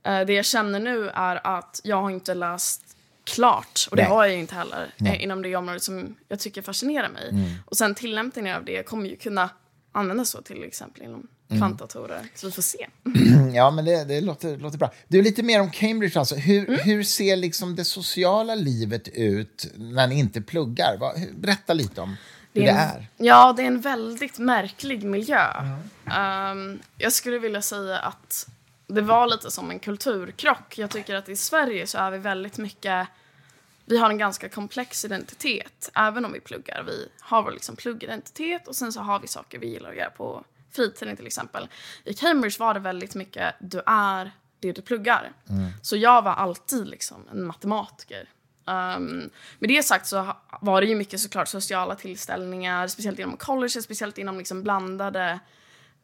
Eh, 0.04 0.20
det 0.20 0.32
jag 0.32 0.44
känner 0.44 0.80
nu 0.80 1.08
är 1.14 1.46
att 1.46 1.80
jag 1.84 2.02
har 2.02 2.10
inte 2.10 2.34
läst 2.34 2.92
klart, 3.24 3.88
och 3.90 3.96
det 3.96 4.02
Nej. 4.02 4.10
har 4.12 4.24
jag 4.24 4.34
ju 4.34 4.40
inte 4.40 4.54
heller, 4.54 4.94
eh, 5.00 5.22
inom 5.22 5.42
det 5.42 5.56
området 5.56 5.82
som 5.82 6.16
jag 6.28 6.38
tycker 6.38 6.62
fascinerar 6.62 7.08
mig. 7.08 7.32
Och 7.66 7.76
sen 7.76 7.94
tillämpningen 7.94 8.56
av 8.56 8.64
det 8.64 8.82
kommer 8.86 9.08
ju 9.08 9.16
kunna 9.16 9.50
användas 9.92 10.30
så 10.30 10.42
till 10.42 10.64
exempel 10.64 11.02
inom 11.02 11.26
kvantdatorer. 11.58 12.20
Så 12.34 12.46
vi 12.46 12.52
får 12.52 12.62
se. 12.62 12.86
Ja, 13.54 13.70
men 13.70 13.84
det, 13.84 14.04
det 14.04 14.20
låter, 14.20 14.56
låter 14.56 14.78
bra. 14.78 14.92
Du, 15.08 15.22
lite 15.22 15.42
mer 15.42 15.60
om 15.60 15.70
Cambridge. 15.70 16.18
Alltså. 16.18 16.34
Hur, 16.34 16.76
hur 16.78 17.02
ser 17.02 17.36
liksom 17.36 17.76
det 17.76 17.84
sociala 17.84 18.54
livet 18.54 19.08
ut 19.08 19.66
när 19.76 20.06
ni 20.06 20.18
inte 20.18 20.40
pluggar? 20.42 20.98
Berätta 21.40 21.72
lite 21.72 22.00
om 22.00 22.16
hur 22.54 22.62
det 22.62 22.68
en- 22.68 22.76
är. 22.76 23.06
Ja, 23.16 23.52
det 23.56 23.62
är 23.62 23.66
en 23.66 23.80
väldigt 23.80 24.38
märklig 24.38 25.04
miljö. 25.04 25.46
Ehm, 26.12 26.78
jag 26.98 27.12
skulle 27.12 27.38
vilja 27.38 27.62
säga 27.62 27.98
att 27.98 28.48
det 28.86 29.00
var 29.00 29.26
lite 29.26 29.50
som 29.50 29.70
en 29.70 29.78
kulturkrock. 29.78 30.78
Jag 30.78 30.90
tycker 30.90 31.14
att 31.14 31.28
i 31.28 31.36
Sverige 31.36 31.86
så 31.86 31.98
är 31.98 32.10
vi 32.10 32.18
väldigt 32.18 32.58
mycket... 32.58 33.08
Vi 33.84 33.98
har 33.98 34.10
en 34.10 34.18
ganska 34.18 34.48
komplex 34.48 35.04
identitet, 35.04 35.90
även 35.94 36.24
om 36.24 36.32
vi 36.32 36.40
pluggar. 36.40 36.82
Vi 36.86 37.08
har 37.20 37.42
vår 37.42 37.50
liksom 37.50 37.76
pluggidentitet 37.76 38.68
och 38.68 38.76
sen 38.76 38.92
så 38.92 39.00
har 39.00 39.20
vi 39.20 39.28
saker 39.28 39.58
vi 39.58 39.66
gillar 39.68 39.90
att 39.90 39.96
göra 39.96 40.10
på 40.10 40.44
fritiden 40.70 41.16
till 41.16 41.26
exempel. 41.26 41.68
I 42.04 42.14
Cambridge 42.14 42.56
var 42.58 42.74
det 42.74 42.80
väldigt 42.80 43.14
mycket 43.14 43.54
du 43.60 43.82
är 43.86 44.30
det 44.60 44.72
du 44.72 44.82
pluggar. 44.82 45.32
Så 45.82 45.96
jag 45.96 46.22
var 46.22 46.32
alltid 46.32 46.86
liksom 46.86 47.24
en 47.32 47.46
matematiker. 47.46 48.28
Um, 48.64 49.30
med 49.58 49.70
det 49.70 49.82
sagt 49.82 50.06
så 50.06 50.36
var 50.60 50.80
det 50.80 50.86
ju 50.86 50.96
mycket 50.96 51.20
såklart 51.20 51.48
sociala 51.48 51.94
tillställningar, 51.94 52.86
speciellt 52.86 53.18
inom 53.18 53.36
college, 53.36 53.82
speciellt 53.82 54.18
inom 54.18 54.38
liksom 54.38 54.62
blandade, 54.62 55.40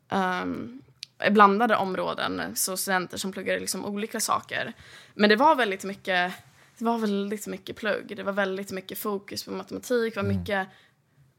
um, 0.09 0.83
blandade 1.31 1.77
områden, 1.77 2.43
så 2.57 2.77
studenter 2.77 3.17
som 3.19 3.33
pluggade 3.33 3.61
liksom 3.61 3.85
olika 3.85 4.21
saker. 4.21 4.73
Men 5.15 5.31
det 5.31 5.37
var 5.37 5.55
väldigt 5.55 5.85
mycket, 5.85 6.33
det 6.79 6.85
var 6.85 6.99
väldigt 6.99 7.47
mycket 7.47 7.77
plugg, 7.77 8.17
det 8.17 8.23
var 8.23 8.33
väldigt 8.33 8.71
mycket 8.73 8.99
fokus 8.99 9.45
på 9.45 9.51
matematik, 9.51 10.15
det 10.15 10.23
var 10.23 10.29
mycket 10.29 10.69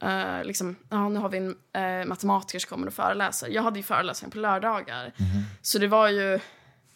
eh, 0.02 0.44
liksom, 0.44 0.76
ja, 0.90 1.10
nu 1.10 1.20
har 1.20 1.30
vi 1.30 1.38
en 1.38 1.56
uh, 2.02 2.08
matematiker 2.08 2.60
som 2.60 2.70
kommer 2.70 2.88
och 2.88 2.94
föreläser. 2.94 3.48
Jag 3.48 3.64
hade 3.64 3.80
ju 3.80 3.84
föreläsningar 3.84 4.32
på 4.32 4.38
lördagar. 4.40 5.14
Så 5.62 5.80
det 5.80 5.88
var 5.88 6.08
ju, 6.10 6.40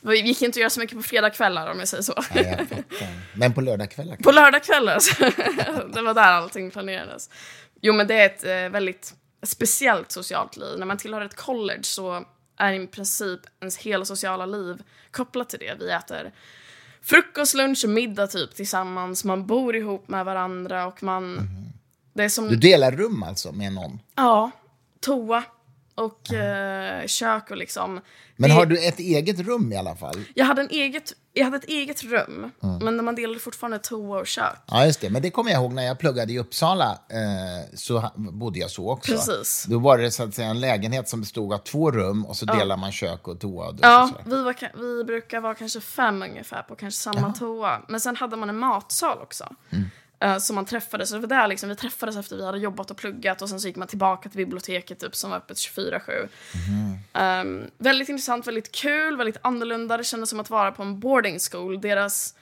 det 0.02 0.16
gick 0.16 0.42
inte 0.42 0.58
att 0.58 0.60
göra 0.62 0.70
så 0.70 0.80
mycket 0.80 0.98
på 0.98 1.04
fredagskvällar 1.04 1.72
om 1.72 1.80
jag 1.80 1.88
säger 1.88 2.04
så. 2.04 2.14
Ja, 2.34 2.42
jag. 2.42 2.84
Men 3.36 3.54
på 3.54 3.62
lördagskvällar? 3.62 4.16
På 4.16 4.32
lördagskvällar. 4.32 5.00
så- 5.00 5.24
det 5.94 6.02
var 6.02 6.14
där 6.14 6.32
allting 6.32 6.72
planerades. 6.72 7.30
Jo, 7.82 7.94
men 7.94 8.08
det 8.08 8.14
är 8.22 8.26
ett 8.26 8.44
eh, 8.44 8.72
väldigt 8.74 9.14
speciellt 9.44 10.12
socialt 10.12 10.58
liv. 10.58 10.80
När 10.80 10.86
man 10.86 10.98
tillhör 10.98 11.22
ett 11.22 11.36
college 11.36 11.84
så 11.84 12.26
är 12.64 12.74
i 12.74 12.88
princip 12.88 13.40
ens 13.60 13.78
hela 13.78 14.06
sociala 14.06 14.46
liv 14.46 14.84
kopplat 15.12 15.50
till 15.50 15.60
det. 15.60 15.76
Vi 15.80 15.92
äter 15.92 16.32
frukost, 17.02 17.54
lunch 17.54 17.82
och 17.84 17.90
middag 17.90 18.28
typ 18.28 18.56
tillsammans. 18.56 19.24
Man 19.24 19.48
bor 19.48 19.76
ihop 19.76 20.08
med 20.08 20.26
varandra 20.26 20.88
och 20.88 21.04
man... 21.04 21.50
Det 22.14 22.24
är 22.24 22.30
som... 22.30 22.48
Du 22.48 22.56
delar 22.56 22.92
rum 22.92 23.24
alltså 23.24 23.52
med 23.52 23.74
någon? 23.74 24.00
Ja, 24.16 24.52
toa 25.00 25.44
och 25.96 26.34
eh, 26.34 27.06
kök 27.08 27.52
och 27.52 27.58
liksom... 27.58 28.02
Men 28.36 28.50
det- 28.50 28.56
har 28.56 28.66
du 28.66 28.88
ett 28.88 29.00
eget 29.00 29.40
rum 29.40 29.72
i 29.74 29.78
alla 29.78 29.96
fall? 29.96 30.20
Jag 30.36 30.46
hade, 30.46 30.62
en 30.62 30.70
eget, 30.70 31.14
jag 31.34 31.44
hade 31.46 31.58
ett 31.58 31.66
eget 31.66 32.04
rum, 32.04 32.52
Mm. 32.64 32.78
men 32.86 33.06
man 33.06 33.16
delade 33.16 33.40
fortfarande 33.40 33.80
toa 33.80 34.20
och 34.20 34.28
kök. 34.28 34.58
Ja, 34.68 34.86
just 34.86 35.02
det. 35.02 35.10
Men 35.10 35.22
det 35.22 35.30
kommer 35.30 35.52
jag 35.52 35.62
ihåg 35.62 35.74
när 35.74 35.84
jag 35.84 36.00
pluggade 36.00 36.34
i 36.34 36.40
Uppsala. 36.40 36.92
Eh, 37.10 37.76
så 37.76 38.10
bodde 38.16 38.60
jag 38.60 38.70
så 38.72 38.90
också. 38.92 39.12
Precis. 39.12 39.66
Då 39.70 39.80
var 39.80 39.98
det 39.98 40.12
så 40.12 40.24
att 40.24 40.34
säga 40.36 40.48
en 40.48 40.60
lägenhet 40.60 41.10
som 41.10 41.20
bestod 41.20 41.54
av 41.54 41.58
två 41.58 41.92
rum 41.92 42.26
och 42.26 42.36
så 42.36 42.46
delar 42.46 42.78
man 42.78 42.92
kök 42.92 43.28
och 43.28 43.40
toa. 43.40 43.68
Och 43.68 43.76
Ja, 43.82 44.10
så. 44.24 44.30
vi, 44.30 44.42
var, 44.44 44.56
vi 44.98 45.04
brukar 45.04 45.42
vara 45.42 45.56
kanske 45.56 45.82
fem 45.82 46.24
ungefär 46.24 46.62
på 46.62 46.76
kanske 46.76 47.00
samma 47.02 47.34
toa. 47.34 47.82
Men 47.88 48.00
sen 48.00 48.16
hade 48.16 48.36
man 48.36 48.50
en 48.50 48.58
matsal 48.60 49.18
också. 49.22 49.56
Mm. 49.72 49.86
Eh, 50.24 50.38
som 50.38 50.56
man 50.56 50.66
träffades. 50.66 51.10
Så 51.10 51.16
det 51.16 51.22
var 51.22 51.28
där 51.28 51.48
liksom, 51.48 51.70
vi 51.70 51.76
träffades 51.76 52.16
efter 52.16 52.36
vi 52.36 52.46
hade 52.46 52.58
jobbat 52.58 52.92
och 52.92 52.98
pluggat 52.98 53.42
och 53.42 53.50
sen 53.50 53.60
så 53.60 53.68
gick 53.68 53.76
man 53.76 53.88
tillbaka 53.88 54.30
till 54.30 54.38
biblioteket 54.38 55.00
typ, 55.00 55.16
som 55.16 55.30
var 55.30 55.38
öppet 55.38 55.58
24-7. 55.58 56.28
Ehm, 57.14 57.70
väldigt 57.78 58.10
intressant, 58.10 58.48
väldigt 58.48 58.72
kul, 58.72 59.18
väldigt 59.18 59.38
annorlunda. 59.42 59.98
Det 59.98 60.04
kändes 60.04 60.30
som 60.30 60.40
att 60.40 60.50
vara 60.50 60.72
på 60.72 60.84
en 60.84 61.00
boarding 61.00 61.40
school. 61.40 61.82
Deras 61.82 62.36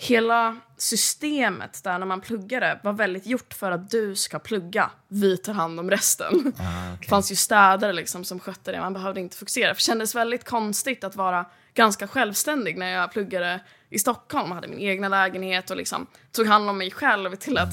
hela 0.00 0.56
systemet 0.76 1.84
där 1.84 1.98
när 1.98 2.06
man 2.06 2.20
pluggade 2.20 2.80
var 2.82 2.92
väldigt 2.92 3.26
gjort 3.26 3.54
för 3.54 3.70
att 3.70 3.90
du 3.90 4.16
ska 4.16 4.38
plugga. 4.38 4.90
Vi 5.08 5.36
tar 5.36 5.52
hand 5.52 5.80
om 5.80 5.90
resten. 5.90 6.52
Det 7.00 7.08
fanns 7.08 7.32
ju 7.32 7.36
städare 7.36 7.92
liksom 7.92 8.24
som 8.24 8.40
skötte 8.40 8.72
det, 8.72 8.80
man 8.80 8.92
behövde 8.92 9.20
inte 9.20 9.36
fokusera. 9.36 9.68
För 9.68 9.74
det 9.74 9.82
kändes 9.82 10.14
väldigt 10.14 10.44
konstigt 10.44 11.04
att 11.04 11.16
vara 11.16 11.46
ganska 11.78 12.08
självständig 12.08 12.78
när 12.78 12.92
jag 12.92 13.12
pluggade 13.12 13.60
i 13.90 13.98
Stockholm. 13.98 14.50
hade 14.50 14.68
min 14.68 14.80
egna 14.80 15.08
lägenhet 15.08 15.70
och 15.70 15.76
liksom 15.76 16.06
tog 16.32 16.46
hand 16.46 16.70
om 16.70 16.78
mig 16.78 16.90
själv 16.90 17.36
till 17.36 17.58
att 17.58 17.68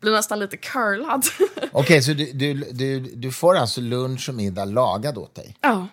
bli 0.00 0.10
nästan 0.10 0.38
lite 0.38 0.56
curlad. 0.56 1.24
Okej, 1.72 2.02
så 2.02 2.12
du, 2.12 2.32
du, 2.32 2.54
du, 2.54 3.00
du 3.00 3.32
får 3.32 3.56
alltså 3.56 3.80
lunch 3.80 4.28
och 4.28 4.34
middag 4.34 4.64
lagad 4.64 5.18
åt 5.18 5.34
dig? 5.34 5.56
ja. 5.60 5.88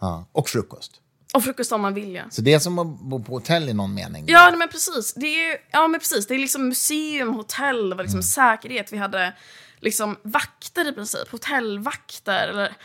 Ja. 0.00 0.26
Och 0.32 0.48
frukost? 0.48 0.92
Och 1.34 1.44
frukost 1.44 1.72
om 1.72 1.80
man 1.80 1.94
vill, 1.94 2.14
ja. 2.14 2.22
Så 2.30 2.42
det 2.42 2.52
är 2.54 2.58
som 2.58 2.78
att 2.78 2.86
bo 2.86 3.24
på 3.24 3.32
hotell 3.32 3.68
i 3.68 3.72
någon 3.72 3.94
mening? 3.94 4.24
Ja, 4.28 4.48
nej, 4.50 4.58
men 4.58 4.68
precis. 4.68 5.14
Det 5.14 5.26
är, 5.26 5.58
ja, 5.70 5.88
men 5.88 6.00
precis. 6.00 6.26
Det 6.26 6.34
är 6.34 6.38
liksom 6.38 6.68
museum, 6.68 7.34
hotell, 7.34 7.90
det 7.90 7.96
var 7.96 8.02
liksom 8.02 8.22
säkerhet. 8.22 8.92
Vi 8.92 8.96
hade 8.96 9.32
liksom 9.80 10.16
vakter 10.22 10.88
i 10.88 10.92
princip, 10.92 11.30
hotellvakter. 11.30 12.48
Eller, 12.48 12.76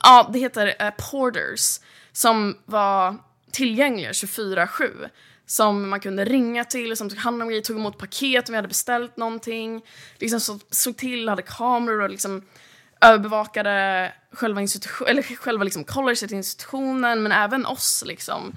ja, 0.00 0.30
det 0.32 0.38
heter 0.38 0.74
eh, 0.78 0.90
porters, 1.10 1.80
som 2.12 2.58
var 2.64 3.16
tillgängliga 3.52 4.12
24-7. 4.12 5.08
Som 5.46 5.88
man 5.88 6.00
kunde 6.00 6.24
ringa 6.24 6.64
till, 6.64 6.96
som 6.96 7.08
tog 7.08 7.18
hand 7.18 7.42
om 7.42 7.48
grejer, 7.48 7.62
tog 7.62 7.76
emot 7.76 7.98
paket 7.98 8.48
om 8.48 8.52
vi 8.52 8.56
hade 8.56 8.68
beställt 8.68 9.16
någonting. 9.16 9.84
Liksom 10.18 10.40
så, 10.40 10.58
såg 10.70 10.96
till, 10.96 11.28
hade 11.28 11.42
kameror 11.42 12.02
och 12.02 12.10
liksom 12.10 12.42
överbevakade 13.00 14.12
själva, 14.32 14.60
institution, 14.60 15.08
eller 15.08 15.22
själva 15.22 15.64
liksom 15.64 15.84
colleget, 15.84 16.32
institutionen, 16.32 17.22
men 17.22 17.32
även 17.32 17.66
oss. 17.66 18.04
Liksom. 18.06 18.52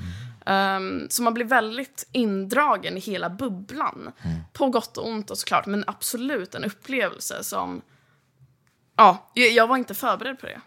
Um, 0.45 1.07
så 1.09 1.23
man 1.23 1.33
blir 1.33 1.45
väldigt 1.45 2.07
indragen 2.11 2.97
i 2.97 2.99
hela 2.99 3.29
bubblan. 3.29 4.11
Mm. 4.21 4.39
På 4.53 4.69
gott 4.69 4.97
och 4.97 5.07
ont 5.07 5.31
och 5.31 5.37
såklart, 5.37 5.65
men 5.65 5.83
absolut 5.87 6.55
en 6.55 6.63
upplevelse 6.63 7.43
som... 7.43 7.81
Ja, 8.95 9.31
jag, 9.33 9.51
jag 9.51 9.67
var 9.67 9.77
inte 9.77 9.93
förberedd 9.93 10.39
på 10.39 10.45
det. 10.45 10.61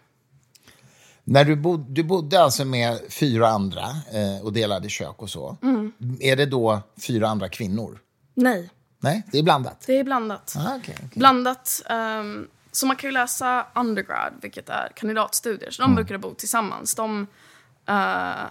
När 1.29 1.45
du, 1.45 1.55
bod, 1.55 1.85
du 1.89 2.03
bodde 2.03 2.39
alltså 2.41 2.65
med 2.65 2.99
fyra 3.09 3.47
andra 3.47 3.83
eh, 4.13 4.45
och 4.45 4.53
delade 4.53 4.89
kök 4.89 5.21
och 5.21 5.29
så. 5.29 5.57
Mm. 5.63 5.93
Är 6.19 6.35
det 6.35 6.45
då 6.45 6.81
fyra 7.07 7.27
andra 7.27 7.49
kvinnor? 7.49 7.99
Nej, 8.33 8.69
Nej, 8.99 9.23
det 9.31 9.37
är 9.37 9.43
blandat? 9.43 9.83
det 9.87 9.99
är 9.99 10.03
blandat. 10.03 10.55
Ah, 10.57 10.75
okay, 10.75 10.95
okay. 10.95 11.07
Blandat. 11.13 11.81
ehm, 11.89 12.47
så 12.71 12.85
man 12.85 12.95
kan 12.95 13.07
ju 13.07 13.11
läsa 13.11 13.65
undergrad, 13.75 14.33
vilket 14.41 14.69
är 14.69 14.91
kandidatstudier. 14.95 15.71
Så 15.71 15.81
de 15.81 15.95
brukar 15.95 16.17
bo 16.17 16.33
tillsammans. 16.33 16.95
De 16.95 17.27
eh, 17.85 18.45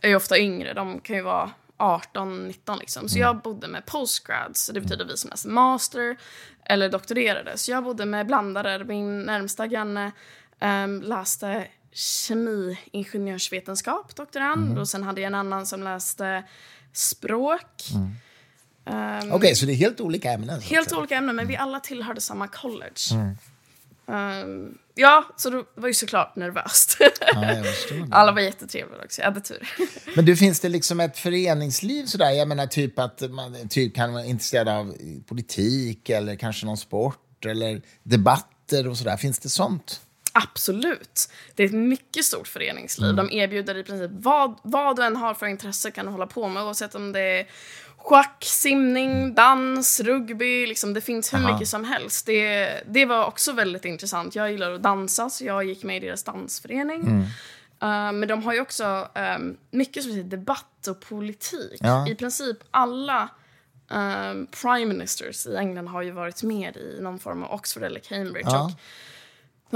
är 0.00 0.08
ju 0.08 0.16
ofta 0.16 0.38
yngre. 0.38 0.74
De 0.74 1.00
kan 1.00 1.16
ju 1.16 1.22
vara 1.22 1.50
18, 1.76 2.46
19 2.46 2.78
liksom. 2.78 3.08
Så 3.08 3.18
jag 3.18 3.36
bodde 3.36 3.68
med 3.68 3.86
postgrads, 3.86 4.70
det 4.74 4.80
betyder 4.80 5.04
vi 5.04 5.16
som 5.16 5.30
läser 5.30 5.48
master 5.48 6.16
eller 6.64 6.88
doktorerade. 6.88 7.58
Så 7.58 7.70
jag 7.70 7.84
bodde 7.84 8.06
med 8.06 8.26
blandare. 8.26 8.84
Min 8.84 9.22
närmsta 9.22 9.66
granne 9.66 10.12
um, 10.60 11.02
läste 11.02 11.66
kemi-ingenjörsvetenskap, 11.92 14.16
doktorand. 14.16 14.78
Och 14.78 14.88
sen 14.88 15.02
hade 15.02 15.20
jag 15.20 15.26
en 15.26 15.34
annan 15.34 15.66
som 15.66 15.82
läste 15.82 16.44
språk. 16.92 17.82
Ehm, 18.84 19.32
Okej, 19.32 19.54
så 19.54 19.66
det 19.66 19.72
är 19.72 19.76
helt 19.76 20.00
olika 20.00 20.32
ämnen? 20.32 20.60
Helt 20.60 20.88
säga. 20.88 20.98
olika 20.98 21.16
ämnen, 21.16 21.36
men 21.36 21.46
vi 21.46 21.56
alla 21.56 21.80
tillhörde 21.80 22.20
samma 22.20 22.48
college. 22.48 23.34
Ehm, 24.08 24.78
ja, 24.94 25.24
så 25.36 25.50
det 25.50 25.64
var 25.74 25.88
ju 25.88 25.94
såklart 25.94 26.36
nervöst. 26.36 26.96
Ja, 27.34 27.64
alla 28.10 28.32
var 28.32 28.40
jättetrevliga 28.40 29.04
också, 29.04 29.20
jag 29.20 29.28
hade 29.28 29.40
tur. 29.40 29.68
Men 30.16 30.24
du, 30.24 30.36
finns 30.36 30.60
det 30.60 30.68
liksom 30.68 31.00
ett 31.00 31.18
föreningsliv 31.18 32.06
sådär? 32.06 32.30
Jag 32.30 32.48
menar 32.48 32.66
typ 32.66 32.98
att 32.98 33.30
man 33.30 33.68
typ 33.68 33.94
kan 33.94 34.12
vara 34.12 34.24
intresserad 34.24 34.68
av 34.68 34.96
politik 35.26 36.10
eller 36.10 36.36
kanske 36.36 36.66
någon 36.66 36.76
sport 36.76 37.46
eller 37.46 37.82
debatter 38.02 38.88
och 38.88 38.98
sådär. 38.98 39.16
Finns 39.16 39.38
det 39.38 39.48
sånt? 39.48 40.00
Absolut. 40.32 41.28
Det 41.54 41.62
är 41.62 41.66
ett 41.66 41.74
mycket 41.74 42.24
stort 42.24 42.48
föreningsliv. 42.48 43.14
De 43.14 43.30
erbjuder 43.30 43.76
i 43.76 43.84
princip 43.84 44.10
vad, 44.14 44.58
vad 44.62 44.96
du 44.96 45.02
än 45.02 45.16
har 45.16 45.34
för 45.34 45.46
intresse 45.46 45.90
kan 45.90 46.06
du 46.06 46.12
hålla 46.12 46.26
på 46.26 46.48
med 46.48 46.62
oavsett 46.62 46.94
om 46.94 47.12
det 47.12 47.20
är 47.20 47.46
schack, 47.96 48.44
simning, 48.44 49.34
dans, 49.34 50.00
rugby. 50.00 50.66
Liksom, 50.66 50.94
det 50.94 51.00
finns 51.00 51.34
hur 51.34 51.38
Aha. 51.38 51.52
mycket 51.52 51.68
som 51.68 51.84
helst. 51.84 52.26
Det, 52.26 52.70
det 52.86 53.04
var 53.04 53.24
också 53.24 53.52
väldigt 53.52 53.84
intressant. 53.84 54.34
Jag 54.34 54.52
gillar 54.52 54.72
att 54.72 54.82
dansa 54.82 55.30
så 55.30 55.44
jag 55.44 55.64
gick 55.64 55.82
med 55.82 55.96
i 55.96 56.06
deras 56.06 56.22
dansförening. 56.22 57.08
Uh, 57.82 58.12
men 58.12 58.28
de 58.28 58.42
har 58.42 58.54
ju 58.54 58.60
också 58.60 59.08
um, 59.36 59.56
mycket 59.70 60.02
som 60.02 60.12
heter 60.12 60.30
debatt 60.30 60.86
och 60.88 61.00
politik. 61.00 61.80
Ja. 61.80 62.08
I 62.08 62.14
princip 62.14 62.56
alla 62.70 63.28
um, 63.88 64.46
prime 64.62 64.86
ministers 64.86 65.46
i 65.46 65.56
England 65.56 65.88
har 65.88 66.02
ju 66.02 66.10
varit 66.10 66.42
med 66.42 66.76
i 66.76 66.98
någon 67.00 67.18
form 67.18 67.42
av 67.42 67.52
Oxford 67.52 67.82
eller 67.82 68.00
Cambridge. 68.00 68.50
Ja. 68.50 68.64
Och 68.64 68.70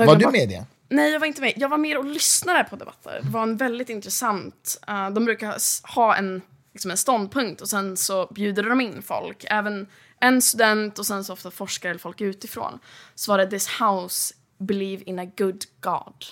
Var 0.05 0.17
du 0.17 0.27
med 0.27 0.43
i 0.43 0.47
det? 0.47 0.65
Nej, 0.89 1.13
jag 1.13 1.21
var 1.21 1.27
inte 1.27 1.41
med. 1.41 1.53
Jag 1.57 1.69
var 1.69 1.79
mer 1.79 1.99
och 1.99 2.05
lyssnade 2.05 2.65
på 2.65 2.77
debatter. 2.77 3.21
Det 3.23 3.31
var 3.31 3.43
en 3.43 3.57
väldigt 3.57 3.89
intressant. 3.89 4.79
eh, 4.89 5.11
de 5.11 5.25
brukar 5.25 5.57
ha 5.95 6.17
en, 6.17 6.43
liksom 6.73 6.91
en 6.91 6.97
ståndpunkt 6.97 7.61
och 7.61 7.69
sen 7.69 7.97
så 7.97 8.27
bjuder 8.35 8.63
de 8.63 8.81
in 8.81 9.03
folk. 9.03 9.45
Även 9.51 9.87
en 10.21 10.43
student 10.43 10.99
och 10.99 11.07
sen 11.07 11.25
så 11.25 11.33
ofta 11.33 11.51
forskare 11.51 11.91
eller 11.91 12.01
folk 12.01 12.21
utifrån. 12.21 12.79
Så 13.15 13.33
var 13.33 13.39
det 13.39 13.47
This 13.47 13.69
house 13.81 14.35
believe 14.59 15.03
in 15.03 15.19
a 15.19 15.31
good 15.37 15.65
God. 15.81 16.25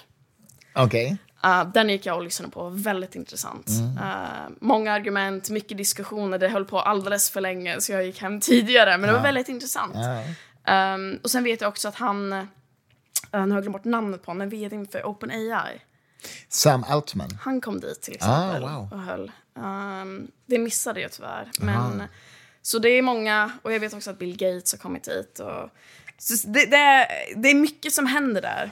Okej. 0.74 1.16
Uh, 1.44 1.72
den 1.72 1.88
gick 1.88 2.07
jag 2.07 2.16
och 2.16 2.22
lyssnade 2.22 2.53
på, 2.53 2.68
väldigt 2.68 3.14
intressant. 3.14 3.68
Uh, 4.00 4.57
många 4.61 4.92
argument, 4.92 5.50
mycket 5.50 5.79
diskussioner, 5.79 6.38
det 6.38 6.48
höll 6.48 6.64
på 6.64 6.81
alldeles 6.81 7.31
för 7.31 7.40
länge 7.40 7.81
så 7.81 7.92
jag 7.92 8.07
gick 8.07 8.20
hem 8.22 8.40
tidigare. 8.40 8.98
Men 8.98 9.09
det 9.09 9.12
var 9.16 9.22
väldigt 9.22 9.48
intressant. 9.48 9.94
Ja. 9.94 10.94
Um, 10.94 11.20
och 11.22 11.31
sen 11.31 11.44
vet 11.44 11.61
jag 11.61 11.68
också 11.68 11.88
att 11.88 11.94
han, 11.94 12.48
uh, 13.35 13.47
nu 13.47 13.51
har 13.51 13.57
jag 13.57 13.62
glömt 13.62 13.73
bort 13.73 13.85
namnet 13.85 14.23
på 14.23 14.31
honom, 14.31 14.49
vdn 14.49 14.87
för 14.87 15.07
OpenAI. 15.07 15.81
Sam 16.49 16.85
Altman. 16.88 17.31
Han 17.40 17.61
kom 17.61 17.81
dit 17.81 18.03
till 18.03 18.14
exempel 18.14 18.64
Ah, 18.64 18.79
wow. 18.79 18.92
och 18.92 19.01
höll. 19.01 19.33
Um, 19.55 20.31
det 20.47 20.59
missade 20.59 21.01
jag 21.01 21.12
tyvärr. 21.12 21.51
Men, 21.61 22.03
så 22.62 22.79
det 22.79 22.88
är 22.88 23.03
många, 23.03 23.53
och 23.62 23.73
jag 23.73 23.81
vet 23.81 23.94
också 23.94 24.11
att 24.11 24.18
Bill 24.18 24.37
Gates 24.37 24.73
har 24.73 24.79
kommit 24.79 25.05
dit. 25.05 25.38
Och, 25.38 25.70
det, 26.47 26.66
det, 26.66 26.77
är, 26.77 27.07
det 27.37 27.49
är 27.51 27.55
mycket 27.55 27.92
som 27.92 28.07
händer 28.07 28.42
där. 28.42 28.70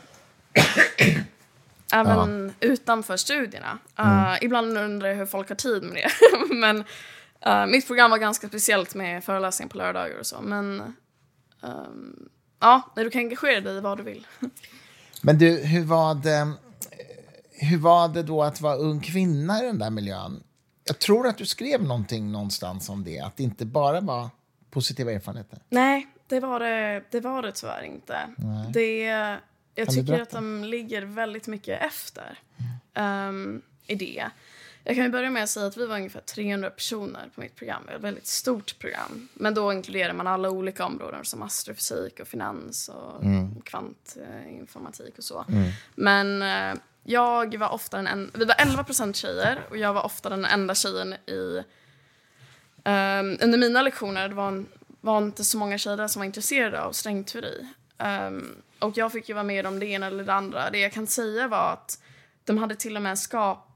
Även 1.93 2.55
utanför 2.61 3.17
studierna. 3.17 3.79
Uh, 4.01 4.45
Ibland 4.45 4.79
undrar 4.79 5.09
jag 5.09 5.17
hur 5.17 5.27
folk 5.27 5.49
har 5.49 5.57
tid 5.57 5.83
med 5.83 5.95
det. 5.95 6.11
men 6.55 6.85
uh, 7.47 7.67
mitt 7.67 7.87
program 7.87 8.11
var 8.11 8.19
ganska 8.19 8.49
speciellt 8.49 8.95
med 8.95 9.25
föreläsningar 9.25 9.71
på 9.71 9.79
lördagar 9.79 10.19
och 10.19 10.27
så. 10.27 10.41
Men 10.41 10.95
um, 11.61 12.29
ja, 12.63 12.83
du 12.97 13.11
kan 13.11 13.21
engagera 13.21 13.61
dig 13.61 13.77
i 13.77 13.81
vad 13.81 13.99
du 13.99 14.03
vill. 14.03 14.27
Men 15.23 15.39
du, 15.39 15.65
hur 15.65 15.85
var 15.85 16.15
det, 16.15 16.53
hur 17.51 17.79
var 17.79 18.09
det 18.09 18.23
då 18.23 18.43
att 18.43 18.61
vara 18.61 18.77
ung 18.77 19.01
kvinna 19.01 19.63
i 19.63 19.67
den 19.67 19.79
där 19.79 19.91
miljön? 19.91 20.43
Jag 20.85 20.99
tror 20.99 21.27
att 21.27 21.39
du 21.39 21.47
skrev 21.47 21.83
någonting 21.83 22.33
någonstans 22.33 22.89
om 22.89 23.05
det, 23.05 23.21
att 23.21 23.37
det 23.37 23.43
inte 23.43 23.67
bara 23.67 24.01
var 24.01 24.29
positiva 24.71 25.13
erfarenheter. 25.13 25.59
Nej, 25.69 26.07
det 26.27 26.41
var 26.41 26.61
det, 26.61 27.03
det, 27.11 27.21
var 27.21 27.43
det 27.43 27.53
tyvärr 27.53 27.83
inte. 27.83 28.17
Det, 28.73 28.99
jag 29.75 29.87
Kan 29.87 29.95
tycker 29.95 30.21
att 30.21 30.31
de 30.31 30.65
ligger 30.65 31.03
väldigt 31.03 31.47
mycket 31.47 31.83
efter 31.83 32.39
ehm, 32.95 33.63
i 33.87 33.95
det. 33.95 34.25
Jag 34.85 34.97
kan 34.97 35.11
börja 35.11 35.31
med 35.31 35.43
att 35.43 35.51
säga 35.51 35.67
att 35.67 35.77
vi 35.77 35.87
var 35.87 35.97
ungefär 35.97 36.21
300 36.21 36.71
personer 36.71 37.31
på 37.35 37.41
mitt 37.41 37.57
program. 37.57 37.89
Ett 37.89 38.01
väldigt 38.01 38.27
stort 38.27 38.79
program. 38.79 39.29
Men 39.35 39.55
då 39.55 39.73
inkluderar 39.73 40.13
man 40.13 40.27
alla 40.27 40.51
olika 40.51 40.85
områden 40.85 41.25
som 41.25 41.43
astrofysik 41.43 42.21
och 42.21 42.29
finans 42.29 42.89
och 42.89 43.25
kvantinformatik 43.65 45.19
och 45.19 45.25
så. 45.25 45.45
Men 45.95 46.43
eh, 46.43 46.81
jag 47.05 47.57
var 47.57 47.69
ofta 47.69 47.97
den 47.97 48.07
en, 48.07 48.31
vi 48.35 48.45
var 48.45 48.55
11 48.59 48.85
procent 48.85 49.17
tjejer 49.17 49.67
och 49.71 49.77
jag 49.77 49.93
var 49.93 50.03
ofta 50.03 50.29
den 50.29 50.45
enda 50.45 50.75
tjejen 50.75 51.13
i 51.13 51.63
Um, 52.85 53.39
under 53.41 53.59
mina 53.59 53.83
lektioner 53.83 54.29
det 54.29 54.35
var, 54.35 54.49
en, 54.49 54.67
var 55.01 55.19
inte 55.19 55.45
så 55.45 55.59
många 55.59 55.79
tjejer 55.79 56.09
som 56.09 56.21
var 56.21 56.25
intresserade 56.25 56.83
av 56.83 56.93
strängteori. 56.93 57.67
Um, 57.99 58.63
och 58.79 58.97
jag 58.97 59.13
fick 59.13 59.29
ju 59.29 59.35
vara 59.35 59.45
med 59.45 59.67
om 59.67 59.79
det 59.79 59.87
ena 59.87 60.07
eller 60.07 60.25
det 60.25 60.33
andra. 60.33 60.71
Det 60.71 60.79
jag 60.79 60.93
kan 60.93 61.07
säga 61.07 61.49
var 61.49 61.73
att 61.73 62.03
de 62.45 62.59
hade 62.59 62.75
till 62.75 62.97
och 62.97 63.03
med 63.03 63.19
skapat 63.19 63.72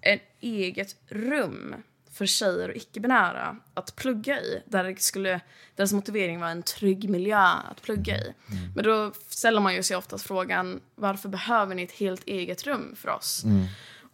ett 0.00 0.22
eget 0.40 0.96
rum 1.08 1.74
för 2.10 2.26
tjejer 2.26 2.68
och 2.68 2.76
icke-binära 2.76 3.56
att 3.74 3.96
plugga 3.96 4.40
i. 4.40 4.62
Där 4.66 4.84
det 4.84 5.00
skulle, 5.02 5.40
deras 5.74 5.92
motivering 5.92 6.40
var 6.40 6.48
en 6.48 6.62
trygg 6.62 7.10
miljö 7.10 7.38
att 7.70 7.82
plugga 7.82 8.16
i. 8.18 8.34
Men 8.74 8.84
då 8.84 9.12
ställer 9.28 9.60
man 9.60 9.74
ju 9.74 9.82
sig 9.82 9.96
oftast 9.96 10.26
frågan 10.26 10.80
varför 10.94 11.28
behöver 11.28 11.74
ni 11.74 11.82
ett 11.82 11.92
helt 11.92 12.24
eget 12.24 12.66
rum 12.66 12.94
för 12.96 13.08
oss? 13.08 13.44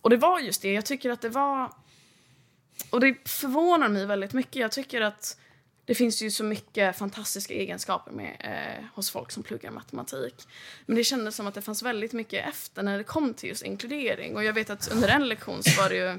Och 0.01 0.11
det 0.11 0.17
var 0.17 0.41
just 0.41 0.63
det, 0.63 0.73
jag 0.73 0.87
tycker 0.87 1.11
att 1.11 1.21
det 1.21 1.29
var 1.29 1.73
och 2.91 3.01
det 3.01 3.29
förvånar 3.29 3.89
mig 3.89 4.07
väldigt 4.07 4.33
mycket. 4.33 4.57
Jag 4.57 4.73
tycker 4.73 5.01
att 5.01 5.39
det 5.85 5.95
finns 5.95 6.23
ju 6.23 6.31
så 6.31 6.45
mycket 6.45 6.97
fantastiska 6.99 7.55
egenskaper 7.55 8.13
med, 8.13 8.37
eh, 8.41 8.85
hos 8.95 9.11
folk 9.11 9.31
som 9.31 9.43
pluggar 9.43 9.71
matematik. 9.71 10.49
Men 10.87 10.97
det 10.97 11.05
kändes 11.05 11.37
som 11.37 11.47
att 11.47 11.55
det 11.55 11.63
fanns 11.63 11.83
väldigt 11.83 12.13
mycket 12.13 12.49
efter 12.49 12.83
när 12.83 12.99
det 12.99 13.05
kom 13.05 13.35
till 13.35 13.49
just 13.49 13.63
inkludering. 13.63 14.37
Och 14.37 14.45
jag 14.45 14.53
vet 14.53 14.71
att 14.71 14.89
under 14.93 15.09
en 15.09 15.29
lektion 15.29 15.63
så 15.63 15.83
var 15.83 15.89
det 15.89 15.97
ju, 15.97 16.19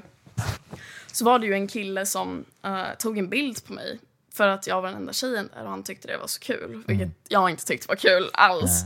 så 1.12 1.24
var 1.24 1.38
det 1.38 1.46
ju 1.46 1.52
en 1.54 1.68
kille 1.68 2.06
som 2.06 2.44
eh, 2.62 2.84
tog 2.98 3.18
en 3.18 3.28
bild 3.28 3.64
på 3.66 3.72
mig 3.72 3.98
för 4.32 4.48
att 4.48 4.66
jag 4.66 4.82
var 4.82 4.88
den 4.88 4.96
enda 4.98 5.12
tjejen 5.12 5.48
där 5.54 5.64
och 5.64 5.70
han 5.70 5.82
tyckte 5.82 6.08
det 6.08 6.16
var 6.18 6.26
så 6.26 6.40
kul. 6.40 6.82
Vilket 6.86 7.08
jag 7.28 7.50
inte 7.50 7.64
tyckte 7.64 7.88
var 7.88 7.96
kul 7.96 8.30
alls. 8.32 8.82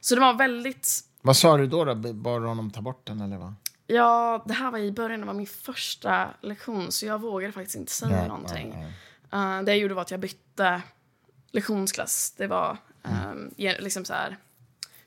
Så 0.00 0.14
det 0.14 0.20
var 0.20 0.34
väldigt 0.34 1.00
Vad 1.22 1.36
sa 1.36 1.56
du 1.56 1.66
då? 1.66 1.84
då? 1.84 1.94
Bad 1.94 2.42
honom 2.42 2.70
ta 2.70 2.80
bort 2.80 3.06
den 3.06 3.20
eller 3.20 3.36
vad? 3.36 3.54
Ja, 3.86 4.44
det 4.46 4.54
här 4.54 4.70
var 4.70 4.78
i 4.78 4.92
början, 4.92 5.20
det 5.20 5.26
var 5.26 5.34
min 5.34 5.46
första 5.46 6.28
lektion 6.40 6.92
så 6.92 7.06
jag 7.06 7.20
vågade 7.20 7.52
faktiskt 7.52 7.76
inte 7.76 7.92
säga 7.92 8.16
Nej, 8.16 8.28
någonting. 8.28 8.70
nej, 8.76 8.92
Uh, 9.34 9.62
det 9.62 9.72
jag 9.72 9.78
gjorde 9.78 9.94
var 9.94 10.02
att 10.02 10.10
jag 10.10 10.20
bytte 10.20 10.82
lektionsklass. 11.52 12.34
Det 12.36 12.46
var 12.46 12.76
um, 13.02 13.54
liksom 13.56 14.04
så 14.04 14.12
här 14.12 14.36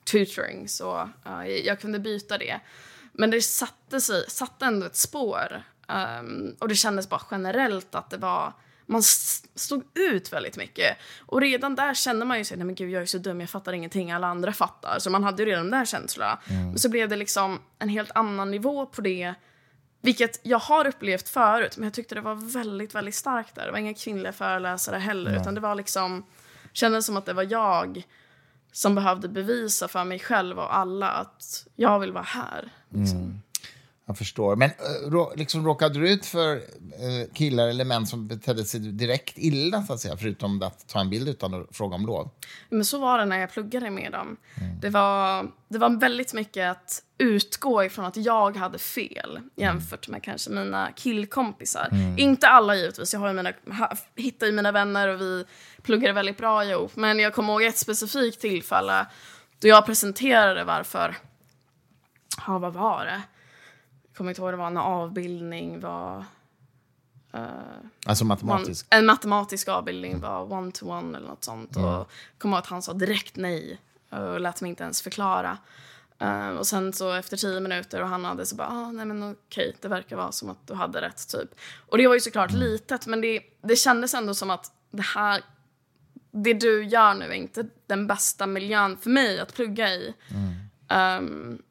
tutoring, 0.04 0.68
så 0.68 1.10
uh, 1.26 1.48
jag 1.48 1.80
kunde 1.80 1.98
byta 1.98 2.38
det. 2.38 2.60
Men 3.12 3.30
det 3.30 3.42
satte, 3.42 4.00
sig, 4.00 4.30
satte 4.30 4.66
ändå 4.66 4.86
ett 4.86 4.96
spår 4.96 5.62
Um, 5.92 6.56
och 6.58 6.68
det 6.68 6.74
kändes 6.74 7.08
bara 7.08 7.22
generellt 7.30 7.94
att 7.94 8.10
det 8.10 8.16
var 8.16 8.52
man 8.86 9.02
stod 9.02 9.82
ut 9.94 10.32
väldigt 10.32 10.56
mycket. 10.56 10.96
Och 11.26 11.40
redan 11.40 11.74
där 11.74 11.94
kände 11.94 12.24
man 12.24 12.38
ju 12.38 12.44
sig, 12.44 12.56
nej 12.56 12.66
men 12.66 12.74
gud 12.74 12.90
jag 12.90 13.02
är 13.02 13.06
så 13.06 13.18
dum, 13.18 13.40
jag 13.40 13.50
fattar 13.50 13.72
ingenting, 13.72 14.12
alla 14.12 14.26
andra 14.26 14.52
fattar. 14.52 14.98
Så 14.98 15.10
man 15.10 15.24
hade 15.24 15.42
ju 15.42 15.48
redan 15.48 15.70
där 15.70 15.84
känslorna. 15.84 16.38
Mm. 16.48 16.66
Men 16.66 16.78
så 16.78 16.88
blev 16.88 17.08
det 17.08 17.16
liksom 17.16 17.60
en 17.78 17.88
helt 17.88 18.10
annan 18.14 18.50
nivå 18.50 18.86
på 18.86 19.00
det. 19.00 19.34
Vilket 20.04 20.40
jag 20.42 20.58
har 20.58 20.86
upplevt 20.86 21.28
förut, 21.28 21.76
men 21.76 21.84
jag 21.84 21.92
tyckte 21.92 22.14
det 22.14 22.20
var 22.20 22.34
väldigt, 22.34 22.94
väldigt 22.94 23.14
starkt 23.14 23.54
där. 23.54 23.66
Det 23.66 23.72
var 23.72 23.78
inga 23.78 23.94
kvinnliga 23.94 24.32
föreläsare 24.32 24.96
heller, 24.96 25.30
mm. 25.30 25.42
utan 25.42 25.54
det 25.54 25.60
var 25.60 25.74
liksom, 25.74 26.26
kändes 26.72 27.06
som 27.06 27.16
att 27.16 27.26
det 27.26 27.32
var 27.32 27.46
jag 27.50 28.06
som 28.72 28.94
behövde 28.94 29.28
bevisa 29.28 29.88
för 29.88 30.04
mig 30.04 30.18
själv 30.18 30.58
och 30.58 30.76
alla 30.76 31.10
att 31.10 31.66
jag 31.76 32.00
vill 32.00 32.12
vara 32.12 32.24
här. 32.24 32.72
Liksom. 32.88 33.18
Mm. 33.18 33.42
Jag 34.06 34.18
förstår. 34.18 34.56
Men 34.56 34.70
äh, 34.70 35.36
liksom, 35.36 35.66
råkade 35.66 35.98
du 35.98 36.10
ut 36.10 36.26
för 36.26 36.62
killar 37.34 37.68
eller 37.68 37.84
män 37.84 38.06
som 38.06 38.28
betedde 38.28 38.64
sig 38.64 38.80
direkt 38.80 39.38
illa, 39.38 39.82
så 39.82 39.92
att 39.92 40.00
säga, 40.00 40.16
förutom 40.16 40.62
att 40.62 40.88
ta 40.88 41.00
en 41.00 41.10
bild 41.10 41.28
utan 41.28 41.54
att 41.54 41.76
fråga 41.76 41.94
om 41.94 42.06
lov? 42.06 42.30
Men 42.68 42.84
så 42.84 42.98
var 42.98 43.18
det 43.18 43.24
när 43.24 43.38
jag 43.38 43.52
pluggade 43.52 43.90
med 43.90 44.12
dem. 44.12 44.36
Mm. 44.60 44.80
Det, 44.80 44.90
var, 44.90 45.50
det 45.68 45.78
var 45.78 46.00
väldigt 46.00 46.34
mycket 46.34 46.70
att 46.70 47.02
utgå 47.18 47.84
ifrån 47.84 48.04
att 48.04 48.16
jag 48.16 48.56
hade 48.56 48.78
fel 48.78 49.40
jämfört 49.56 50.08
med 50.08 50.22
kanske 50.22 50.50
mina 50.50 50.92
killkompisar. 50.96 51.88
Mm. 51.92 52.18
Inte 52.18 52.48
alla 52.48 52.76
givetvis. 52.76 53.12
Jag 53.12 53.20
har 53.20 53.32
mina, 53.32 53.52
hittar 54.16 54.46
ju 54.46 54.52
mina 54.52 54.72
vänner 54.72 55.08
och 55.08 55.20
vi 55.20 55.44
pluggade 55.82 56.12
väldigt 56.12 56.38
bra 56.38 56.64
ihop. 56.64 56.96
Men 56.96 57.18
jag 57.18 57.34
kommer 57.34 57.52
ihåg 57.52 57.62
ett 57.62 57.78
specifikt 57.78 58.40
tillfälle 58.40 59.06
då 59.58 59.68
jag 59.68 59.86
presenterade 59.86 60.64
varför... 60.64 61.16
Ja, 62.46 62.58
vad 62.58 62.72
var 62.72 63.04
det? 63.04 63.22
Jag 64.06 64.16
kommer 64.16 64.30
inte 64.30 64.42
ihåg, 64.42 64.52
det 64.52 64.56
var 64.56 64.66
en 64.66 64.76
avbildning 64.76 65.80
var... 65.80 66.24
Uh, 67.34 67.42
alltså 68.06 68.24
matematisk? 68.24 68.86
One, 68.90 68.98
en 68.98 69.06
matematisk 69.06 69.68
avbildning 69.68 70.20
var 70.20 70.52
one-to-one 70.52 71.16
eller 71.16 71.28
något 71.28 71.44
sånt. 71.44 71.76
Mm. 71.76 71.88
Och 71.88 72.12
ihåg 72.44 72.54
att 72.54 72.66
han 72.66 72.82
sa 72.82 72.92
direkt 72.92 73.36
nej 73.36 73.80
och 74.10 74.40
lät 74.40 74.60
mig 74.60 74.68
inte 74.68 74.84
ens 74.84 75.02
förklara. 75.02 75.58
Uh, 76.22 76.48
och 76.48 76.66
sen 76.66 76.92
så 76.92 77.12
efter 77.12 77.36
tio 77.36 77.60
minuter 77.60 78.02
och 78.02 78.08
han 78.08 78.24
hade 78.24 78.46
så 78.46 78.56
bara, 78.56 78.68
ah, 78.68 78.92
nej 78.92 79.06
men 79.06 79.32
okej, 79.32 79.76
det 79.80 79.88
verkar 79.88 80.16
vara 80.16 80.32
som 80.32 80.50
att 80.50 80.66
du 80.66 80.74
hade 80.74 81.00
rätt 81.00 81.28
typ. 81.28 81.54
Och 81.88 81.98
det 81.98 82.06
var 82.06 82.14
ju 82.14 82.20
såklart 82.20 82.50
mm. 82.50 82.62
litet, 82.62 83.06
men 83.06 83.20
det, 83.20 83.40
det 83.62 83.76
kändes 83.76 84.14
ändå 84.14 84.34
som 84.34 84.50
att 84.50 84.72
det 84.90 85.02
här, 85.02 85.42
det 86.30 86.54
du 86.54 86.84
gör 86.84 87.14
nu 87.14 87.24
är 87.24 87.32
inte 87.32 87.66
den 87.86 88.06
bästa 88.06 88.46
miljön 88.46 88.96
för 88.96 89.10
mig 89.10 89.40
att 89.40 89.54
plugga 89.54 89.88
i. 89.88 90.14
Mm. 90.28 91.24
Um, 91.24 91.62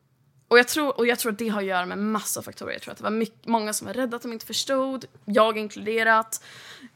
och 0.51 0.59
jag, 0.59 0.67
tror, 0.67 0.97
och 0.97 1.07
jag 1.07 1.19
tror 1.19 1.31
att 1.31 1.37
det 1.37 1.47
har 1.47 1.61
att 1.61 1.67
göra 1.67 1.85
med 1.85 1.97
massa 1.97 2.41
faktorer. 2.41 2.71
Jag 2.71 2.81
tror 2.81 2.91
att 2.91 2.97
det 2.97 3.03
var 3.03 3.11
mycket, 3.11 3.47
många 3.47 3.73
som 3.73 3.87
var 3.87 3.93
rädda 3.93 4.15
att 4.15 4.21
de 4.21 4.33
inte 4.33 4.45
förstod, 4.45 5.05
jag 5.25 5.57
inkluderat. 5.57 6.43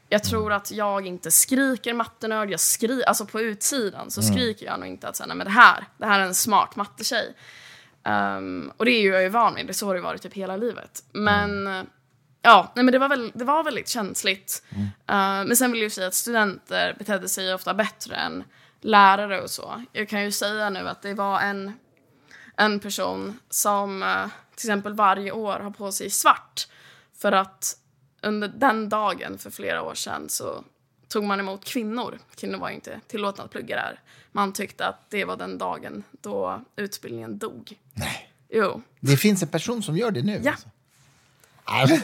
Jag 0.08 0.24
tror 0.24 0.52
att 0.52 0.70
jag 0.70 1.06
inte 1.06 1.30
skriker 1.30 1.94
mattenörd, 1.94 2.50
jag 2.50 2.60
skri 2.60 3.04
alltså 3.04 3.26
på 3.26 3.40
utsidan 3.40 4.10
så 4.10 4.20
mm. 4.20 4.34
skriker 4.34 4.66
jag 4.66 4.80
nog 4.80 4.88
inte 4.88 5.08
att 5.08 5.16
säga, 5.16 5.26
nej 5.26 5.36
men 5.36 5.44
det 5.44 5.50
här, 5.50 5.84
det 5.98 6.06
här 6.06 6.20
är 6.20 6.24
en 6.24 6.34
smart 6.34 6.76
mattetjej. 6.76 7.34
Um, 8.04 8.72
och 8.76 8.84
det 8.84 8.90
är 8.90 9.00
ju 9.00 9.12
jag 9.12 9.22
ju 9.22 9.28
van 9.28 9.54
vid, 9.54 9.66
det 9.66 9.74
så 9.74 9.86
har 9.86 9.94
det 9.94 10.00
varit 10.00 10.22
typ 10.22 10.34
hela 10.34 10.56
livet. 10.56 11.04
Men 11.12 11.66
mm. 11.66 11.86
ja, 12.42 12.72
nej 12.74 12.84
men 12.84 12.92
det 12.92 12.98
var, 12.98 13.08
väl, 13.08 13.32
det 13.34 13.44
var 13.44 13.64
väldigt 13.64 13.88
känsligt. 13.88 14.62
Mm. 14.70 14.84
Uh, 14.84 15.46
men 15.48 15.56
sen 15.56 15.72
vill 15.72 15.80
jag 15.80 15.86
ju 15.86 15.90
säga 15.90 16.06
att 16.06 16.14
studenter 16.14 16.94
betedde 16.98 17.28
sig 17.28 17.54
ofta 17.54 17.74
bättre 17.74 18.16
än 18.16 18.44
lärare 18.80 19.42
och 19.42 19.50
så. 19.50 19.84
Jag 19.92 20.08
kan 20.08 20.22
ju 20.22 20.32
säga 20.32 20.70
nu 20.70 20.88
att 20.88 21.02
det 21.02 21.14
var 21.14 21.40
en 21.40 21.72
en 22.56 22.80
person 22.80 23.38
som 23.50 24.02
eh, 24.02 24.26
till 24.54 24.68
exempel 24.68 24.94
varje 24.94 25.32
år 25.32 25.58
har 25.58 25.70
på 25.70 25.92
sig 25.92 26.10
svart 26.10 26.68
för 27.16 27.32
att 27.32 27.78
under 28.22 28.48
den 28.48 28.88
dagen 28.88 29.38
för 29.38 29.50
flera 29.50 29.82
år 29.82 29.94
sedan 29.94 30.28
så 30.28 30.64
tog 31.08 31.24
man 31.24 31.40
emot 31.40 31.64
kvinnor. 31.64 32.18
Kvinnor 32.36 32.58
var 32.58 32.70
inte 32.70 33.00
tillåtna 33.06 33.44
att 33.44 33.50
plugga 33.50 33.76
där. 33.76 34.00
Man 34.32 34.52
tyckte 34.52 34.86
att 34.86 35.10
det 35.10 35.24
var 35.24 35.36
den 35.36 35.58
dagen 35.58 36.02
då 36.20 36.64
utbildningen 36.76 37.38
dog. 37.38 37.78
Nej. 37.92 38.30
Jo. 38.48 38.82
Det 39.00 39.16
finns 39.16 39.42
en 39.42 39.48
person 39.48 39.82
som 39.82 39.96
gör 39.96 40.10
det 40.10 40.22
nu? 40.22 40.40
Ja. 40.44 40.54
Alltså. 41.68 41.96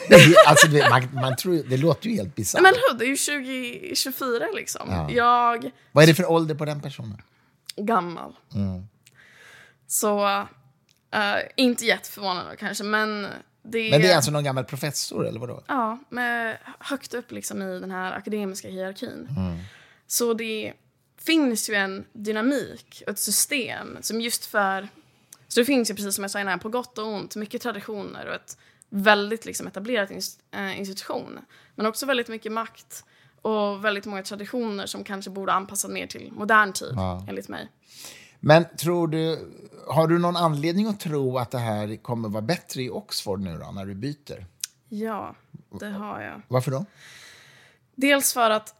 alltså, 0.46 0.68
man, 0.90 1.08
man 1.12 1.36
tror, 1.36 1.62
det 1.68 1.76
låter 1.76 2.08
ju 2.08 2.16
helt 2.16 2.34
bisarrt. 2.34 2.62
Men 2.62 2.74
hur, 2.74 2.98
det 2.98 3.04
är 3.04 3.08
ju 3.08 3.16
2024 3.16 4.46
liksom. 4.54 4.90
Ja. 4.90 5.10
Jag... 5.10 5.70
Vad 5.92 6.04
är 6.04 6.08
det 6.08 6.14
för 6.14 6.30
ålder 6.30 6.54
på 6.54 6.64
den 6.64 6.80
personen? 6.80 7.22
Gammal. 7.76 8.36
Mm. 8.54 8.88
Så 9.92 10.26
uh, 11.14 11.40
inte 11.56 11.86
jätteförvånande 11.86 12.56
kanske, 12.56 12.84
men 12.84 13.26
det, 13.62 13.90
men 13.90 14.00
det 14.00 14.10
är 14.10 14.16
alltså 14.16 14.30
någon 14.30 14.44
gammal 14.44 14.64
professor 14.64 15.26
eller 15.26 15.40
vadå? 15.40 15.62
Ja, 15.66 15.98
med 16.08 16.58
högt 16.78 17.14
upp 17.14 17.32
liksom 17.32 17.62
i 17.62 17.80
den 17.80 17.90
här 17.90 18.12
akademiska 18.12 18.68
hierarkin. 18.68 19.28
Mm. 19.36 19.58
Så 20.06 20.34
det 20.34 20.72
finns 21.18 21.70
ju 21.70 21.74
en 21.74 22.04
dynamik 22.12 23.02
och 23.06 23.12
ett 23.12 23.18
system 23.18 23.98
som 24.00 24.20
just 24.20 24.46
för... 24.46 24.88
Så 25.48 25.60
det 25.60 25.66
finns 25.66 25.90
ju 25.90 25.94
precis 25.94 26.14
som 26.14 26.24
jag 26.24 26.30
sa 26.30 26.40
innan, 26.40 26.58
på 26.58 26.68
gott 26.68 26.98
och 26.98 27.06
ont, 27.06 27.36
mycket 27.36 27.62
traditioner 27.62 28.26
och 28.26 28.34
ett 28.34 28.58
väldigt 28.88 29.44
liksom 29.44 29.66
etablerat 29.66 30.10
eh, 30.50 30.78
institution. 30.78 31.38
Men 31.74 31.86
också 31.86 32.06
väldigt 32.06 32.28
mycket 32.28 32.52
makt 32.52 33.04
och 33.42 33.84
väldigt 33.84 34.06
många 34.06 34.22
traditioner 34.22 34.86
som 34.86 35.04
kanske 35.04 35.30
borde 35.30 35.52
anpassas 35.52 35.90
mer 35.90 36.06
till 36.06 36.32
modern 36.32 36.72
tid, 36.72 36.92
ja. 36.96 37.26
enligt 37.28 37.48
mig. 37.48 37.68
Men 38.44 38.64
tror 38.76 39.08
du, 39.08 39.48
har 39.88 40.08
du 40.08 40.18
någon 40.18 40.36
anledning 40.36 40.86
att 40.86 41.00
tro 41.00 41.38
att 41.38 41.50
det 41.50 41.58
här 41.58 41.96
kommer 41.96 42.28
vara 42.28 42.42
bättre 42.42 42.82
i 42.82 42.90
Oxford 42.90 43.40
nu 43.40 43.58
då, 43.58 43.70
när 43.70 43.86
du 43.86 43.94
byter? 43.94 44.46
Ja, 44.88 45.34
det 45.80 45.88
har 45.88 46.20
jag. 46.20 46.42
Varför 46.48 46.70
då? 46.70 46.84
Dels 47.94 48.34
för 48.34 48.50
att 48.50 48.74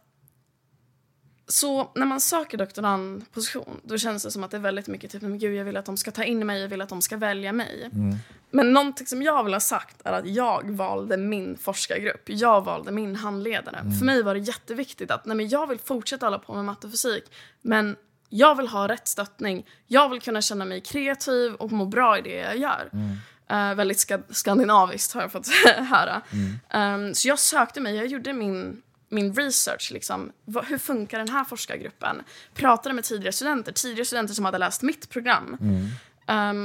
så 1.47 1.91
när 1.95 2.05
man 2.05 2.21
söker 2.21 2.57
doktorandposition 2.57 3.81
då 3.83 3.97
känns 3.97 4.23
det 4.23 4.31
som 4.31 4.43
att 4.43 4.51
det 4.51 4.57
är 4.57 4.61
väldigt 4.61 4.87
mycket 4.87 5.11
typ, 5.11 5.21
men 5.21 5.39
gud 5.39 5.55
jag 5.55 5.65
vill 5.65 5.77
att 5.77 5.85
de 5.85 5.97
ska 5.97 6.11
ta 6.11 6.23
in 6.23 6.45
mig, 6.45 6.61
jag 6.61 6.69
vill 6.69 6.81
att 6.81 6.89
de 6.89 7.01
ska 7.01 7.17
välja 7.17 7.53
mig. 7.53 7.89
Mm. 7.93 8.15
Men 8.51 8.73
någonting 8.73 9.07
som 9.07 9.21
jag 9.21 9.43
vill 9.43 9.53
ha 9.53 9.59
sagt 9.59 10.01
är 10.05 10.13
att 10.13 10.27
jag 10.27 10.71
valde 10.71 11.17
min 11.17 11.57
forskargrupp. 11.57 12.21
Jag 12.25 12.61
valde 12.61 12.91
min 12.91 13.15
handledare. 13.15 13.77
Mm. 13.77 13.93
För 13.93 14.05
mig 14.05 14.23
var 14.23 14.33
det 14.33 14.39
jätteviktigt 14.39 15.11
att 15.11 15.25
nej, 15.25 15.37
men 15.37 15.49
jag 15.49 15.67
vill 15.67 15.79
fortsätta 15.79 16.25
hålla 16.25 16.39
på 16.39 16.53
med 16.53 16.65
matte 16.65 16.87
och 16.87 16.93
fysik. 16.93 17.23
Men 17.61 17.95
jag 18.33 18.55
vill 18.55 18.67
ha 18.67 18.87
rätt 18.87 19.07
stöttning. 19.07 19.65
Jag 19.87 20.09
vill 20.09 20.21
kunna 20.21 20.41
känna 20.41 20.65
mig 20.65 20.81
kreativ 20.81 21.53
och 21.53 21.71
må 21.71 21.85
bra 21.85 22.17
i 22.17 22.21
det 22.21 22.35
jag 22.35 22.57
gör. 22.57 22.89
Mm. 22.93 23.17
Uh, 23.51 23.75
väldigt 23.75 23.99
ska 23.99 24.19
skandinaviskt 24.29 25.13
har 25.13 25.21
jag 25.21 25.31
fått 25.31 25.47
höra. 25.89 26.21
Mm. 26.31 27.05
Um, 27.07 27.13
så 27.15 27.27
jag 27.27 27.39
sökte 27.39 27.81
mig, 27.81 27.95
jag 27.95 28.07
gjorde 28.07 28.33
min, 28.33 28.81
min 29.09 29.33
research. 29.33 29.91
Liksom. 29.91 30.31
hur 30.67 30.77
funkar 30.77 31.17
den 31.17 31.29
här 31.29 31.43
forskargruppen? 31.43 32.21
Pratade 32.53 32.95
med 32.95 33.03
tidigare 33.03 33.31
studenter, 33.31 33.71
tidigare 33.71 34.05
studenter 34.05 34.33
som 34.33 34.45
hade 34.45 34.57
läst 34.57 34.81
mitt 34.81 35.09
program. 35.09 35.57
Mm. 35.61 35.87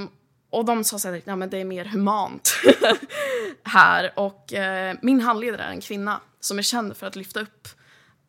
Um, 0.02 0.10
och 0.50 0.64
de 0.64 0.84
sa 0.84 0.96
att 0.96 1.22
ja, 1.24 1.36
det 1.36 1.58
är 1.58 1.64
mer 1.64 1.84
humant 1.84 2.54
här. 3.62 4.12
Och 4.16 4.52
uh, 4.52 4.94
min 5.02 5.20
handledare 5.20 5.62
är 5.62 5.70
en 5.70 5.80
kvinna 5.80 6.20
som 6.40 6.58
är 6.58 6.62
känd 6.62 6.96
för 6.96 7.06
att 7.06 7.16
lyfta 7.16 7.40
upp 7.40 7.68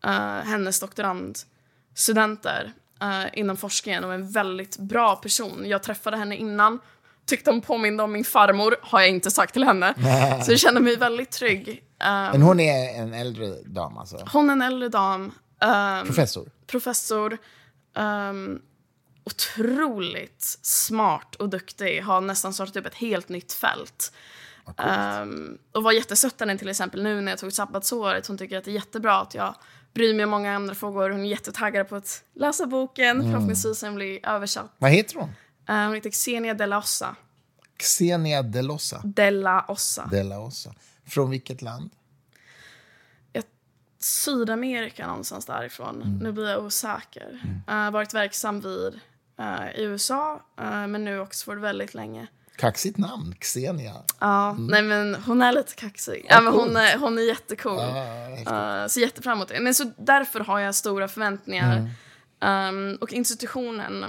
uh, 0.06 0.39
hennes 0.45 0.80
doktorandstudenter 0.80 2.73
uh, 3.03 3.25
inom 3.33 3.57
forskningen 3.57 4.03
och 4.03 4.13
en 4.13 4.31
väldigt 4.31 4.77
bra 4.77 5.15
person. 5.15 5.63
Jag 5.65 5.83
träffade 5.83 6.17
henne 6.17 6.35
innan, 6.35 6.79
tyckte 7.25 7.51
hon 7.51 7.62
påminde 7.62 8.03
om 8.03 8.12
min 8.12 8.25
farmor, 8.25 8.75
har 8.81 8.99
jag 8.99 9.09
inte 9.09 9.31
sagt 9.31 9.53
till 9.53 9.63
henne. 9.63 9.93
Så 10.45 10.51
jag 10.51 10.59
kände 10.59 10.81
mig 10.81 10.95
väldigt 10.95 11.31
trygg. 11.31 11.69
Um, 12.03 12.31
Men 12.31 12.41
hon 12.41 12.59
är 12.59 13.01
en 13.01 13.13
äldre 13.13 13.47
dam 13.65 13.97
alltså? 13.97 14.27
Hon 14.33 14.49
är 14.49 14.53
en 14.53 14.62
äldre 14.62 14.89
dam. 14.89 15.31
Um, 15.62 16.07
professor? 16.07 16.51
Professor. 16.67 17.38
Um, 17.97 18.62
otroligt 19.23 20.59
smart 20.62 21.35
och 21.35 21.49
duktig. 21.49 22.01
Har 22.01 22.21
nästan 22.21 22.53
startat 22.53 22.75
upp 22.75 22.85
ett 22.85 22.95
helt 22.95 23.29
nytt 23.29 23.53
fält. 23.53 24.13
Um, 24.77 25.57
och 25.71 25.83
var 25.83 25.91
jättesött 25.91 26.39
henne 26.39 26.57
till 26.57 26.69
exempel 26.69 27.03
nu 27.03 27.21
när 27.21 27.31
jag 27.31 27.39
tog 27.39 27.53
sabbatsåret. 27.53 28.27
Hon 28.27 28.38
tycker 28.38 28.57
att 28.57 28.63
det 28.63 28.71
är 28.71 28.75
jättebra 28.75 29.19
att 29.19 29.33
jag 29.33 29.55
bryr 29.93 30.13
mig 30.13 30.23
om 30.23 30.32
många 30.32 30.56
andra 30.56 30.75
frågor. 30.75 31.10
Hon 31.10 31.19
är 31.19 31.25
jättetaggad 31.25 31.89
på 31.89 31.95
att 31.95 32.23
läsa 32.34 32.65
boken. 32.65 33.19
Mm. 33.19 33.32
Förhoppningsvis 33.32 33.80
den 33.80 33.95
blir 33.95 34.28
översatt. 34.28 34.71
Vad 34.78 34.91
heter 34.91 35.15
hon? 35.15 35.30
Uh, 35.69 35.86
hon 35.86 35.93
heter 35.93 36.10
Xenia 36.10 36.54
de 36.54 36.65
la 36.65 36.78
Ossa. 36.78 37.15
Xenia 37.78 38.43
de 38.43 38.62
Lossa? 38.62 39.02
De 39.06 39.32
la 39.32 39.65
Ossa. 39.67 40.10
De 40.12 40.23
la 40.23 40.39
Ossa. 40.39 40.73
Från 41.06 41.30
vilket 41.30 41.62
land? 41.62 41.89
Sydamerika 44.02 45.08
någonstans 45.08 45.45
därifrån. 45.45 46.02
Mm. 46.02 46.17
Nu 46.17 46.32
blir 46.32 46.49
jag 46.49 46.65
osäker. 46.65 47.41
Mm. 47.67 47.86
Uh, 47.86 47.91
varit 47.91 48.13
verksam 48.13 48.62
vid 48.62 48.99
uh, 49.39 49.80
i 49.80 49.84
USA, 49.84 50.41
men 50.88 51.06
nu 51.06 51.19
Oxford 51.19 51.58
väldigt 51.58 51.93
länge. 51.93 52.28
Kaxigt 52.60 52.98
namn, 52.98 53.36
Xenia. 53.39 53.93
Ja, 54.19 54.50
mm. 54.50 54.67
nej 54.67 54.84
men 54.84 55.15
hon 55.15 55.41
är 55.41 55.52
lite 55.52 55.76
kaxig. 55.76 56.26
Ja, 56.30 56.41
men 56.41 56.54
hon, 56.54 56.78
är, 56.78 56.98
hon 56.98 57.17
är 57.17 57.22
jättecool. 57.22 57.80
Ah, 58.45 58.82
uh, 58.82 58.88
så 58.88 59.00
jättefram 59.00 59.38
emot 59.38 59.48
det. 59.48 59.60
Men 59.60 59.74
så 59.74 59.91
därför 59.98 60.39
har 60.39 60.60
jag 60.60 60.76
stora 60.76 61.08
förväntningar. 61.08 61.89
Mm. 62.39 62.91
Um, 62.91 62.98
och 63.02 63.13
institutionen, 63.13 64.06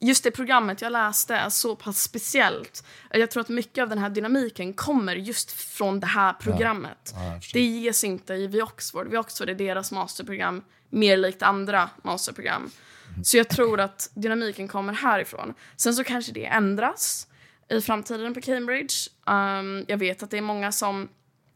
just 0.00 0.24
det 0.24 0.30
programmet 0.30 0.82
jag 0.82 0.92
läste 0.92 1.34
är 1.34 1.48
så 1.48 1.76
pass 1.76 2.02
speciellt. 2.02 2.84
Jag 3.10 3.30
tror 3.30 3.40
att 3.40 3.48
mycket 3.48 3.82
av 3.82 3.88
den 3.88 3.98
här 3.98 4.10
dynamiken 4.10 4.72
kommer 4.72 5.16
just 5.16 5.52
från 5.52 6.00
det 6.00 6.06
här 6.06 6.32
programmet. 6.32 7.14
Ja, 7.14 7.40
det 7.52 7.60
ges 7.60 8.04
inte 8.04 8.34
i 8.34 8.46
vid 8.46 8.62
Oxford. 8.62 9.08
Vid 9.08 9.18
Oxford 9.18 9.48
är 9.48 9.54
deras 9.54 9.92
masterprogram 9.92 10.62
mer 10.90 11.16
likt 11.16 11.42
andra 11.42 11.90
masterprogram. 12.02 12.70
Så 13.24 13.36
jag 13.36 13.48
tror 13.48 13.80
att 13.80 14.10
dynamiken 14.14 14.68
kommer 14.68 14.92
härifrån. 14.92 15.54
Sen 15.76 15.94
så 15.94 16.04
kanske 16.04 16.32
det 16.32 16.46
ändras 16.46 17.26
i 17.68 17.80
framtiden 17.80 18.34
på 18.34 18.40
Cambridge. 18.40 18.94
Um, 19.26 19.84
jag 19.88 19.96
vet 19.98 20.22
att 20.22 20.30
det 20.30 20.38
är 20.38 20.42
många 20.42 20.72
som... 20.72 21.08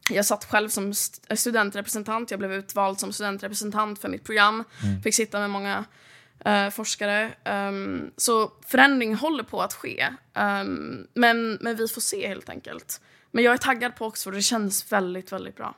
Jag 0.09 0.25
satt 0.25 0.45
själv 0.45 0.69
som 0.69 0.89
st- 0.89 1.35
studentrepresentant. 1.35 2.31
Jag 2.31 2.39
blev 2.39 2.53
utvald 2.53 2.99
som 2.99 3.13
studentrepresentant 3.13 3.99
för 3.99 4.09
mitt 4.09 4.23
program. 4.23 4.63
Fick 5.03 5.15
sitta 5.15 5.39
med 5.39 5.49
många 5.49 5.85
eh, 6.45 6.69
forskare. 6.69 7.31
Um, 7.45 8.11
så 8.17 8.51
förändring 8.65 9.15
håller 9.15 9.43
på 9.43 9.61
att 9.61 9.73
ske. 9.73 10.07
Um, 10.33 11.07
men, 11.13 11.53
men 11.61 11.75
vi 11.75 11.87
får 11.87 12.01
se 12.01 12.27
helt 12.27 12.49
enkelt. 12.49 13.01
Men 13.31 13.43
jag 13.43 13.53
är 13.53 13.57
taggad 13.57 13.95
på 13.95 14.05
Oxford 14.05 14.33
det 14.33 14.41
känns 14.41 14.91
väldigt, 14.91 15.31
väldigt 15.31 15.55
bra. 15.55 15.75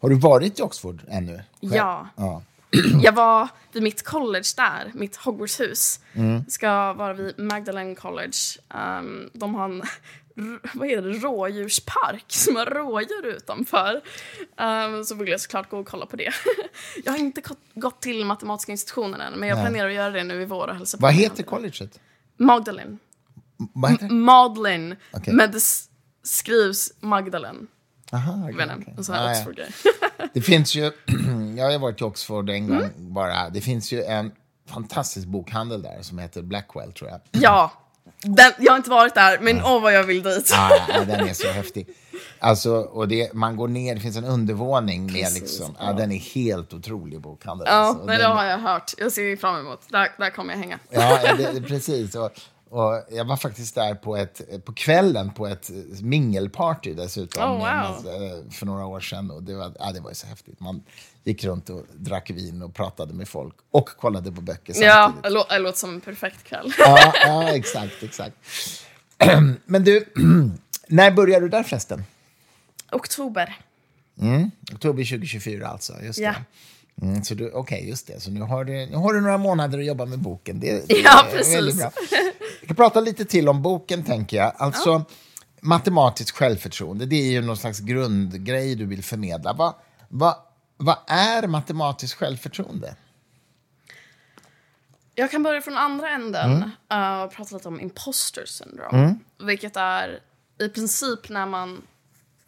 Har 0.00 0.08
du 0.08 0.14
varit 0.18 0.58
i 0.58 0.62
Oxford 0.62 1.02
ännu? 1.08 1.42
Själv? 1.60 1.74
Ja. 1.74 2.08
ja. 2.16 2.42
Jag 3.02 3.12
var 3.12 3.48
vid 3.72 3.82
mitt 3.82 4.04
college 4.04 4.48
där, 4.56 4.90
mitt 4.94 5.16
Hogwarts-hus. 5.16 6.00
Mm. 6.12 6.44
Ska 6.48 6.92
vara 6.92 7.12
vid 7.12 7.38
Magdalen 7.38 7.94
College. 7.94 8.36
Um, 8.74 9.30
de 9.32 9.54
har 9.54 9.64
en 9.64 9.82
vad 10.74 10.88
heter 10.88 11.02
det, 11.02 11.18
rådjurspark 11.18 12.24
som 12.28 12.56
har 12.56 12.66
rådjur 12.66 13.26
utanför. 13.26 14.02
Um, 14.56 15.04
så 15.04 15.14
vill 15.14 15.28
jag 15.28 15.40
såklart 15.40 15.70
gå 15.70 15.78
och 15.78 15.88
kolla 15.88 16.06
på 16.06 16.16
det. 16.16 16.32
jag 17.04 17.12
har 17.12 17.18
inte 17.18 17.42
gått- 17.74 18.00
till 18.00 18.24
matematiska 18.24 18.72
institutionen 18.72 19.20
än, 19.20 19.32
men 19.32 19.48
jag 19.48 19.56
Nej. 19.56 19.64
planerar 19.64 19.88
att 19.88 19.94
göra 19.94 20.10
det 20.10 20.24
nu 20.24 20.42
i 20.42 20.44
vår 20.44 20.68
och 20.68 20.74
hälsa 20.74 20.96
på. 20.96 21.02
Vad 21.02 21.12
heter 21.14 21.42
colleget? 21.42 22.00
Magdalen. 22.36 22.98
Vad 23.74 23.90
heter 23.90 24.08
det? 24.08 24.14
Magdalen. 24.14 24.96
Okej. 25.12 25.34
Men 25.34 25.50
det 25.52 25.60
skrivs 26.22 26.92
Magdalen. 27.00 27.66
Aha, 28.12 28.46
vet 28.46 28.50
inte, 28.62 28.74
okej. 28.80 28.94
en 28.96 29.04
sån 29.04 29.14
här 29.14 29.22
Ah, 29.24 29.32
ja. 29.32 29.38
Oxford-grej. 29.38 29.68
Det 30.34 30.40
finns 30.40 30.74
ju, 30.74 30.82
jag 31.56 31.70
har 31.72 31.78
varit 31.78 32.00
i 32.00 32.04
Oxford 32.04 32.50
en 32.50 32.68
gång 32.68 32.76
Mm. 32.78 32.90
bara. 33.14 33.48
Det 33.50 33.60
finns 33.60 33.92
ju 33.92 34.02
en 34.02 34.32
fantastisk 34.68 35.26
bokhandel 35.26 35.82
där 35.82 35.98
som 36.02 36.18
heter 36.18 36.42
Blackwell 36.42 36.92
tror 36.92 37.10
jag. 37.10 37.20
ja, 37.30 37.72
den, 38.22 38.52
jag 38.58 38.72
har 38.72 38.76
inte 38.76 38.90
varit 38.90 39.14
där, 39.14 39.38
men 39.40 39.64
åh 39.64 39.82
vad 39.82 39.92
jag 39.94 40.04
vill 40.04 40.22
dit. 40.22 40.50
Ja, 40.52 40.70
ja, 40.88 41.04
den 41.04 41.28
är 41.28 41.32
så 41.34 41.48
häftig. 41.52 41.86
Alltså, 42.38 42.74
och 42.76 43.08
det, 43.08 43.32
man 43.34 43.56
går 43.56 43.68
ner, 43.68 43.94
det 43.94 44.00
finns 44.00 44.16
en 44.16 44.24
undervåning 44.24 45.04
med 45.12 45.14
Precis, 45.14 45.40
liksom, 45.40 45.76
ja, 45.78 45.86
ja. 45.86 45.92
den 45.92 46.12
är 46.12 46.18
helt 46.18 46.72
otrolig 46.74 47.20
bokhandel. 47.20 47.66
Ja, 47.70 47.74
alltså. 47.74 48.04
nej, 48.04 48.16
det 48.18 48.22
Den- 48.22 48.32
har 48.36 48.44
jag 48.44 48.58
hört. 48.58 48.92
Jag 48.98 49.12
ser 49.12 49.36
fram 49.36 49.56
emot. 49.60 49.80
Där, 49.88 50.08
där 50.18 50.30
kommer 50.30 50.52
jag 50.54 50.60
hänga. 50.60 50.78
Ja, 50.90 51.20
ja, 51.24 51.34
det, 51.52 51.60
precis. 51.68 52.14
Och, 52.14 52.30
och 52.70 53.04
jag 53.10 53.24
var 53.24 53.36
faktiskt 53.36 53.74
där 53.74 53.94
på, 53.94 54.16
ett, 54.16 54.64
på 54.64 54.72
kvällen 54.72 55.30
på 55.30 55.46
ett 55.46 55.70
mingelparty 56.02 56.94
dessutom 56.94 57.42
Oh, 57.42 57.58
wow. 57.58 58.12
eh, 58.14 58.50
för 58.52 58.66
några 58.66 58.86
år 58.86 59.00
sedan. 59.00 59.30
Och 59.30 59.42
det, 59.42 59.54
var, 59.54 59.72
ja, 59.78 59.92
det 59.92 60.00
var 60.00 60.10
ju 60.10 60.14
så 60.14 60.26
häftigt. 60.26 60.60
Man 60.60 60.82
gick 61.24 61.44
runt 61.44 61.70
och 61.70 61.84
drack 61.94 62.30
vin 62.30 62.62
och 62.62 62.74
pratade 62.74 63.14
med 63.14 63.28
folk 63.28 63.54
och 63.70 63.88
kollade 63.88 64.32
på 64.32 64.40
böcker 64.40 64.74
Ja, 64.82 64.92
samtidigt. 65.04 65.22
det, 65.22 65.28
lå- 65.38 65.46
det 65.50 65.58
låter 65.58 65.78
som 65.78 65.94
en 65.94 66.00
perfekt 66.00 66.44
kväll. 66.44 66.72
Ja, 66.78 67.12
ja 67.26 67.48
exakt, 67.54 68.02
exakt. 68.02 68.36
Men 69.64 69.84
du, 69.84 70.04
när 70.88 71.10
börjar 71.10 71.40
du 71.40 71.48
där 71.48 71.62
förresten? 71.62 72.04
Oktober. 72.92 73.56
Oktober 74.72 75.04
2024 75.04 75.68
alltså, 75.68 75.92
just 76.02 76.18
Ja. 76.18 76.30
det. 76.30 76.44
Mm, 77.06 77.24
så 77.24 77.34
du, 77.34 77.50
okej, 77.50 77.88
just 77.88 78.06
det. 78.06 78.20
Så 78.20 78.30
nu 78.30 78.40
har, 78.40 78.64
du, 78.64 78.72
nu 78.86 78.96
har 78.96 79.12
du 79.14 79.20
några 79.20 79.38
månader 79.38 79.78
att 79.78 79.84
jobba 79.84 80.04
med 80.04 80.18
boken. 80.18 80.60
Det, 80.60 80.88
det 80.88 80.94
Ja, 80.98 81.26
precis. 81.32 81.82
kan 82.68 82.76
prata 82.76 83.00
lite 83.00 83.24
till 83.24 83.48
om 83.48 83.62
boken, 83.62 84.04
tänker 84.04 84.36
jag. 84.36 84.52
Alltså, 84.56 85.04
matematiskt 85.60 86.30
självförtroende, 86.36 87.06
det 87.06 87.16
är 87.16 87.30
ju 87.30 87.40
någon 87.40 87.56
slags 87.56 87.80
grundgrej 87.80 88.74
du 88.74 88.86
vill 88.86 89.04
förmedla. 89.04 89.52
Vad 89.52 89.74
vad- 90.08 90.36
vad 90.76 90.96
är 91.06 91.46
matematiskt 91.46 92.14
självförtroende? 92.14 92.96
Jag 95.14 95.30
kan 95.30 95.42
börja 95.42 95.60
från 95.60 95.76
andra 95.76 96.10
änden 96.10 96.70
eh, 96.90 97.22
och 97.22 97.32
prata 97.32 97.56
lite 97.56 97.68
om 97.68 97.80
imposter 97.80 98.44
syndrome. 98.46 99.18
Vilket 99.38 99.76
är 99.76 100.18
i 100.60 100.68
princip 100.68 101.28
när 101.28 101.46
man 101.46 101.82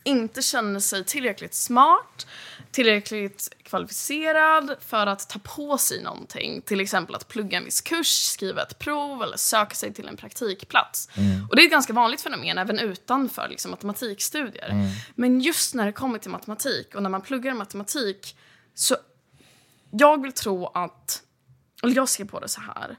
inte 0.05 0.43
känner 0.43 0.81
sig 0.81 1.05
tillräckligt 1.05 1.55
smart, 1.55 2.27
tillräckligt 2.71 3.49
kvalificerad 3.63 4.77
för 4.81 5.07
att 5.07 5.29
ta 5.29 5.39
på 5.39 5.79
sig 5.79 6.03
någonting. 6.03 6.63
Till 6.63 6.81
exempel 6.81 7.15
att 7.15 7.29
plugga 7.29 7.59
en 7.59 7.65
viss 7.65 7.81
kurs, 7.81 8.25
skriva 8.25 8.63
ett 8.63 8.79
prov 8.79 9.23
eller 9.23 9.37
söka 9.37 9.75
sig 9.75 9.95
till 9.95 10.09
en 10.09 10.17
praktikplats. 10.17 11.09
Och 11.51 11.57
det 11.57 11.63
är 11.63 11.67
ett 11.67 11.71
ganska 11.71 11.93
vanligt 11.93 12.21
fenomen 12.21 12.59
även 12.59 12.79
utanför 12.79 13.49
liksom, 13.49 13.71
matematikstudier. 13.71 14.75
Men 15.15 15.41
just 15.41 15.75
när 15.75 15.87
det 15.87 15.93
kommer 15.93 16.19
till 16.19 16.31
matematik 16.31 16.95
och 16.95 17.03
när 17.03 17.11
man 17.11 17.23
pluggar 17.23 17.55
matematik 17.55 18.37
så 18.75 18.97
jag 19.91 20.23
vill 20.23 20.33
tro 20.33 20.67
att, 20.67 21.23
eller 21.83 21.97
jag 21.97 22.09
ser 22.09 22.25
på 22.25 22.41
det 22.41 22.49
så 22.49 22.61
här. 22.61 22.97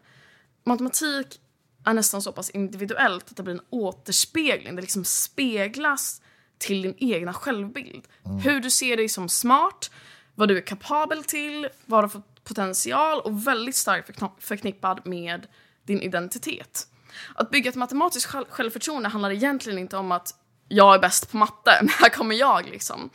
Matematik 0.64 1.40
är 1.86 1.94
nästan 1.94 2.22
så 2.22 2.32
pass 2.32 2.50
individuellt 2.50 3.30
att 3.30 3.38
det 3.38 3.44
blir 3.44 3.54
en 3.54 3.62
återspegling. 3.70 4.76
Det 4.76 4.82
liksom 4.82 5.06
speglas 5.06 6.22
till 6.62 6.82
din 6.82 6.96
egna 6.98 7.34
självbild. 7.34 8.08
Hur 8.44 8.60
du 8.60 8.70
ser 8.70 8.98
dig 8.98 9.10
som 9.10 9.30
smart, 9.30 9.92
vad 10.36 10.48
du 10.48 10.58
är 10.58 10.62
kapabel 10.62 11.24
till, 11.24 11.70
vad 11.86 12.00
du 12.00 12.04
har 12.04 12.10
för 12.10 12.22
potential 12.44 13.22
och 13.22 13.48
väldigt 13.48 13.76
starkt 13.76 14.20
förknippad 14.40 15.02
med 15.06 15.48
din 15.86 16.02
identitet. 16.02 16.88
Att 17.36 17.50
bygga 17.50 17.70
ett 17.70 17.76
matematiskt 17.76 18.26
själv- 18.26 18.46
självförtroende 18.50 19.10
handlar 19.10 19.32
egentligen 19.32 19.80
inte 19.80 19.98
om 19.98 20.12
att 20.12 20.36
jag 20.68 20.96
är 20.96 21.00
bäst 21.00 21.32
på 21.32 21.38
matte, 21.38 21.78
men 21.82 21.90
här 22.00 22.10
kommer 22.10 22.36
jag 22.36 22.70
liksom. 22.70 23.10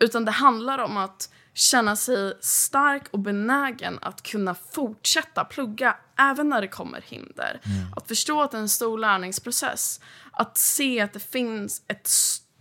Utan 0.00 0.24
det 0.24 0.30
handlar 0.30 0.78
om 0.78 0.96
att 0.96 1.30
känna 1.54 1.96
sig 1.96 2.38
stark 2.40 3.02
och 3.10 3.18
benägen 3.18 3.98
att 4.02 4.22
kunna 4.22 4.54
fortsätta 4.54 5.44
plugga 5.44 5.96
även 6.18 6.48
när 6.48 6.60
det 6.60 6.68
kommer 6.68 7.00
hinder. 7.00 7.60
Att 7.96 8.08
förstå 8.08 8.42
att 8.42 8.50
det 8.50 8.56
är 8.56 8.60
en 8.62 8.68
stor 8.68 8.98
lärningsprocess. 8.98 10.00
Att 10.32 10.58
se 10.58 11.00
att 11.00 11.12
det 11.12 11.32
finns 11.32 11.82
ett 11.88 12.08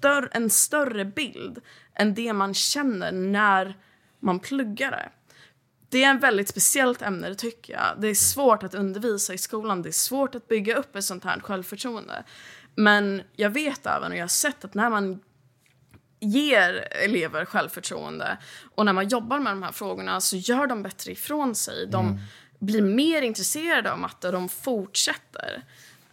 större, 0.01 0.27
en 0.31 0.49
större 0.49 1.05
bild 1.05 1.61
än 1.95 2.13
det 2.13 2.33
man 2.33 2.53
känner 2.53 3.11
när 3.11 3.77
man 4.19 4.39
pluggar 4.39 4.91
det. 4.91 5.09
Det 5.89 6.03
är 6.03 6.15
ett 6.15 6.23
väldigt 6.23 6.47
speciellt 6.47 7.01
ämne, 7.01 7.29
det 7.29 7.35
tycker 7.35 7.73
jag. 7.73 8.01
Det 8.01 8.07
är 8.07 8.15
svårt 8.15 8.63
att 8.63 8.73
undervisa 8.73 9.33
i 9.33 9.37
skolan. 9.37 9.81
Det 9.81 9.89
är 9.89 9.93
svårt 9.93 10.35
att 10.35 10.47
bygga 10.47 10.75
upp 10.75 10.95
ett 10.95 11.03
sånt 11.03 11.23
här 11.23 11.39
självförtroende. 11.39 12.23
Men 12.75 13.21
jag 13.35 13.49
vet 13.49 13.85
även 13.85 14.11
och 14.11 14.17
jag 14.17 14.23
har 14.23 14.27
sett 14.27 14.65
att 14.65 14.73
när 14.73 14.89
man 14.89 15.19
ger 16.19 16.87
elever 16.91 17.45
självförtroende 17.45 18.37
och 18.75 18.85
när 18.85 18.93
man 18.93 19.07
jobbar 19.07 19.39
med 19.39 19.51
de 19.51 19.63
här 19.63 19.71
frågorna 19.71 20.21
så 20.21 20.37
gör 20.37 20.67
de 20.67 20.83
bättre 20.83 21.11
ifrån 21.11 21.55
sig. 21.55 21.87
De 21.87 22.19
blir 22.59 22.81
mer 22.81 23.21
intresserade 23.21 23.91
av 23.91 23.99
matte 23.99 24.27
och 24.27 24.33
de 24.33 24.49
fortsätter. 24.49 25.63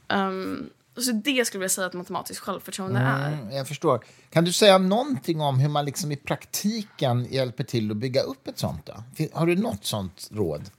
Um, 0.09 0.71
så 1.03 1.13
det 1.13 1.47
skulle 1.47 1.65
jag 1.65 1.71
säga 1.71 1.87
att 1.87 1.93
matematiskt 1.93 2.41
självförtroende 2.41 3.01
är. 3.01 3.33
Mm, 3.33 3.51
jag 3.53 3.69
förstår. 3.69 4.05
Kan 4.31 4.45
du 4.45 4.53
säga 4.53 4.79
någonting 4.79 5.41
om 5.41 5.59
hur 5.59 5.69
man 5.69 5.85
liksom 5.85 6.13
i 6.13 6.17
praktiken 6.17 7.25
hjälper 7.31 7.65
till 7.65 7.91
att 7.91 7.97
bygga 7.97 8.21
upp 8.23 8.49
ett 8.49 8.59
sånt? 8.59 8.87
Då? 8.87 9.05
Har 9.33 9.47
du 9.47 9.57
något 9.57 9.85
sånt 9.85 10.29
råd? 10.33 10.71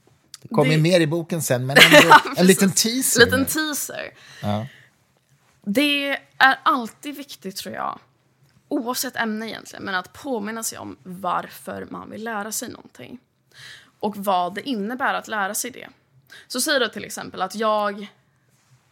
Det 0.42 0.48
kommer 0.48 0.70
Det- 0.70 0.78
mer 0.78 1.00
i 1.00 1.06
boken 1.06 1.42
sen, 1.42 1.66
men 1.66 1.76
ändå 1.94 2.14
en 2.36 2.46
liten 2.46 2.72
teaser. 2.72 3.24
Liten 3.24 3.44
teaser. 3.46 4.10
Ja. 4.42 4.66
Det 5.64 6.08
är 6.38 6.58
alltid 6.62 7.16
viktigt, 7.16 7.56
tror 7.56 7.74
jag, 7.74 7.98
oavsett 8.68 9.16
ämne 9.16 9.48
egentligen, 9.48 9.84
men 9.84 9.94
att 9.94 10.12
påminna 10.12 10.62
sig 10.62 10.78
om 10.78 10.96
varför 11.02 11.86
man 11.90 12.10
vill 12.10 12.24
lära 12.24 12.52
sig 12.52 12.68
någonting. 12.68 13.18
Och 14.00 14.16
vad 14.16 14.54
det 14.54 14.68
innebär 14.68 15.14
att 15.14 15.28
lära 15.28 15.54
sig 15.54 15.70
det. 15.70 15.88
Så 16.48 16.60
säg 16.60 16.78
då 16.78 16.88
till 16.88 17.04
exempel 17.04 17.42
att 17.42 17.54
jag 17.54 18.06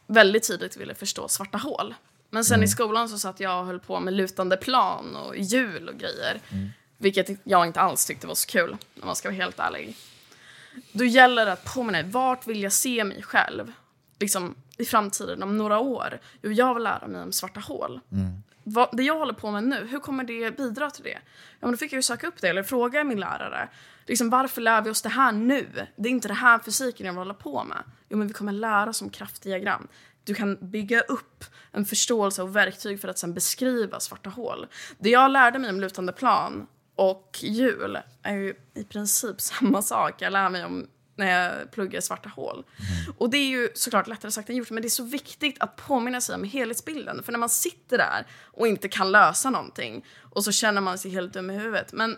väldigt 0.08 0.42
tidigt 0.42 0.76
ville 0.76 0.94
förstå 0.94 1.28
svarta 1.28 1.58
hål. 1.58 1.94
Men 2.30 2.44
sen 2.44 2.62
i 2.62 2.68
skolan 2.68 3.08
så 3.08 3.18
satt 3.18 3.40
jag 3.40 3.60
och 3.60 3.66
höll 3.66 3.80
på 3.80 4.00
med 4.00 4.14
lutande 4.14 4.56
plan 4.56 5.16
och 5.16 5.36
hjul 5.36 5.88
och 5.88 5.98
grejer. 5.98 6.40
Vilket 6.98 7.28
jag 7.44 7.66
inte 7.66 7.80
alls 7.80 8.06
tyckte 8.06 8.26
var 8.26 8.34
så 8.34 8.46
kul, 8.46 8.76
om 9.00 9.06
man 9.06 9.16
ska 9.16 9.28
vara 9.28 9.36
helt 9.36 9.58
ärlig. 9.58 9.96
Då 10.92 11.04
gäller 11.04 11.46
det 11.46 11.52
att 11.52 11.64
påminna 11.64 12.02
vart 12.02 12.46
vill 12.46 12.62
jag 12.62 12.72
se 12.72 13.04
mig 13.04 13.22
själv? 13.22 13.72
Liksom 14.20 14.54
i 14.78 14.84
framtiden, 14.84 15.42
om 15.42 15.56
några 15.56 15.78
år. 15.78 16.18
Jo, 16.42 16.52
jag 16.52 16.74
vill 16.74 16.82
lära 16.82 17.06
mig 17.06 17.22
om 17.22 17.32
svarta 17.32 17.60
hål. 17.60 18.00
Vad, 18.70 18.88
det 18.92 19.02
jag 19.02 19.18
håller 19.18 19.32
på 19.32 19.50
med 19.50 19.64
nu, 19.64 19.86
hur 19.86 19.98
kommer 19.98 20.24
det 20.24 20.56
bidra 20.56 20.90
till 20.90 21.04
det? 21.04 21.18
Ja, 21.60 21.66
men 21.66 21.70
då 21.70 21.76
fick 21.76 21.92
jag 21.92 21.98
ju 21.98 22.02
söka 22.02 22.26
upp 22.26 22.40
det 22.40 22.48
eller 22.48 22.62
fråga 22.62 23.04
min 23.04 23.20
lärare. 23.20 23.68
Liksom, 24.06 24.30
varför 24.30 24.60
lär 24.60 24.82
vi 24.82 24.90
oss 24.90 25.02
det 25.02 25.08
här 25.08 25.32
nu? 25.32 25.66
Det 25.96 26.08
är 26.08 26.10
inte 26.10 26.28
det 26.28 26.34
här 26.34 26.58
fysiken 26.58 27.06
jag 27.06 27.12
vill 27.12 27.18
hålla 27.18 27.34
på 27.34 27.64
med. 27.64 27.82
Jo, 28.08 28.16
men 28.18 28.26
vi 28.28 28.34
kommer 28.34 28.52
lära 28.52 28.90
oss 28.90 29.02
om 29.02 29.10
kraftdiagram. 29.10 29.88
Du 30.24 30.34
kan 30.34 30.70
bygga 30.70 31.00
upp 31.00 31.44
en 31.72 31.84
förståelse 31.84 32.42
och 32.42 32.56
verktyg 32.56 33.00
för 33.00 33.08
att 33.08 33.18
sen 33.18 33.34
beskriva 33.34 34.00
svarta 34.00 34.30
hål. 34.30 34.66
Det 34.98 35.10
jag 35.10 35.30
lärde 35.30 35.58
mig 35.58 35.70
om 35.70 35.80
lutande 35.80 36.12
plan 36.12 36.66
och 36.96 37.38
hjul 37.42 37.98
är 38.22 38.34
ju 38.34 38.54
i 38.74 38.84
princip 38.84 39.40
samma 39.40 39.82
sak. 39.82 40.22
Jag 40.22 40.32
lär 40.32 40.50
mig 40.50 40.64
om 40.64 40.86
när 41.18 41.30
jag 41.30 41.70
pluggar 41.70 42.00
svarta 42.00 42.28
hål. 42.28 42.64
Och 43.18 43.30
det 43.30 43.36
är 43.36 43.48
ju 43.48 43.68
såklart 43.74 44.06
lättare 44.06 44.30
sagt 44.30 44.50
än 44.50 44.56
gjort, 44.56 44.70
men 44.70 44.82
det 44.82 44.88
är 44.88 44.90
så 44.90 45.04
viktigt 45.04 45.56
att 45.60 45.76
påminna 45.76 46.20
sig 46.20 46.34
om 46.34 46.44
helhetsbilden. 46.44 47.22
För 47.22 47.32
när 47.32 47.38
man 47.38 47.48
sitter 47.48 47.98
där 47.98 48.26
och 48.44 48.68
inte 48.68 48.88
kan 48.88 49.12
lösa 49.12 49.50
någonting 49.50 50.04
och 50.20 50.44
så 50.44 50.52
känner 50.52 50.80
man 50.80 50.98
sig 50.98 51.10
helt 51.10 51.32
dum 51.32 51.50
i 51.50 51.54
huvudet. 51.58 51.92
Men 51.92 52.16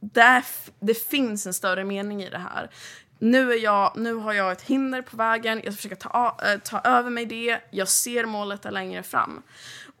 där, 0.00 0.44
det 0.80 0.94
finns 0.94 1.46
en 1.46 1.54
större 1.54 1.84
mening 1.84 2.22
i 2.22 2.30
det 2.30 2.38
här. 2.38 2.70
Nu, 3.18 3.52
är 3.52 3.56
jag, 3.56 3.92
nu 3.96 4.14
har 4.14 4.32
jag 4.32 4.52
ett 4.52 4.62
hinder 4.62 5.02
på 5.02 5.16
vägen, 5.16 5.60
jag 5.64 5.74
försöker 5.74 5.96
ta, 5.96 6.40
äh, 6.44 6.58
ta 6.58 6.80
över 6.80 7.10
mig 7.10 7.26
det, 7.26 7.60
jag 7.70 7.88
ser 7.88 8.26
målet 8.26 8.62
där 8.62 8.70
längre 8.70 9.02
fram. 9.02 9.42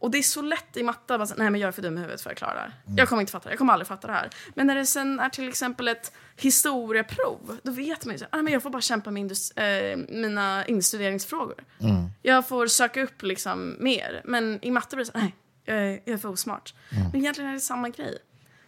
Och 0.00 0.10
det 0.10 0.18
är 0.18 0.22
så 0.22 0.42
lätt 0.42 0.76
i 0.76 0.82
matte 0.82 1.14
att 1.14 1.38
nej 1.38 1.50
men 1.50 1.60
jag 1.60 1.68
är 1.68 1.72
för 1.72 1.82
dum 1.82 1.96
i 1.98 2.00
huvudet 2.00 2.20
för 2.20 2.30
att 2.30 2.36
klara 2.36 2.54
det 2.54 2.60
här. 2.60 2.72
Jag 2.96 3.08
kommer 3.08 3.20
inte 3.20 3.32
fatta 3.32 3.48
det, 3.48 3.52
jag 3.52 3.58
kommer 3.58 3.72
aldrig 3.72 3.86
fatta 3.86 4.06
det 4.06 4.12
här. 4.12 4.30
Men 4.54 4.66
när 4.66 4.74
det 4.74 4.86
sen 4.86 5.20
är 5.20 5.28
till 5.28 5.48
exempel 5.48 5.88
ett 5.88 6.12
historieprov, 6.36 7.58
då 7.62 7.72
vet 7.72 8.04
man 8.04 8.16
ju 8.16 8.24
att 8.24 8.34
ah, 8.34 8.50
jag 8.50 8.62
får 8.62 8.70
bara 8.70 8.82
kämpa 8.82 9.10
med 9.10 9.32
äh, 9.56 9.98
mina 10.08 10.66
instuderingsfrågor. 10.66 11.64
Mm. 11.80 12.08
Jag 12.22 12.48
får 12.48 12.66
söka 12.66 13.02
upp 13.02 13.22
liksom 13.22 13.76
mer. 13.80 14.22
Men 14.24 14.58
i 14.62 14.70
matte 14.70 14.96
blir 14.96 15.04
det 15.04 15.12
så 15.12 15.18
nej, 15.18 15.34
jag 15.64 15.76
är, 15.76 16.00
jag 16.04 16.14
är 16.14 16.18
för 16.18 16.28
osmart. 16.28 16.74
Mm. 16.90 17.10
Men 17.12 17.20
egentligen 17.20 17.50
är 17.50 17.54
det 17.54 17.60
samma 17.60 17.88
grej. 17.88 18.18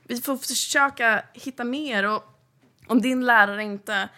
Vi 0.04 0.20
får 0.20 0.36
försöka 0.36 1.24
hitta 1.32 1.64
mer 1.64 2.04
och 2.04 2.24
om 2.86 3.00
din 3.00 3.26
lärare 3.26 3.62
inte 3.62 4.08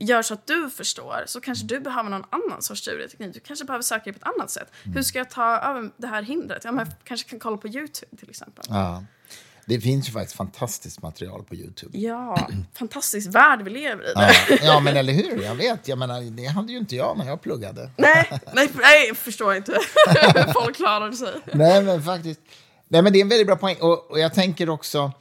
gör 0.00 0.22
så 0.22 0.34
att 0.34 0.46
du 0.46 0.70
förstår 0.70 1.24
så 1.26 1.40
kanske 1.40 1.66
du 1.66 1.80
behöver 1.80 2.10
någon 2.10 2.24
annan 2.30 2.62
sorts 2.62 2.80
studieteknik. 2.80 3.34
Du 3.34 3.40
kanske 3.40 3.64
behöver 3.64 3.82
söka 3.82 4.12
på 4.12 4.16
ett 4.16 4.36
annat 4.36 4.50
sätt. 4.50 4.72
Mm. 4.84 4.96
Hur 4.96 5.02
ska 5.02 5.18
jag 5.18 5.30
ta 5.30 5.58
över 5.58 5.90
det 5.96 6.06
här 6.06 6.22
hindret? 6.22 6.64
Ja, 6.64 6.72
men 6.72 6.86
jag 6.86 6.94
kanske 7.04 7.30
kan 7.30 7.38
kolla 7.38 7.56
på 7.56 7.68
Youtube 7.68 8.16
till 8.16 8.30
exempel. 8.30 8.64
Ja. 8.68 9.04
Det 9.64 9.80
finns 9.80 10.08
ju 10.08 10.12
faktiskt 10.12 10.36
fantastiskt 10.36 11.02
material 11.02 11.44
på 11.44 11.54
Youtube. 11.54 11.98
Ja, 11.98 12.48
fantastisk 12.74 13.34
värld 13.34 13.62
vi 13.62 13.70
lever 13.70 14.04
i. 14.04 14.12
Ja, 14.14 14.32
ja, 14.62 14.80
men 14.80 14.96
eller 14.96 15.12
hur? 15.12 15.42
Jag 15.42 15.54
vet. 15.54 15.88
Jag 15.88 15.98
menar, 15.98 16.20
det 16.20 16.46
hade 16.46 16.72
ju 16.72 16.78
inte 16.78 16.96
jag 16.96 17.18
när 17.18 17.26
jag 17.26 17.40
pluggade. 17.42 17.90
Nej, 17.96 18.40
nej, 18.52 18.70
nej 18.74 19.08
jag 19.08 19.16
förstår 19.16 19.54
inte 19.54 19.72
hur 20.34 20.52
folk 20.52 20.76
klarade 20.76 21.16
sig. 21.16 21.40
Nej, 21.52 21.82
men 21.82 22.02
faktiskt. 22.02 22.40
Nej, 22.88 23.02
men 23.02 23.12
det 23.12 23.18
är 23.18 23.22
en 23.22 23.28
väldigt 23.28 23.46
bra 23.46 23.56
poäng. 23.56 23.76
Och, 23.80 24.10
och 24.10 24.18
jag 24.18 24.34
tänker 24.34 24.68
också 24.68 25.12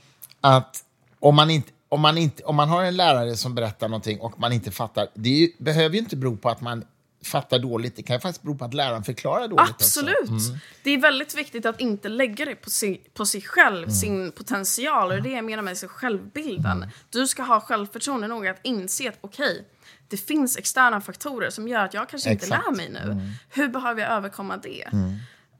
att 0.41 0.83
om 1.19 1.35
man 1.35 1.49
inte 1.49 1.71
om 1.89 2.01
man, 2.01 2.17
inte, 2.17 2.43
om 2.43 2.55
man 2.55 2.69
har 2.69 2.83
en 2.83 2.97
lärare 2.97 3.35
som 3.35 3.55
berättar 3.55 3.87
någonting 3.87 4.19
och 4.19 4.39
man 4.39 4.53
inte 4.53 4.71
fattar, 4.71 5.07
det 5.13 5.29
ju, 5.29 5.51
behöver 5.57 5.95
ju 5.95 5.99
inte 5.99 6.15
bero 6.15 6.37
på 6.37 6.49
att 6.49 6.61
man 6.61 6.85
fattar 7.23 7.59
dåligt. 7.59 7.95
Det 7.95 8.03
kan 8.03 8.15
ju 8.15 8.19
faktiskt 8.19 8.43
bero 8.43 8.55
på 8.55 8.65
att 8.65 8.73
läraren 8.73 9.03
förklarar 9.03 9.47
dåligt. 9.47 9.69
Absolut. 9.69 10.29
Mm. 10.29 10.59
Det 10.83 10.91
är 10.91 10.97
väldigt 10.97 11.35
viktigt 11.37 11.65
att 11.65 11.81
inte 11.81 12.09
lägga 12.09 12.45
det 12.45 12.55
på, 12.55 12.69
si, 12.69 13.01
på 13.13 13.25
sig 13.25 13.41
själv, 13.41 13.77
mm. 13.77 13.91
sin 13.91 14.31
potential. 14.31 15.07
Och 15.07 15.13
det 15.13 15.19
är 15.19 15.23
det 15.23 15.35
jag 15.35 15.45
menar 15.45 15.63
med 15.63 15.77
sig 15.77 15.89
självbilden. 15.89 16.77
Mm. 16.77 16.89
Du 17.09 17.27
ska 17.27 17.43
ha 17.43 17.59
självförtroende 17.61 18.27
nog 18.27 18.47
att 18.47 18.59
inse 18.63 19.09
att 19.09 19.17
okej, 19.21 19.51
okay, 19.51 19.63
det 20.07 20.17
finns 20.17 20.57
externa 20.57 21.01
faktorer 21.01 21.49
som 21.49 21.67
gör 21.67 21.85
att 21.85 21.93
jag 21.93 22.09
kanske 22.09 22.29
Exakt. 22.29 22.53
inte 22.53 22.57
lär 22.57 22.75
mig 22.75 22.89
nu. 22.89 23.11
Mm. 23.11 23.31
Hur 23.49 23.67
behöver 23.67 24.01
jag 24.01 24.11
överkomma 24.11 24.57
det? 24.57 24.85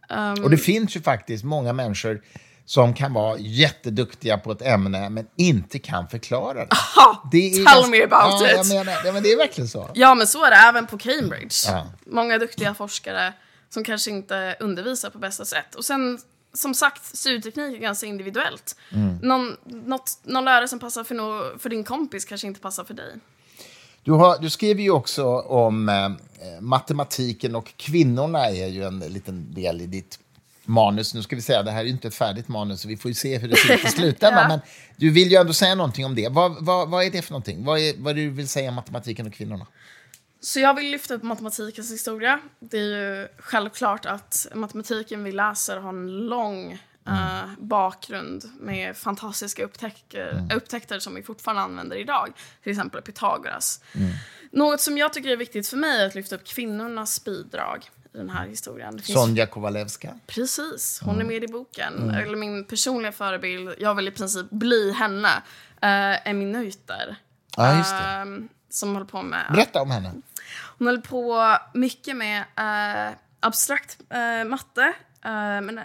Um, 0.10 0.44
och 0.44 0.50
det 0.50 0.58
finns 0.58 0.96
ju 0.96 1.02
faktiskt 1.02 1.44
många 1.44 1.74
människor 1.74 2.22
som 2.70 2.94
kan 2.94 3.14
vara 3.14 3.38
jätteduktiga 3.38 4.38
på 4.38 4.52
ett 4.52 4.62
ämne 4.62 5.10
men 5.10 5.28
inte 5.36 5.80
kan 5.80 6.08
förklara 6.08 6.66
det. 6.66 6.72
Aha, 6.72 7.30
det 7.32 7.52
tell 7.52 7.64
ganska, 7.64 7.92
me 7.92 8.04
about 8.04 8.42
ja, 8.42 8.62
it! 8.62 8.70
Menar, 8.70 9.02
ja, 9.06 9.12
men 9.12 9.24
det 9.24 9.32
är 9.32 9.38
verkligen 9.38 9.68
så. 9.68 9.90
Ja, 9.94 10.16
men 10.16 10.28
så 10.28 10.46
är 10.46 10.50
det 10.50 10.56
även 10.56 10.88
på 10.88 10.98
Cambridge. 10.98 11.56
Ja. 11.68 11.88
Många 12.06 12.38
duktiga 12.38 12.74
forskare 12.74 13.34
som 13.70 13.84
kanske 13.84 14.12
inte 14.12 14.58
undervisar 14.60 15.10
på 15.10 15.18
bästa 15.18 15.46
sätt. 15.46 15.76
Och 15.76 15.86
sen, 15.86 16.20
som 16.54 16.74
sagt, 16.74 17.18
studieteknik 17.18 17.78
är 17.78 17.82
ganska 17.82 18.08
individuellt. 18.08 18.76
Mm. 18.92 19.18
Någon, 19.18 19.58
något, 19.64 20.20
någon 20.24 20.46
lärare 20.46 20.68
som 20.68 20.80
passar 20.80 21.04
för, 21.04 21.16
no, 21.16 21.60
för 21.60 21.70
din 21.70 21.84
kompis 21.84 22.26
kanske 22.26 22.48
inte 22.48 22.60
passar 22.60 22.84
för 22.84 22.94
dig. 22.94 23.16
Du, 24.04 24.12
har, 24.12 24.38
du 24.40 24.50
skriver 24.50 24.84
ju 24.84 24.92
också 24.92 25.26
om 25.40 25.90
eh, 25.90 26.10
matematiken 26.62 27.56
och 27.56 27.74
kvinnorna 27.78 28.46
är 28.46 28.68
ju 28.68 28.84
en 28.84 29.00
liten 29.00 29.54
del 29.54 29.82
i 29.82 29.86
ditt 29.86 30.20
manus. 30.70 31.14
Nu 31.14 31.22
ska 31.22 31.36
vi 31.36 31.42
säga, 31.42 31.64
det 31.64 31.72
här 31.72 31.82
är 31.82 31.86
inte 31.86 32.08
ett 32.08 32.16
färdigt 32.16 32.48
manus, 32.48 32.82
så 32.82 32.88
vi 32.88 32.98
får 32.98 33.10
ju 33.10 33.16
se 33.16 33.38
hur 33.38 33.48
det 33.48 33.56
ser 33.56 33.74
ut 33.74 33.86
i 33.86 33.88
slutändan. 33.98 34.42
ja. 34.42 34.48
Men 34.48 34.60
du 34.96 35.10
vill 35.10 35.32
ju 35.32 35.38
ändå 35.38 35.54
säga 35.54 35.76
någonting 35.76 36.06
om 36.06 36.16
det. 36.16 36.30
Vad, 36.30 36.66
vad, 36.66 36.90
vad 36.90 37.04
är 37.04 37.12
det 37.12 37.22
för 37.22 37.32
någonting? 37.32 37.66
Vad 37.66 37.80
är 37.80 37.94
vad 37.98 38.16
du 38.16 38.30
vill 38.30 38.48
säga 38.48 38.70
om 38.70 38.76
matematiken 38.76 39.28
och 39.28 39.34
kvinnorna? 39.34 39.68
Så 40.42 40.60
jag 40.60 40.74
vill 40.74 40.92
lyfta 40.92 41.14
upp 41.14 41.24
matematikens 41.24 41.92
historia. 41.92 42.40
Det 42.60 42.78
är 42.78 42.82
ju 42.82 43.28
självklart 43.38 44.06
att 44.06 44.48
matematiken 44.54 45.24
vi 45.24 45.32
läser 45.32 45.78
har 45.78 45.90
en 45.90 46.18
lång 46.18 46.80
mm. 47.08 47.20
uh, 47.20 47.50
bakgrund 47.60 48.44
med 48.60 48.98
fantastiska 48.98 49.64
upptäcker, 49.64 50.32
mm. 50.32 50.58
upptäckter 50.58 51.00
som 51.00 51.16
vi 51.16 51.24
fortfarande 51.24 51.62
använder 51.62 51.96
idag. 51.96 52.34
Till 52.64 52.72
exempel 52.72 53.02
Pythagoras. 53.02 53.82
Mm. 53.96 54.12
Något 54.52 54.82
som 54.82 54.98
jag 54.98 55.14
tycker 55.14 55.30
är 55.30 55.38
viktigt 55.38 55.68
för 55.68 55.78
mig 55.78 56.02
är 56.02 56.06
att 56.06 56.16
lyfta 56.16 56.36
upp 56.36 56.48
kvinnornas 56.48 57.24
bidrag 57.24 57.90
den 58.20 58.30
här 58.30 58.48
historien. 58.48 59.00
finns... 59.00 59.20
Sonja 59.20 59.46
Kowalewska. 59.46 60.20
Precis, 60.28 61.00
hon 61.04 61.16
mm. 61.16 61.28
är 61.28 61.34
med 61.34 61.44
i 61.44 61.48
boken. 61.48 61.98
Mm. 61.98 62.16
Eller 62.16 62.38
min 62.38 62.66
personliga 62.66 63.12
förebild, 63.12 63.76
jag 63.80 63.96
vill 63.96 64.08
i 64.08 64.12
princip 64.12 64.50
bli 64.50 64.92
henne, 64.92 65.44
uh, 66.26 66.34
min 66.34 66.52
Neuter. 66.52 67.16
Ja, 67.58 67.78
just 67.78 67.92
det. 67.92 68.24
Uh, 68.28 68.44
som 68.70 68.94
håller 68.94 69.06
på 69.06 69.22
med... 69.22 69.46
Berätta 69.52 69.82
om 69.82 69.92
henne. 69.92 70.14
Hon 70.78 70.88
håller 70.88 71.02
på 71.02 71.58
mycket 71.74 72.16
med 72.16 72.40
uh, 72.40 73.18
abstrakt 73.40 73.98
uh, 74.14 74.50
matte, 74.50 74.94
men 75.62 75.80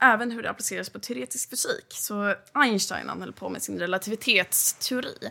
även 0.00 0.30
hur 0.30 0.42
det 0.42 0.50
appliceras 0.50 0.90
på 0.90 0.98
teoretisk 0.98 1.50
fysik. 1.50 1.86
Så 1.88 2.34
Einstein 2.52 3.08
han 3.08 3.20
höll 3.20 3.32
på 3.32 3.48
med 3.48 3.62
sin 3.62 3.78
relativitetsteori 3.78 5.30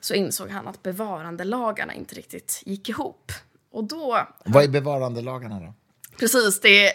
så 0.00 0.14
insåg 0.14 0.50
han 0.50 0.68
att 0.68 0.82
bevarandelagarna 0.82 1.94
inte 1.94 2.14
riktigt 2.14 2.62
gick 2.66 2.88
ihop. 2.88 3.32
Och 3.70 3.84
då... 3.84 4.28
Vad 4.44 4.64
är 4.64 4.68
bevarandelagarna 4.68 5.60
då? 5.60 5.74
Precis, 6.18 6.60
det 6.60 6.86
är, 6.86 6.92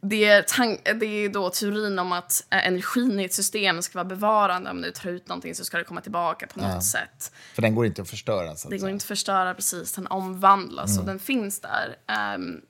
det 0.00 0.24
är, 0.24 0.94
det 0.94 1.06
är 1.06 1.28
då 1.28 1.50
teorin 1.50 1.98
om 1.98 2.12
att 2.12 2.46
eh, 2.50 2.66
energin 2.66 3.20
i 3.20 3.24
ett 3.24 3.34
system 3.34 3.82
ska 3.82 3.98
vara 3.98 4.08
bevarande. 4.08 4.70
Om 4.70 4.82
du 4.82 4.90
tar 4.90 5.10
ut 5.10 5.28
någonting 5.28 5.54
så 5.54 5.64
ska 5.64 5.78
det 5.78 5.84
komma 5.84 6.00
tillbaka 6.00 6.46
på 6.46 6.60
något 6.60 6.74
ja. 6.74 6.82
sätt. 6.82 7.32
För 7.54 7.62
den 7.62 7.74
går 7.74 7.86
inte 7.86 8.02
att 8.02 8.10
förstöra? 8.10 8.56
Så 8.56 8.68
att 8.68 8.70
det 8.70 8.78
går 8.78 8.90
inte 8.90 9.02
att 9.02 9.06
förstöra, 9.06 9.54
precis. 9.54 9.92
Den 9.92 10.06
omvandlas 10.06 10.90
mm. 10.90 11.00
och 11.00 11.06
den 11.06 11.18
finns 11.18 11.60
där. 11.60 11.96
Um, 12.34 12.60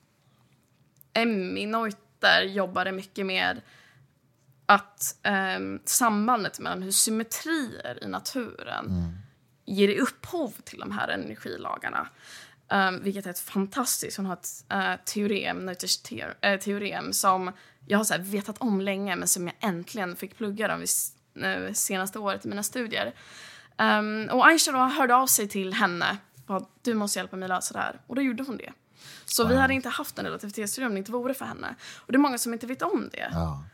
Emmy 1.13 1.67
Neuter 1.67 2.43
jobbade 2.43 2.93
mycket 2.93 3.27
med 3.27 3.61
att 4.67 5.17
um, 5.57 5.81
sambandet 5.85 6.59
mellan 6.59 6.83
hur 6.83 6.91
symmetrier 6.91 7.99
i 8.03 8.09
naturen 8.09 8.87
mm. 8.87 9.13
ger 9.67 10.01
upphov 10.01 10.55
till 10.65 10.79
de 10.79 10.91
här 10.93 11.09
energilagarna. 11.09 12.09
Um, 12.73 13.03
vilket 13.03 13.27
är 13.27 13.31
ett 13.31 13.39
fantastiskt. 13.39 14.17
Hon 14.17 14.27
har 14.27 14.33
ett 14.33 14.65
uh, 14.73 15.05
teorem, 15.05 15.67
Neuters 15.67 16.13
uh, 16.13 16.57
teorem 16.61 17.13
som 17.13 17.53
jag 17.87 17.99
har 17.99 18.05
så 18.05 18.15
vetat 18.19 18.59
om 18.59 18.81
länge 18.81 19.17
men 19.17 19.29
som 19.29 19.47
jag 19.47 19.57
äntligen 19.61 20.17
fick 20.17 20.37
plugga 20.37 20.69
de 20.69 20.87
uh, 21.47 21.73
senaste 21.73 22.19
året 22.19 22.45
i 22.45 22.49
mina 22.49 22.63
studier. 22.63 23.15
Um, 23.79 24.29
och 24.33 24.47
Einstein 24.47 24.77
då 24.77 24.81
hörde 24.81 25.15
av 25.15 25.27
sig 25.27 25.49
till 25.49 25.75
henne 25.75 26.17
och 26.47 26.71
du 26.83 26.95
måste 26.95 27.19
hjälpa 27.19 27.37
mig 27.37 27.49
lösa 27.49 27.75
det 27.75 27.81
här. 27.81 28.01
Och 28.07 28.15
då 28.15 28.23
gjorde 28.23 28.43
hon 28.43 28.57
det. 28.57 28.73
Så 29.25 29.43
wow. 29.43 29.53
vi 29.53 29.59
hade 29.59 29.75
inte 29.75 29.89
haft 29.89 30.19
en 30.19 30.25
relativitetsteori 30.25 30.87
om 30.87 30.93
det 30.93 30.99
inte 30.99 31.13
vore 31.13 31.35
för 31.35 31.45
henne. 31.45 31.75
Och 31.97 32.13
det 32.13 32.17
är 32.17 32.21
många 32.21 32.39
som 32.39 32.53
inte 32.53 32.67
vet 32.67 32.83
om 32.83 33.11
det. 33.13 33.31
Wow. 33.35 33.65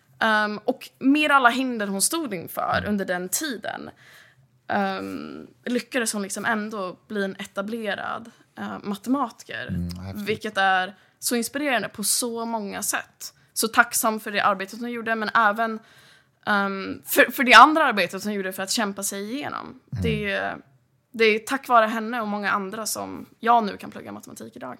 Um, 0.44 0.58
och 0.64 0.90
med 0.98 1.30
alla 1.30 1.48
hinder 1.48 1.86
hon 1.86 2.02
stod 2.02 2.34
inför 2.34 2.84
under 2.88 3.04
den 3.04 3.28
tiden 3.28 3.90
um, 4.68 5.46
lyckades 5.64 6.12
hon 6.12 6.22
liksom 6.22 6.44
ändå 6.44 6.96
bli 7.08 7.24
en 7.24 7.36
etablerad 7.36 8.30
uh, 8.58 8.78
matematiker. 8.82 9.66
Mm, 9.68 10.24
vilket 10.24 10.56
är 10.56 10.94
så 11.18 11.36
inspirerande 11.36 11.88
på 11.88 12.04
så 12.04 12.44
många 12.44 12.82
sätt. 12.82 13.32
Så 13.52 13.68
tacksam 13.68 14.20
för 14.20 14.30
det 14.30 14.40
arbetet 14.40 14.80
hon 14.80 14.90
gjorde, 14.90 15.14
men 15.14 15.30
även 15.34 15.72
um, 16.46 17.02
för, 17.06 17.30
för 17.32 17.44
det 17.44 17.54
andra 17.54 17.84
arbetet 17.84 18.24
hon 18.24 18.32
gjorde 18.32 18.52
för 18.52 18.62
att 18.62 18.70
kämpa 18.70 19.02
sig 19.02 19.34
igenom. 19.34 19.80
Mm. 19.92 20.02
Det, 20.02 20.54
det 21.12 21.24
är 21.24 21.38
tack 21.38 21.68
vare 21.68 21.86
henne 21.86 22.20
och 22.20 22.28
många 22.28 22.50
andra 22.50 22.86
som 22.86 23.26
jag 23.40 23.64
nu 23.64 23.76
kan 23.76 23.90
plugga 23.90 24.12
matematik 24.12 24.56
idag. 24.56 24.78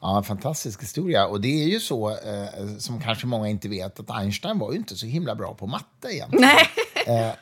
Ja, 0.00 0.18
en 0.18 0.24
fantastisk 0.24 0.82
historia. 0.82 1.26
Och 1.26 1.40
det 1.40 1.64
är 1.64 1.68
ju 1.68 1.80
så, 1.80 2.10
eh, 2.10 2.78
som 2.78 3.00
kanske 3.00 3.26
många 3.26 3.48
inte 3.48 3.68
vet, 3.68 4.00
att 4.00 4.10
Einstein 4.10 4.58
var 4.58 4.72
ju 4.72 4.78
inte 4.78 4.96
så 4.96 5.06
himla 5.06 5.34
bra 5.34 5.54
på 5.54 5.66
matte 5.66 6.08
egentligen. 6.08 6.46
Nej. 6.46 6.68
Eh, 7.06 7.32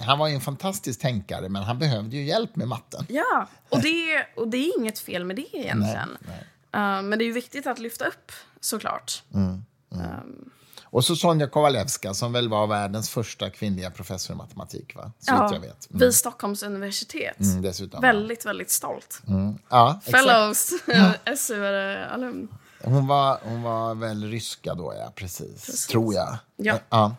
han 0.06 0.18
var 0.18 0.28
ju 0.28 0.34
en 0.34 0.40
fantastisk 0.40 1.00
tänkare, 1.00 1.48
men 1.48 1.62
han 1.62 1.78
behövde 1.78 2.16
ju 2.16 2.24
hjälp 2.24 2.56
med 2.56 2.68
matten. 2.68 3.06
Ja, 3.08 3.48
och 3.68 3.82
det, 3.82 4.26
och 4.36 4.48
det 4.48 4.56
är 4.56 4.78
inget 4.78 4.98
fel 4.98 5.24
med 5.24 5.36
det 5.36 5.56
egentligen. 5.56 6.18
Nej, 6.20 6.46
nej. 6.72 6.98
Uh, 6.98 7.02
men 7.02 7.18
det 7.18 7.24
är 7.24 7.26
ju 7.26 7.32
viktigt 7.32 7.66
att 7.66 7.78
lyfta 7.78 8.04
upp, 8.04 8.32
såklart. 8.60 9.22
Mm, 9.34 9.64
mm. 9.92 10.06
Um, 10.06 10.50
och 10.90 11.04
så 11.04 11.16
Sonja 11.16 11.46
Kowalewska 11.46 12.14
som 12.14 12.32
väl 12.32 12.48
var 12.48 12.66
världens 12.66 13.10
första 13.10 13.50
kvinnliga 13.50 13.90
professor 13.90 14.34
i 14.34 14.36
matematik, 14.36 14.96
va? 14.96 15.12
Så 15.18 15.32
ja, 15.32 15.52
jag 15.52 15.60
vet. 15.60 15.90
Mm. 15.90 16.00
vid 16.00 16.14
Stockholms 16.14 16.62
universitet. 16.62 17.40
Mm, 17.40 17.62
dessutom, 17.62 18.00
väldigt, 18.00 18.44
ja. 18.44 18.48
väldigt 18.48 18.70
stolt. 18.70 19.22
Mm. 19.28 19.58
Ja, 19.68 20.00
Fellows, 20.04 20.72
SU-alumn. 21.36 22.48
Hon 22.82 23.06
var, 23.06 23.38
hon 23.42 23.62
var 23.62 23.94
väl 23.94 24.30
ryska 24.30 24.74
då, 24.74 24.94
ja. 24.98 25.12
Precis. 25.14 25.66
Precis. 25.66 25.86
Tror 25.86 26.14
jag. 26.14 26.38
Ja. 26.56 26.78
ja. 26.88 27.16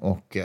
Och, 0.00 0.36
uh, 0.36 0.42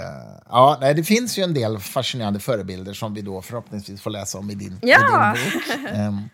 ja, 0.50 0.78
nej, 0.82 0.94
det 0.94 1.04
finns 1.04 1.38
ju 1.40 1.44
en 1.44 1.54
del 1.54 1.80
fascinerande 1.80 2.40
förebilder 2.40 2.94
som 2.94 3.14
vi 3.14 3.22
då 3.22 3.42
förhoppningsvis 3.42 4.02
får 4.02 4.12
läsa 4.12 4.38
om 4.38 4.50
i 4.50 4.56
din, 4.56 4.80
ja. 4.82 5.36
i 5.38 5.40
din 5.40 5.52
bok. 5.52 5.94
Um, 5.98 6.30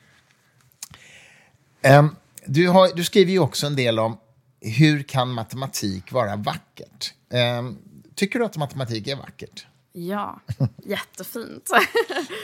um, 1.94 2.16
du, 2.46 2.68
har, 2.68 2.96
du 2.96 3.04
skriver 3.04 3.32
ju 3.32 3.40
också 3.40 3.68
en 3.68 3.76
del 3.76 4.00
om 4.00 4.18
hur 4.62 5.04
kan 5.04 5.32
matematik 5.32 6.12
vara 6.12 6.36
vackert? 6.36 7.14
Um, 7.60 7.78
tycker 8.16 8.40
du 8.40 8.46
att 8.46 8.58
matematik 8.58 9.08
är 9.08 9.16
vackert? 9.16 9.68
Ja, 9.92 10.40
jättefint. 10.86 11.70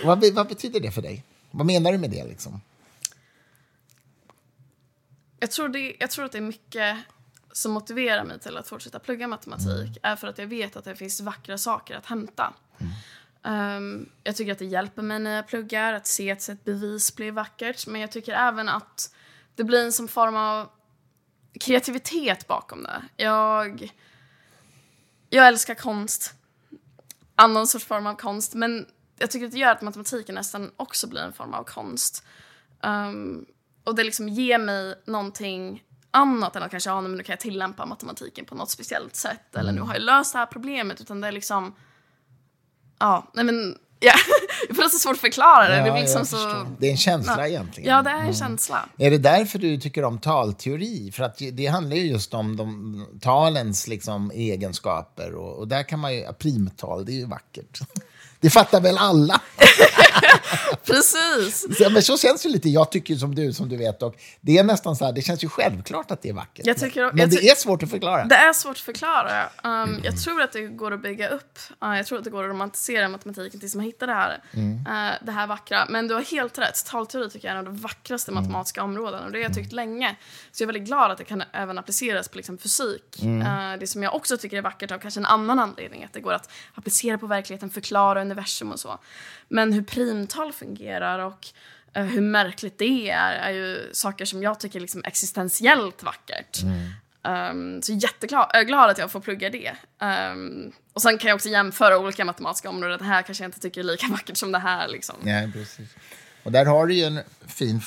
vad, 0.06 0.34
vad 0.34 0.48
betyder 0.48 0.80
det 0.80 0.92
för 0.92 1.02
dig? 1.02 1.24
Vad 1.52 1.66
menar 1.66 1.92
du 1.92 1.98
med 1.98 2.10
det? 2.10 2.24
Liksom? 2.26 2.62
Jag, 5.40 5.52
tror 5.52 5.70
det, 5.70 5.96
jag 6.00 6.12
tror 6.12 6.26
att 6.26 6.32
det 6.32 6.38
är 6.38 6.42
mycket 6.42 6.98
som 7.58 7.72
motiverar 7.72 8.24
mig 8.24 8.40
till 8.40 8.58
att 8.58 8.68
fortsätta 8.68 9.00
plugga 9.00 9.28
matematik 9.28 9.88
mm. 9.88 10.00
är 10.02 10.16
för 10.16 10.28
att 10.28 10.38
jag 10.38 10.48
vet 10.48 10.76
att 10.76 10.86
det 10.86 10.96
finns 10.96 11.22
vackra 11.22 11.58
saker 11.58 11.96
att 11.96 12.06
hämta. 12.06 12.54
Um, 13.44 14.10
jag 14.24 14.36
tycker 14.36 14.52
att 14.52 14.60
det 14.60 14.66
hjälper 14.66 15.02
mig 15.02 15.20
när 15.20 15.36
jag 15.36 15.48
pluggar 15.48 15.94
att 15.94 16.08
se 16.08 16.32
att 16.32 16.50
ett 16.50 16.64
bevis 16.64 17.16
blir 17.16 17.32
vackert. 17.32 17.88
Men 17.88 18.02
jag 18.02 18.12
tycker 18.12 18.34
även 18.34 18.70
att 18.70 19.16
det 19.56 19.64
blir 19.64 19.86
en 19.86 19.92
som 19.92 20.08
form 20.08 20.36
av 20.36 20.70
kreativitet 21.60 22.48
bakom 22.48 22.84
det. 22.84 23.24
Jag, 23.24 23.94
jag 25.30 25.48
älskar 25.48 25.76
konst. 25.76 26.34
Annan 27.36 27.68
sorts 27.68 27.86
form 27.86 28.08
av 28.08 28.16
konst. 28.16 28.54
Men 28.54 28.86
jag 29.18 29.32
tycker 29.32 29.46
att 29.46 29.52
det 29.52 29.60
gör 29.60 29.72
att 29.72 29.82
matematiken 29.82 30.36
nästan 30.36 30.72
också 30.78 31.08
blir 31.08 31.22
en 31.22 31.34
form 31.34 31.54
av 31.54 31.64
konst. 31.64 32.24
Um, 32.84 33.46
och 33.84 33.96
det 33.96 34.04
liksom 34.04 34.30
ger 34.30 34.58
mig 34.58 34.96
någonting 35.06 35.84
annat 36.16 36.56
än 36.56 36.64
att 36.64 36.72
kanske, 36.72 36.90
ja, 36.90 37.02
men 37.02 37.12
nu 37.12 37.24
kan 37.24 37.34
jag 37.34 37.40
tillämpa 37.40 37.86
matematiken 37.86 38.46
på 38.46 38.56
något 38.56 38.70
speciellt 38.70 39.16
sätt. 39.16 39.56
Eller 39.56 39.72
nu 39.72 39.78
mm. 39.78 39.88
har 39.88 39.96
jag 39.96 40.04
löst 40.04 40.34
det 40.34 40.40
här 40.40 40.46
problemet. 40.46 41.02
Utan 41.02 41.22
det 41.22 41.28
är 41.28 41.32
liksom, 41.32 41.76
ja, 43.00 43.32
nej 43.34 43.46
men 43.46 43.78
Ja, 44.00 44.14
det 44.70 44.82
är 44.82 44.90
så 44.90 45.00
svårt 45.00 45.14
att 45.14 45.22
förklara 45.22 45.70
det. 45.70 45.78
Ja, 45.78 45.84
det, 45.84 45.90
är 45.90 46.02
liksom 46.02 46.26
så... 46.26 46.66
det 46.80 46.88
är 46.88 46.92
en 46.92 46.98
känsla 46.98 47.36
ja. 47.38 47.48
egentligen. 47.48 47.90
Ja, 47.90 48.02
det 48.02 48.10
är 48.10 48.14
en 48.14 48.22
mm. 48.22 48.34
känsla. 48.34 48.90
Är 48.98 49.12
det 49.12 49.18
därför 49.18 49.60
du 49.60 49.78
tycker 49.78 50.04
om 50.04 50.20
talteori? 50.20 51.12
För 51.12 51.24
att 51.24 51.42
det 51.54 51.66
handlar 51.66 51.96
ju 51.96 52.08
just 52.08 52.34
om 52.34 52.56
de, 52.56 53.20
talens 53.22 53.88
liksom, 53.88 54.32
egenskaper. 54.32 55.36
Och, 55.36 55.58
och 55.58 55.68
där 55.68 55.84
kan 55.84 56.00
man 56.00 56.16
ju, 56.16 56.34
primtal, 56.34 57.06
det 57.06 57.12
är 57.12 57.16
ju 57.16 57.26
vackert. 57.26 57.80
Det 58.46 58.50
fattar 58.50 58.82
väl 58.82 58.98
alla? 58.98 59.42
Precis. 60.86 61.78
Så, 61.78 61.90
men 61.90 62.04
så 62.04 62.18
känns 62.18 62.44
det 62.44 62.50
lite. 62.50 62.70
Jag 62.70 62.92
tycker 62.92 63.16
som 63.16 63.36
du, 63.36 63.54
som 63.54 63.70
du 63.70 63.78
vet. 63.78 64.04
Och 64.04 64.16
det 64.42 64.58
är 64.58 64.64
nästan 64.64 64.96
så 64.96 65.06
här, 65.06 65.12
det 65.12 65.22
känns 65.22 65.44
ju 65.44 65.50
självklart 65.50 66.12
att 66.12 66.22
det 66.22 66.30
är 66.30 66.34
vackert. 66.34 66.66
Jag 66.66 66.78
tycker, 66.78 67.06
men, 67.06 67.16
men 67.16 67.30
det 67.30 67.50
är 67.50 67.56
svårt 67.56 67.84
att 67.84 67.90
förklara. 67.90 68.26
Det 68.26 68.36
är 68.36 68.54
svårt 68.54 68.72
att 68.72 68.80
förklara. 68.80 69.44
Um, 69.64 69.72
mm. 69.72 70.02
Jag 70.04 70.24
tror 70.24 70.42
att 70.42 70.52
det 70.52 70.62
går 70.62 70.92
att 70.92 71.02
bygga 71.02 71.30
upp. 71.30 71.60
Uh, 71.84 71.98
jag 71.98 72.06
tror 72.06 72.18
att 72.18 72.24
det 72.24 72.30
går 72.30 72.44
att 72.44 72.50
romantisera 72.50 73.10
matematiken 73.10 73.60
tills 73.60 73.76
man 73.76 73.86
hittar 73.86 74.08
det 74.08 74.14
här, 74.14 74.44
mm. 74.54 74.78
uh, 74.78 75.26
det 75.26 75.32
här 75.32 75.48
vackra. 75.48 75.86
Men 75.90 76.08
du 76.08 76.14
har 76.14 76.22
helt 76.22 76.58
rätt. 76.58 76.86
Talteori 76.86 77.30
tycker 77.30 77.48
jag 77.48 77.56
är 77.56 77.60
en 77.60 77.68
av 77.68 77.74
de 77.74 77.82
vackraste 77.82 78.32
mm. 78.32 78.44
matematiska 78.44 78.84
områdena. 78.84 79.26
Och 79.26 79.32
det 79.32 79.38
har 79.38 79.44
jag 79.44 79.54
tyckt 79.54 79.74
mm. 79.74 79.90
länge. 79.90 80.16
Så 80.52 80.64
jag 80.64 80.70
är 80.70 80.74
väldigt 80.74 80.88
glad 80.88 81.12
att 81.12 81.18
det 81.18 81.24
kan 81.24 81.44
även 81.54 81.78
appliceras 81.78 82.28
på 82.28 82.38
liksom, 82.38 82.58
fysik. 82.58 83.20
Uh, 83.24 83.80
det 83.80 83.88
som 83.88 84.04
jag 84.04 84.16
också 84.16 84.38
tycker 84.38 84.58
är 84.58 84.62
vackert 84.62 84.92
av 84.92 85.00
kanske 85.00 85.20
en 85.20 85.26
annan 85.26 85.60
anledning. 85.60 86.04
Att 86.04 86.14
det 86.14 86.20
går 86.20 86.34
att 86.34 86.50
applicera 86.74 87.18
på 87.18 87.28
verkligheten, 87.28 87.70
förklara 87.70 88.22
universum 88.36 88.72
och 88.72 88.80
så. 88.80 89.00
Men 89.48 89.74
hur 89.74 89.82
primtal 89.82 90.54
fungerar 90.54 91.20
och 91.20 91.48
uh, 91.98 92.04
hur 92.04 92.22
märkligt 92.22 92.78
det 92.78 93.10
är 93.10 93.34
är 93.34 93.52
ju 93.52 93.90
saker 93.94 94.26
som 94.26 94.44
jag 94.44 94.60
tycker 94.60 94.80
är 94.80 94.82
liksom 94.82 95.04
existentiellt 95.06 96.04
vackert. 96.04 96.62
Mm. 96.64 96.92
Um, 97.26 97.82
så 97.82 97.94
jätteglad 97.94 98.68
glad 98.68 98.90
att 98.90 98.98
jag 98.98 99.12
får 99.12 99.20
plugga 99.20 99.50
det. 99.50 99.72
Um, 100.00 100.72
och 100.94 101.02
sen 101.02 101.18
kan 101.18 101.28
jag 101.28 101.36
också 101.36 101.50
jämföra 101.50 102.00
olika 102.00 102.26
matematiska 102.26 102.70
områden. 102.70 103.00
Det 103.00 103.06
här 103.06 103.22
kanske 103.22 103.44
jag 103.44 103.48
inte 103.48 103.60
tycker 103.60 103.82
är 103.82 103.84
lika 103.84 104.08
vackert 104.12 104.38
som 104.38 104.52
det 104.52 104.60
här. 104.60 104.88
Liksom. 104.88 105.16
Ja, 105.24 105.50
precis. 105.54 105.90
Och 106.44 106.52
där 106.52 106.66
har 106.66 106.88
du 106.88 106.94
ju 106.94 107.04
en 107.04 107.20
fin 107.48 107.82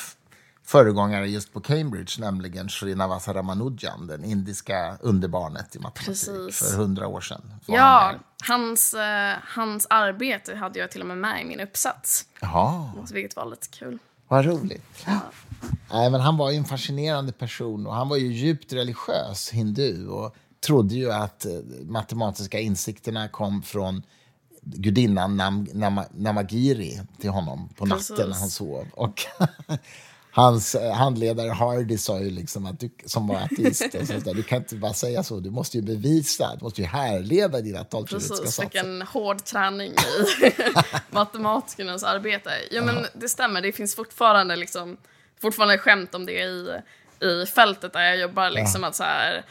föregångare 0.68 1.28
just 1.28 1.52
på 1.52 1.60
Cambridge, 1.60 2.20
nämligen 2.20 2.68
Srinivasa 2.68 3.34
Ramanujan, 3.34 4.06
den 4.06 4.24
indiska 4.24 4.96
underbarnet 5.00 5.76
i 5.76 5.78
matematik 5.78 6.06
Precis. 6.06 6.58
för 6.58 6.76
hundra 6.76 7.06
år 7.06 7.20
sedan. 7.20 7.42
Ja, 7.66 8.14
hans, 8.48 8.94
uh, 8.94 9.00
hans 9.42 9.86
arbete 9.90 10.54
hade 10.54 10.78
jag 10.78 10.90
till 10.90 11.00
och 11.00 11.06
med 11.06 11.18
med 11.18 11.42
i 11.42 11.44
min 11.44 11.60
uppsats. 11.60 12.24
Jaha. 12.40 12.92
Vilket 13.12 13.36
var 13.36 13.46
lite 13.46 13.68
kul. 13.68 13.98
Vad 14.28 14.44
roligt. 14.44 15.04
Ja. 15.06 15.20
Nej, 15.92 16.10
men 16.10 16.20
han 16.20 16.36
var 16.36 16.50
ju 16.50 16.56
en 16.56 16.64
fascinerande 16.64 17.32
person 17.32 17.86
och 17.86 17.94
han 17.94 18.08
var 18.08 18.16
ju 18.16 18.32
djupt 18.32 18.72
religiös 18.72 19.50
hindu 19.50 20.08
och 20.08 20.36
trodde 20.66 20.94
ju 20.94 21.12
att 21.12 21.46
uh, 21.48 21.86
matematiska 21.86 22.60
insikterna 22.60 23.28
kom 23.28 23.62
från 23.62 24.02
gudinnan 24.62 25.36
Nam, 25.36 25.68
Nam, 25.72 26.00
Namagiri 26.10 27.00
till 27.20 27.30
honom 27.30 27.68
på 27.68 27.86
natten 27.86 28.16
Precis. 28.16 28.26
när 28.26 28.34
han 28.34 28.48
sov. 28.48 28.86
Och 28.92 29.22
hans 30.38 30.74
eh, 30.74 30.92
handledare 30.92 31.50
Hardy 31.50 31.98
sa 31.98 32.20
ju 32.20 32.30
liksom 32.30 32.66
att 32.66 32.80
du, 32.80 32.90
som 33.04 33.28
var 33.28 33.36
ateist, 33.36 34.22
så 34.24 34.32
du 34.32 34.42
kan 34.42 34.58
inte 34.58 34.74
bara 34.74 34.92
säga 34.92 35.22
så, 35.22 35.40
du 35.40 35.50
måste 35.50 35.76
ju 35.76 35.82
bevisa, 35.82 36.56
du 36.58 36.64
måste 36.64 36.80
ju 36.80 36.86
härleda 36.86 37.60
dina 37.60 37.84
tolvteoretiska 37.84 38.36
satser. 38.36 38.62
Precis, 38.62 38.74
vilken 38.74 39.02
hård 39.02 39.44
träning 39.44 39.92
i 39.92 40.52
matematikernas 41.10 42.04
arbete. 42.04 42.50
Ja, 42.70 42.82
men 42.82 43.06
det 43.14 43.28
stämmer, 43.28 43.60
det 43.60 43.72
finns 43.72 43.96
fortfarande 43.96 44.56
liksom, 44.56 44.96
fortfarande 45.40 45.78
skämt 45.78 46.14
om 46.14 46.26
det 46.26 46.32
i, 46.32 46.80
i 47.20 47.46
fältet 47.46 47.92
där 47.92 48.02
jag 48.02 48.18
jobbar, 48.18 48.50
liksom 48.50 48.82
ja. 48.82 48.88
att 48.88 48.96
så 48.96 49.04
här, 49.04 49.44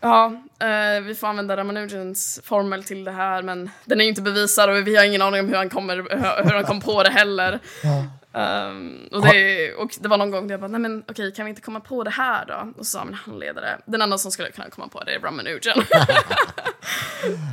Ja, 0.00 0.32
eh, 0.58 1.00
vi 1.02 1.14
får 1.14 1.26
använda 1.26 1.56
Ramanujans 1.56 2.40
formel 2.44 2.84
till 2.84 3.04
det 3.04 3.10
här 3.10 3.42
men 3.42 3.70
den 3.84 4.00
är 4.00 4.04
inte 4.04 4.22
bevisad 4.22 4.70
och 4.70 4.86
vi 4.86 4.96
har 4.96 5.04
ingen 5.04 5.22
aning 5.22 5.40
om 5.40 5.48
hur 5.48 5.56
han, 5.56 5.70
kommer, 5.70 5.96
hur 6.44 6.52
han 6.52 6.64
kom 6.64 6.80
på 6.80 7.02
det 7.02 7.10
heller. 7.10 7.60
Ja. 7.82 8.04
Um, 8.36 9.08
och, 9.12 9.22
det, 9.22 9.74
och 9.74 9.94
det 10.00 10.08
var 10.08 10.18
någon 10.18 10.30
gång 10.30 10.46
där 10.46 10.52
jag 10.52 10.60
bara, 10.60 10.68
nej 10.68 10.80
men 10.80 11.04
okej, 11.08 11.32
kan 11.32 11.44
vi 11.44 11.48
inte 11.48 11.62
komma 11.62 11.80
på 11.80 12.04
det 12.04 12.10
här 12.10 12.46
då? 12.46 12.72
Och 12.78 12.86
så 12.86 12.98
sa 12.98 13.04
min 13.04 13.14
handledare, 13.14 13.78
den 13.86 14.02
enda 14.02 14.18
som 14.18 14.32
skulle 14.32 14.50
kunna 14.50 14.70
komma 14.70 14.88
på 14.88 15.04
det 15.04 15.14
är 15.14 15.20
Ramanujan. 15.20 15.78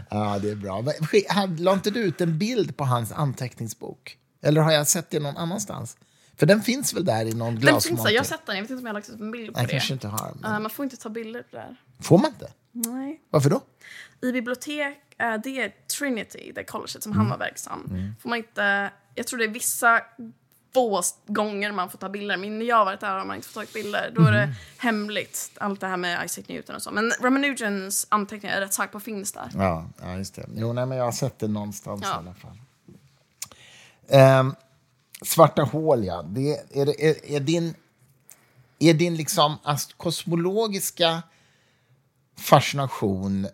ja, 0.09 0.39
det 0.41 0.49
är 0.49 0.55
bra. 0.55 0.83
La 1.57 1.73
inte 1.73 1.91
du 1.91 1.99
ut 1.99 2.21
en 2.21 2.37
bild 2.37 2.77
på 2.77 2.83
hans 2.83 3.11
anteckningsbok? 3.11 4.17
Eller 4.41 4.61
har 4.61 4.71
jag 4.71 4.87
sett 4.87 5.09
det 5.09 5.19
någon 5.19 5.37
annanstans? 5.37 5.97
För 6.35 6.45
den 6.45 6.61
finns 6.61 6.93
väl 6.93 7.05
där 7.05 7.25
i 7.25 7.33
någon 7.33 7.55
glasmonter? 7.55 7.71
Den 7.71 7.81
finns 7.81 8.03
där, 8.03 8.11
jag 8.11 8.19
har 8.19 8.25
sett 8.25 8.45
den. 8.45 8.55
Jag 8.55 8.63
vet 8.63 8.71
inte 8.71 8.81
om 8.81 8.85
jag 8.85 8.93
har 8.93 8.99
lagt 8.99 9.09
ut 9.09 9.19
en 9.19 9.31
bild 9.31 9.53
på 9.53 9.59
jag 9.59 9.67
det. 9.67 9.71
kanske 9.71 9.93
inte 9.93 10.07
har. 10.07 10.33
Men... 10.41 10.53
Uh, 10.53 10.59
man 10.59 10.69
får 10.69 10.83
inte 10.83 10.97
ta 10.97 11.09
bilder 11.09 11.41
på 11.41 11.55
det 11.55 11.57
där. 11.57 11.75
Får 12.01 12.17
man 12.17 12.31
inte? 12.31 12.51
Nej. 12.71 13.21
Varför 13.29 13.49
då? 13.49 13.61
I 14.21 14.31
bibliotek, 14.31 14.97
uh, 15.21 15.41
det 15.43 15.61
är 15.61 15.73
Trinity, 15.99 16.51
det 16.55 16.63
colleget 16.63 17.03
som 17.03 17.11
mm. 17.11 17.17
han 17.17 17.29
var 17.29 17.37
verksam. 17.37 17.87
Mm. 17.89 18.15
Får 18.21 18.29
man 18.29 18.37
inte, 18.37 18.91
jag 19.15 19.27
tror 19.27 19.39
det 19.39 19.45
är 19.45 19.49
vissa 19.49 20.01
få 20.73 21.01
gånger 21.27 21.71
man 21.71 21.89
får 21.89 21.97
ta 21.97 22.09
bilder. 22.09 22.37
Men 22.37 22.59
när 22.59 22.65
jag 22.65 22.75
har 22.75 22.85
varit 22.85 22.99
där 22.99 23.17
har 23.17 23.25
man 23.25 23.35
inte 23.35 23.47
fått 23.47 23.67
ta 23.67 23.73
bilder. 23.73 24.11
Då 24.15 24.21
är 24.21 24.31
det 24.31 24.43
mm. 24.43 24.55
hemligt, 24.77 25.51
allt 25.57 25.81
det 25.81 25.87
här 25.87 25.97
med 25.97 26.25
Isaac 26.25 26.43
Newton 26.47 26.75
och 26.75 26.81
så. 26.81 26.91
Men 26.91 27.13
Ramanujans 27.21 28.07
anteckningar 28.09 28.57
är 28.57 28.61
rätt 28.61 28.73
säker 28.73 28.91
på 28.91 28.99
finns 28.99 29.31
där. 29.31 29.49
Ja, 29.53 29.85
ja 30.01 30.17
just 30.17 30.35
det. 30.35 30.45
Jo, 30.55 30.73
nej, 30.73 30.85
men 30.85 30.97
jag 30.97 31.05
har 31.05 31.11
sett 31.11 31.39
det 31.39 31.47
någonstans 31.47 32.01
ja. 32.03 32.09
i 32.09 32.13
alla 32.13 32.33
fall. 32.33 32.57
Um, 34.39 34.55
svarta 35.21 35.63
hål, 35.63 36.05
ja. 36.05 36.21
Det, 36.21 36.57
är, 36.57 37.01
är, 37.01 37.31
är, 37.31 37.39
din, 37.39 37.75
är 38.79 38.93
din 38.93 39.15
liksom 39.15 39.57
kosmologiska 39.97 41.23
fascination 42.37 43.47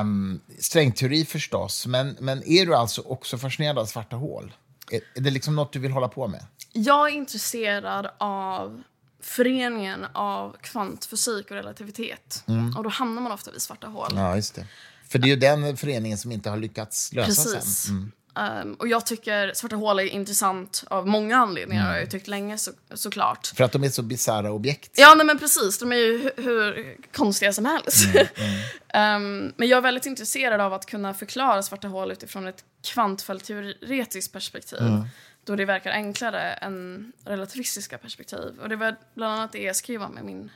um, 0.00 0.40
strängteori 0.58 1.24
förstås, 1.24 1.86
men, 1.86 2.16
men 2.20 2.42
är 2.48 2.66
du 2.66 2.74
alltså 2.74 3.02
också 3.02 3.38
fascinerad 3.38 3.78
av 3.78 3.86
svarta 3.86 4.16
hål? 4.16 4.52
Är, 4.90 5.00
är 5.14 5.20
det 5.20 5.30
liksom 5.30 5.56
något 5.56 5.72
du 5.72 5.78
vill 5.78 5.90
hålla 5.90 6.08
på 6.08 6.28
med? 6.28 6.46
Jag 6.72 7.08
är 7.08 7.14
intresserad 7.14 8.10
av 8.18 8.82
föreningen 9.20 10.06
av 10.12 10.56
kvantfysik 10.60 11.50
och 11.50 11.56
relativitet. 11.56 12.44
Mm. 12.46 12.76
Och 12.76 12.84
då 12.84 12.90
hamnar 12.90 13.22
man 13.22 13.32
ofta 13.32 13.50
vid 13.50 13.62
svarta 13.62 13.86
hål. 13.86 14.10
Ja, 14.14 14.36
just 14.36 14.54
det. 14.54 14.66
För 15.08 15.18
det 15.18 15.26
är 15.26 15.28
ju 15.28 15.36
den 15.36 15.76
föreningen 15.76 16.18
som 16.18 16.32
inte 16.32 16.50
har 16.50 16.56
lyckats 16.56 17.12
lösa 17.12 17.26
Precis. 17.26 17.78
sen. 17.78 17.94
Mm. 17.94 18.12
Um, 18.38 18.74
och 18.74 18.88
jag 18.88 19.06
tycker 19.06 19.52
svarta 19.54 19.76
hål 19.76 19.98
är 19.98 20.04
intressant 20.04 20.84
av 20.88 21.06
många 21.06 21.36
anledningar. 21.36 21.82
Mm. 21.82 21.92
Jag 21.92 21.94
har 21.94 22.00
jag 22.00 22.10
tyckt 22.10 22.28
länge 22.28 22.58
så, 22.58 22.70
såklart. 22.94 23.46
För 23.46 23.64
att 23.64 23.72
de 23.72 23.84
är 23.84 23.88
så 23.88 24.02
bisarra 24.02 24.52
objekt. 24.52 24.90
Ja, 24.94 25.14
nej, 25.16 25.26
men 25.26 25.38
precis. 25.38 25.78
De 25.78 25.92
är 25.92 25.96
ju 25.96 26.18
hur, 26.18 26.34
hur 26.36 26.96
konstiga 27.12 27.52
som 27.52 27.64
helst. 27.64 28.06
Mm. 28.14 29.22
um, 29.22 29.52
men 29.56 29.68
jag 29.68 29.76
är 29.76 29.80
väldigt 29.80 30.06
intresserad 30.06 30.60
av 30.60 30.74
att 30.74 30.86
kunna 30.86 31.14
förklara 31.14 31.62
svarta 31.62 31.88
hål 31.88 32.12
utifrån 32.12 32.46
ett 32.46 32.64
kvantfältteoretiskt 32.84 34.32
perspektiv. 34.32 34.80
Mm. 34.80 35.04
Då 35.44 35.56
det 35.56 35.64
verkar 35.64 35.90
enklare 35.90 36.52
än 36.52 37.12
relativistiska 37.24 37.98
perspektiv. 37.98 38.58
Och 38.62 38.68
det 38.68 38.76
var 38.76 38.96
bland 39.14 39.32
annat 39.32 39.52
det 39.52 39.62
jag 39.62 39.76
skrev 39.76 40.00
med 40.00 40.24
min 40.24 40.50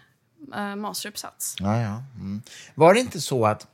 uh, 0.57 0.77
masteruppsats. 0.77 1.57
Ja, 1.59 1.81
ja. 1.81 2.03
Mm. 2.15 2.43
Var 2.75 2.95
det 2.95 3.01
inte 3.01 3.21
så 3.21 3.47
att 3.47 3.67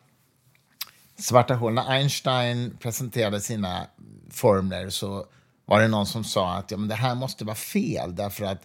svarta 1.19 1.55
hål, 1.55 1.73
när 1.75 1.91
Einstein 1.91 2.77
presenterade 2.81 3.41
sina 3.41 3.87
formler 4.31 4.91
så 4.91 5.27
var 5.67 5.81
det 5.81 5.89
någon 5.89 6.07
som 6.07 6.25
sa 6.25 6.55
att 6.55 6.71
ja, 6.71 6.77
men 6.77 6.89
det 6.89 6.95
här 6.95 7.15
måste 7.15 7.45
vara 7.45 7.57
fel 7.57 8.17
därför 8.17 8.45
att 8.45 8.63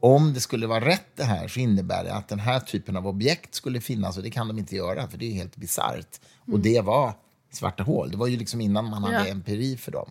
om 0.00 0.34
det 0.34 0.40
skulle 0.40 0.66
vara 0.66 0.84
rätt 0.84 1.16
det 1.16 1.24
här 1.24 1.48
så 1.48 1.60
innebär 1.60 2.04
det 2.04 2.14
att 2.14 2.28
den 2.28 2.38
här 2.38 2.60
typen 2.60 2.96
av 2.96 3.06
objekt 3.06 3.54
skulle 3.54 3.80
finnas 3.80 4.16
och 4.16 4.22
det 4.22 4.30
kan 4.30 4.48
de 4.48 4.58
inte 4.58 4.76
göra 4.76 5.08
för 5.08 5.18
det 5.18 5.26
är 5.26 5.34
helt 5.34 5.56
bisarrt. 5.56 6.20
Mm. 6.46 6.54
Och 6.54 6.60
det 6.60 6.80
var 6.80 7.12
svarta 7.52 7.82
hål. 7.82 8.10
Det 8.10 8.16
var 8.16 8.26
ju 8.26 8.36
liksom 8.36 8.60
innan 8.60 8.84
man 8.84 9.04
hade 9.04 9.16
Ja. 9.16 9.26
empiri 9.26 9.76
för 9.76 9.92
dem. 9.92 10.10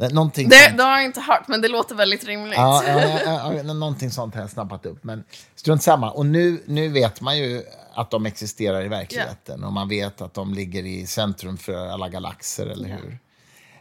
Någonting 0.00 0.48
Det, 0.48 0.56
sånt- 0.56 0.76
det 0.76 0.82
har 0.82 0.96
jag 0.96 1.04
inte 1.04 1.20
hört, 1.20 1.48
men 1.48 1.60
det 1.60 1.68
låter 1.68 1.94
väldigt 1.94 2.24
rimligt. 2.24 2.54
Ja, 2.56 2.82
ja, 2.86 3.20
ja, 3.24 3.54
ja, 3.54 3.62
någonting 3.72 4.10
sånt 4.10 4.34
har 4.34 4.40
jag 4.40 4.50
snappat 4.50 4.86
upp. 4.86 5.04
Men 5.04 5.24
strunt 5.54 5.82
samma. 5.82 6.10
Och 6.10 6.26
nu, 6.26 6.62
nu 6.66 6.88
vet 6.88 7.20
man 7.20 7.38
ju 7.38 7.62
att 7.94 8.10
de 8.10 8.26
existerar 8.26 8.84
i 8.84 8.88
verkligheten. 8.88 9.64
Och 9.64 9.72
man 9.72 9.88
vet 9.88 10.20
att 10.20 10.34
de 10.34 10.54
ligger 10.54 10.86
i 10.86 11.06
centrum 11.06 11.56
för 11.56 11.86
alla 11.88 12.08
galaxer, 12.08 12.66
eller 12.66 12.88
hur? 12.88 13.18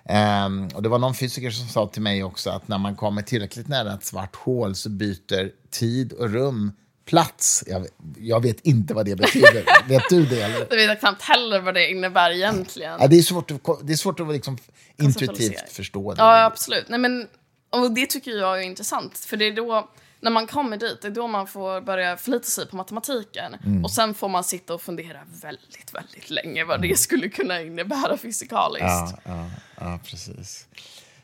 Ehm, 0.05 0.68
och 0.68 0.84
det 0.84 0.89
var 0.89 0.99
någon 0.99 1.16
fysiker 1.16 1.51
som 1.51 1.68
sa 1.68 1.88
till 1.88 2.01
mig 2.01 2.24
också 2.24 2.49
att 2.49 2.68
när 2.68 2.78
man 2.78 2.95
kommer 2.95 3.22
tillräckligt 3.22 3.68
nära 3.68 3.93
ett 3.93 4.05
svart 4.05 4.36
hål 4.36 4.76
så 4.76 4.89
byter 4.89 5.51
tid 5.72 6.13
och 6.13 6.30
rum 6.30 6.72
plats. 7.05 7.63
Jag, 7.67 7.87
jag 8.17 8.41
vet 8.41 8.59
inte 8.59 8.93
vad 8.93 9.05
det 9.05 9.15
betyder. 9.15 9.65
vet 9.87 10.09
du 10.09 10.25
det? 10.25 10.41
Eller? 10.41 10.67
Jag 10.69 10.87
vet 10.87 10.99
knappt 10.99 11.21
heller 11.21 11.61
vad 11.61 11.73
det 11.73 11.91
innebär 11.91 12.31
egentligen. 12.31 12.97
Ja, 12.99 13.07
det, 13.07 13.17
är 13.17 13.21
svårt 13.21 13.51
att, 13.51 13.61
det 13.87 13.93
är 13.93 13.97
svårt 13.97 14.19
att 14.19 14.27
liksom 14.27 14.57
intuitivt 14.97 15.69
förstå 15.69 16.13
det. 16.13 16.21
Ja, 16.21 16.43
absolut. 16.45 16.89
Nej, 16.89 16.99
men, 16.99 17.27
och 17.69 17.91
det 17.91 18.05
tycker 18.05 18.31
jag 18.31 18.59
är 18.59 18.63
intressant. 18.63 19.17
För 19.17 19.37
det 19.37 19.45
är 19.45 19.55
då, 19.55 19.89
när 20.19 20.31
man 20.31 20.47
kommer 20.47 20.77
dit, 20.77 21.01
det 21.01 21.07
är 21.07 21.11
då 21.11 21.27
man 21.27 21.47
får 21.47 21.81
börja 21.81 22.17
förlita 22.17 22.45
sig 22.45 22.67
på 22.67 22.75
matematiken. 22.75 23.53
Mm. 23.65 23.83
Och 23.83 23.91
sen 23.91 24.13
får 24.13 24.29
man 24.29 24.43
sitta 24.43 24.73
och 24.73 24.81
fundera 24.81 25.19
väldigt, 25.41 25.93
väldigt 25.93 26.29
länge 26.29 26.63
vad 26.63 26.81
det 26.81 26.99
skulle 26.99 27.29
kunna 27.29 27.61
innebära 27.61 28.17
fysikaliskt. 28.17 28.83
Ja, 28.83 29.13
ja, 29.23 29.49
ja, 29.79 29.99
precis. 30.05 30.67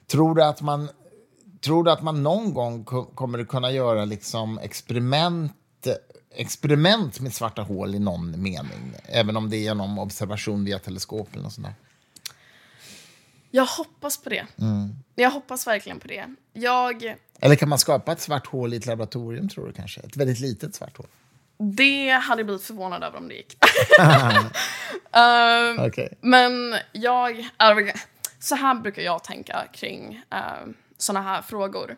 Tror 0.07 0.36
du 0.36 0.43
att 0.43 0.61
man, 0.61 0.89
tror 1.61 1.84
du 1.84 1.91
att 1.91 2.01
man 2.01 2.23
någon 2.23 2.53
gång 2.53 2.84
ko- 2.84 3.05
kommer 3.15 3.39
att 3.39 3.47
kunna 3.47 3.71
göra 3.71 4.05
liksom 4.05 4.59
experiment, 4.59 5.51
experiment 6.36 7.19
med 7.19 7.34
svarta 7.34 7.61
hål 7.61 7.95
i 7.95 7.99
någon 7.99 8.43
mening? 8.43 8.93
Även 9.05 9.38
om 9.38 9.49
det 9.49 9.57
är 9.57 9.61
genom 9.61 9.99
observation 9.99 10.65
via 10.65 10.79
teleskop 10.79 11.29
eller 11.34 11.43
något 11.43 11.53
sånt 11.53 11.67
där. 11.67 11.75
Jag 13.51 13.65
hoppas 13.65 14.17
på 14.17 14.29
det. 14.29 14.45
Mm. 14.59 14.95
Jag 15.15 15.32
hoppas 15.32 15.67
verkligen 15.67 15.99
på 15.99 16.07
det. 16.07 16.36
Jag, 16.53 17.15
Eller 17.39 17.55
kan 17.55 17.69
man 17.69 17.79
skapa 17.79 18.11
ett 18.11 18.21
svart 18.21 18.47
hål 18.47 18.73
i 18.73 18.77
ett 18.77 18.86
laboratorium, 18.86 19.49
tror 19.49 19.67
du 19.67 19.73
kanske? 19.73 20.01
Ett 20.01 20.17
väldigt 20.17 20.39
litet 20.39 20.75
svart 20.75 20.97
hål? 20.97 21.07
det 21.61 22.09
hade 22.09 22.39
jag 22.39 22.45
blivit 22.45 22.63
förvånad 22.63 23.03
över 23.03 23.17
om 23.17 23.27
det 23.27 23.34
gick. 23.34 23.57
Ehm, 25.13 25.79
Okej. 25.79 26.17
Men 26.21 26.75
jag... 26.91 27.49
Så 28.39 28.55
här 28.55 28.75
brukar 28.75 29.01
jag 29.01 29.23
tänka 29.23 29.67
kring 29.73 30.21
uh, 30.34 30.71
såna 30.97 31.21
här 31.21 31.41
frågor. 31.41 31.97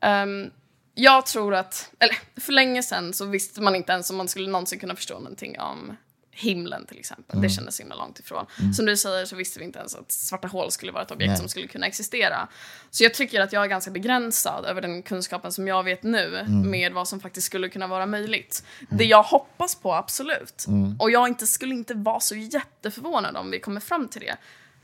Ehm, 0.00 0.50
jag 0.94 1.26
tror 1.26 1.54
att... 1.54 1.90
Eller 1.98 2.18
för 2.40 2.52
länge 2.52 2.82
sedan 2.82 3.12
så 3.12 3.26
visste 3.26 3.60
man 3.60 3.76
inte 3.76 3.92
ens 3.92 4.10
om 4.10 4.16
man 4.16 4.28
skulle 4.28 4.50
någonsin 4.50 4.78
kunna 4.78 4.96
förstå 4.96 5.14
någonting 5.18 5.60
om 5.60 5.96
himlen 6.34 6.86
till 6.86 6.98
exempel. 6.98 7.40
Det 7.40 7.48
kändes 7.48 7.80
himla 7.80 7.94
långt 7.94 8.18
ifrån. 8.18 8.46
Som 8.76 8.86
du 8.86 8.96
säger 8.96 9.24
så 9.24 9.36
visste 9.36 9.58
vi 9.58 9.64
inte 9.64 9.78
ens 9.78 9.94
att 9.94 10.12
svarta 10.12 10.48
hål 10.48 10.70
skulle 10.70 10.92
vara 10.92 11.02
ett 11.02 11.10
objekt 11.10 11.28
Nej. 11.28 11.38
som 11.38 11.48
skulle 11.48 11.66
kunna 11.66 11.86
existera. 11.86 12.48
Så 12.90 13.04
jag 13.04 13.14
tycker 13.14 13.40
att 13.40 13.52
jag 13.52 13.64
är 13.64 13.68
ganska 13.68 13.90
begränsad 13.90 14.64
över 14.64 14.80
den 14.80 15.02
kunskapen 15.02 15.52
som 15.52 15.68
jag 15.68 15.82
vet 15.82 16.02
nu 16.02 16.44
med 16.48 16.92
vad 16.92 17.08
som 17.08 17.20
faktiskt 17.20 17.46
skulle 17.46 17.68
kunna 17.68 17.86
vara 17.86 18.06
möjligt. 18.06 18.64
Det 18.90 19.04
jag 19.04 19.22
hoppas 19.22 19.74
på, 19.74 19.94
absolut, 19.94 20.66
och 20.98 21.10
jag 21.10 21.28
inte, 21.28 21.46
skulle 21.46 21.74
inte 21.74 21.94
vara 21.94 22.20
så 22.20 22.34
jätteförvånad 22.34 23.36
om 23.36 23.50
vi 23.50 23.60
kommer 23.60 23.80
fram 23.80 24.08
till 24.08 24.20
det, 24.20 24.36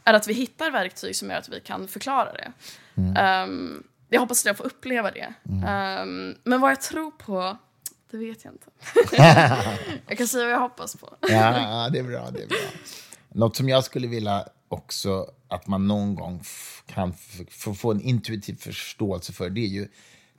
är 0.05 0.15
att 0.15 0.29
vi 0.29 0.33
hittar 0.33 0.71
verktyg 0.71 1.17
som 1.17 1.31
gör 1.31 1.37
att 1.37 1.49
vi 1.49 1.61
kan 1.61 1.89
förklara 1.89 2.33
det. 2.33 2.53
Ehm, 3.21 3.83
jag 4.09 4.21
hoppas 4.21 4.41
att 4.41 4.47
jag 4.47 4.57
får 4.57 4.67
uppleva 4.67 5.11
det. 5.11 5.35
Ehm, 5.67 6.35
men 6.45 6.61
vad 6.61 6.71
jag 6.71 6.81
tror 6.81 7.11
på, 7.11 7.57
det 8.11 8.17
vet 8.17 8.45
jag 8.45 8.55
inte. 8.55 8.67
jag 10.09 10.19
kan 10.19 10.29
säga 10.29 10.45
vad 10.45 10.53
jag 10.53 10.61
hoppas 10.61 10.97
på. 10.97 11.17
Ja, 11.21 11.29
ja, 11.61 11.89
det 11.93 11.99
är 11.99 12.03
bra. 12.03 12.31
Det 12.31 12.43
är 12.43 12.47
bra. 12.47 12.59
Något 13.29 13.57
som 13.57 13.69
jag 13.69 13.85
skulle 13.85 14.09
vilja 14.09 14.49
också 14.69 15.31
att 15.49 15.67
man 15.67 15.89
någon 15.89 16.15
gång 16.15 16.43
kan 16.87 17.15
få, 17.51 17.91
en 17.91 18.01
intuitiv 18.01 18.55
förståelse 18.55 19.33
för, 19.33 19.51
det 19.51 19.61
är 19.61 19.69
ju 19.69 19.89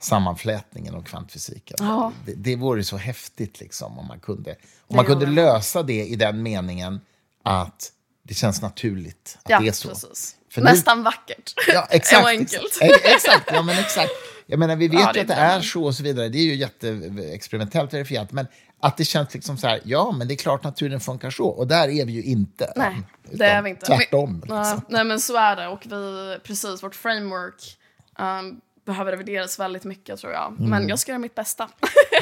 sammanflätningen 0.00 0.94
av 0.94 1.02
kvantfysiken. 1.02 1.76
Ja. 1.80 2.12
Det, 2.26 2.34
det 2.34 2.56
vore 2.56 2.84
så 2.84 2.96
häftigt 2.96 3.60
liksom, 3.60 3.98
om 3.98 4.06
man 4.06 4.20
kunde, 4.20 4.56
om 4.86 4.96
man 4.96 5.04
kunde 5.04 5.26
lösa 5.26 5.82
det 5.82 6.06
i 6.06 6.16
den 6.16 6.42
meningen 6.42 7.00
att 7.42 7.92
det 8.22 8.34
känns 8.34 8.62
naturligt 8.62 9.38
att 9.42 9.62
det 9.62 9.68
är 9.68 9.72
så. 9.72 9.88
precis. 9.88 10.36
För 10.50 10.60
nu- 10.60 10.70
Nästan 10.70 11.02
vackert. 11.02 11.54
Ja, 11.68 11.86
exakt. 11.90 12.22
och 12.22 12.28
enkelt. 12.28 12.78
Ex- 12.80 13.04
exakt, 13.04 13.50
ja, 13.52 13.62
men 13.62 13.78
exakt. 13.78 14.10
Jag 14.46 14.58
menar, 14.58 14.76
vi 14.76 14.88
vet 14.88 15.00
Ja, 15.00 15.12
ju 15.14 15.20
att 15.20 15.28
det 15.28 15.34
är 15.34 15.60
så 15.60 15.84
och 15.84 15.94
så 15.94 16.02
vidare. 16.02 16.28
Det 16.28 16.38
är 16.38 16.42
ju 16.44 16.54
jätteexperimentellt 16.54 17.94
verifierat. 17.94 18.32
Men 18.32 18.46
att 18.80 18.96
det 18.96 19.04
känns 19.04 19.34
liksom 19.34 19.56
så 19.58 19.66
här, 19.66 19.80
ja, 19.84 20.14
men 20.18 20.28
det 20.28 20.34
är 20.34 20.36
klart 20.36 20.64
naturen 20.64 21.00
funkar 21.00 21.30
så. 21.30 21.46
Och 21.48 21.66
där 21.66 21.88
är 21.88 22.04
vi 22.06 22.12
ju 22.12 22.22
inte. 22.22 22.72
Nej, 22.76 22.86
än, 22.86 23.04
det 23.38 23.44
är 23.44 23.62
vi 23.62 23.70
inte. 23.70 23.86
Tvärtom. 23.86 24.42
Ja, 24.48 24.58
Liksom. 24.62 24.80
nej, 24.88 25.04
men 25.04 25.20
så 25.20 25.36
är 25.36 25.56
det. 25.56 25.68
Och 25.68 25.80
vi, 25.86 26.36
precis, 26.44 26.82
vårt 26.82 26.94
framework 26.94 27.76
um, 28.18 28.60
behöver 28.86 29.12
revideras 29.12 29.58
väldigt 29.58 29.84
mycket, 29.84 30.20
tror 30.20 30.32
jag. 30.32 30.46
Mm. 30.58 30.70
Men 30.70 30.88
jag 30.88 30.98
ska 30.98 31.10
göra 31.12 31.18
mitt 31.18 31.34
bästa. 31.34 31.68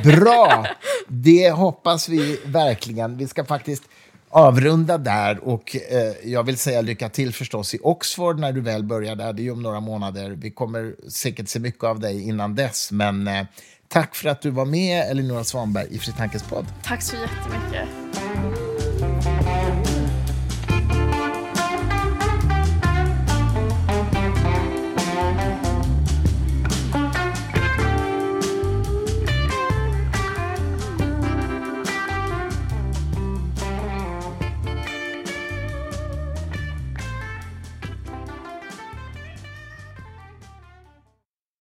Bra! 0.05 0.67
Det 1.09 1.51
hoppas 1.51 2.09
vi 2.09 2.41
verkligen. 2.45 3.17
Vi 3.17 3.29
ska 3.29 3.45
faktiskt 3.45 3.83
avrunda 4.31 4.99
där. 4.99 5.39
Och 5.49 5.77
eh, 5.91 6.31
jag 6.31 6.43
vill 6.43 6.59
säga 6.59 6.81
lycka 6.81 7.09
till 7.09 7.35
förstås 7.35 7.75
i 7.75 7.79
Oxford 7.83 8.39
när 8.39 8.53
du 8.53 8.61
väl 8.61 8.85
börjar 8.85 9.17
där. 9.17 9.33
Det 9.33 9.43
är 9.43 9.45
ju 9.45 9.51
om 9.51 9.63
några 9.63 9.81
månader. 9.81 10.31
Vi 10.31 10.51
kommer 10.51 10.95
säkert 11.09 11.49
se 11.49 11.59
mycket 11.59 11.85
av 11.85 12.01
dig 12.01 12.29
innan 12.29 12.55
dess. 12.55 12.93
Men 12.93 13.29
eh, 13.29 13.45
tack 13.89 14.15
för 14.15 14.29
att 14.29 14.43
du 14.43 14.51
var 14.51 14.65
med, 14.65 15.11
Elinora 15.11 15.45
Svanberg, 15.45 15.87
i 15.91 15.99
Fritankens 15.99 16.43
podd. 16.43 16.67
Tack 16.85 17.03
så 17.03 17.17
jättemycket. 17.17 18.68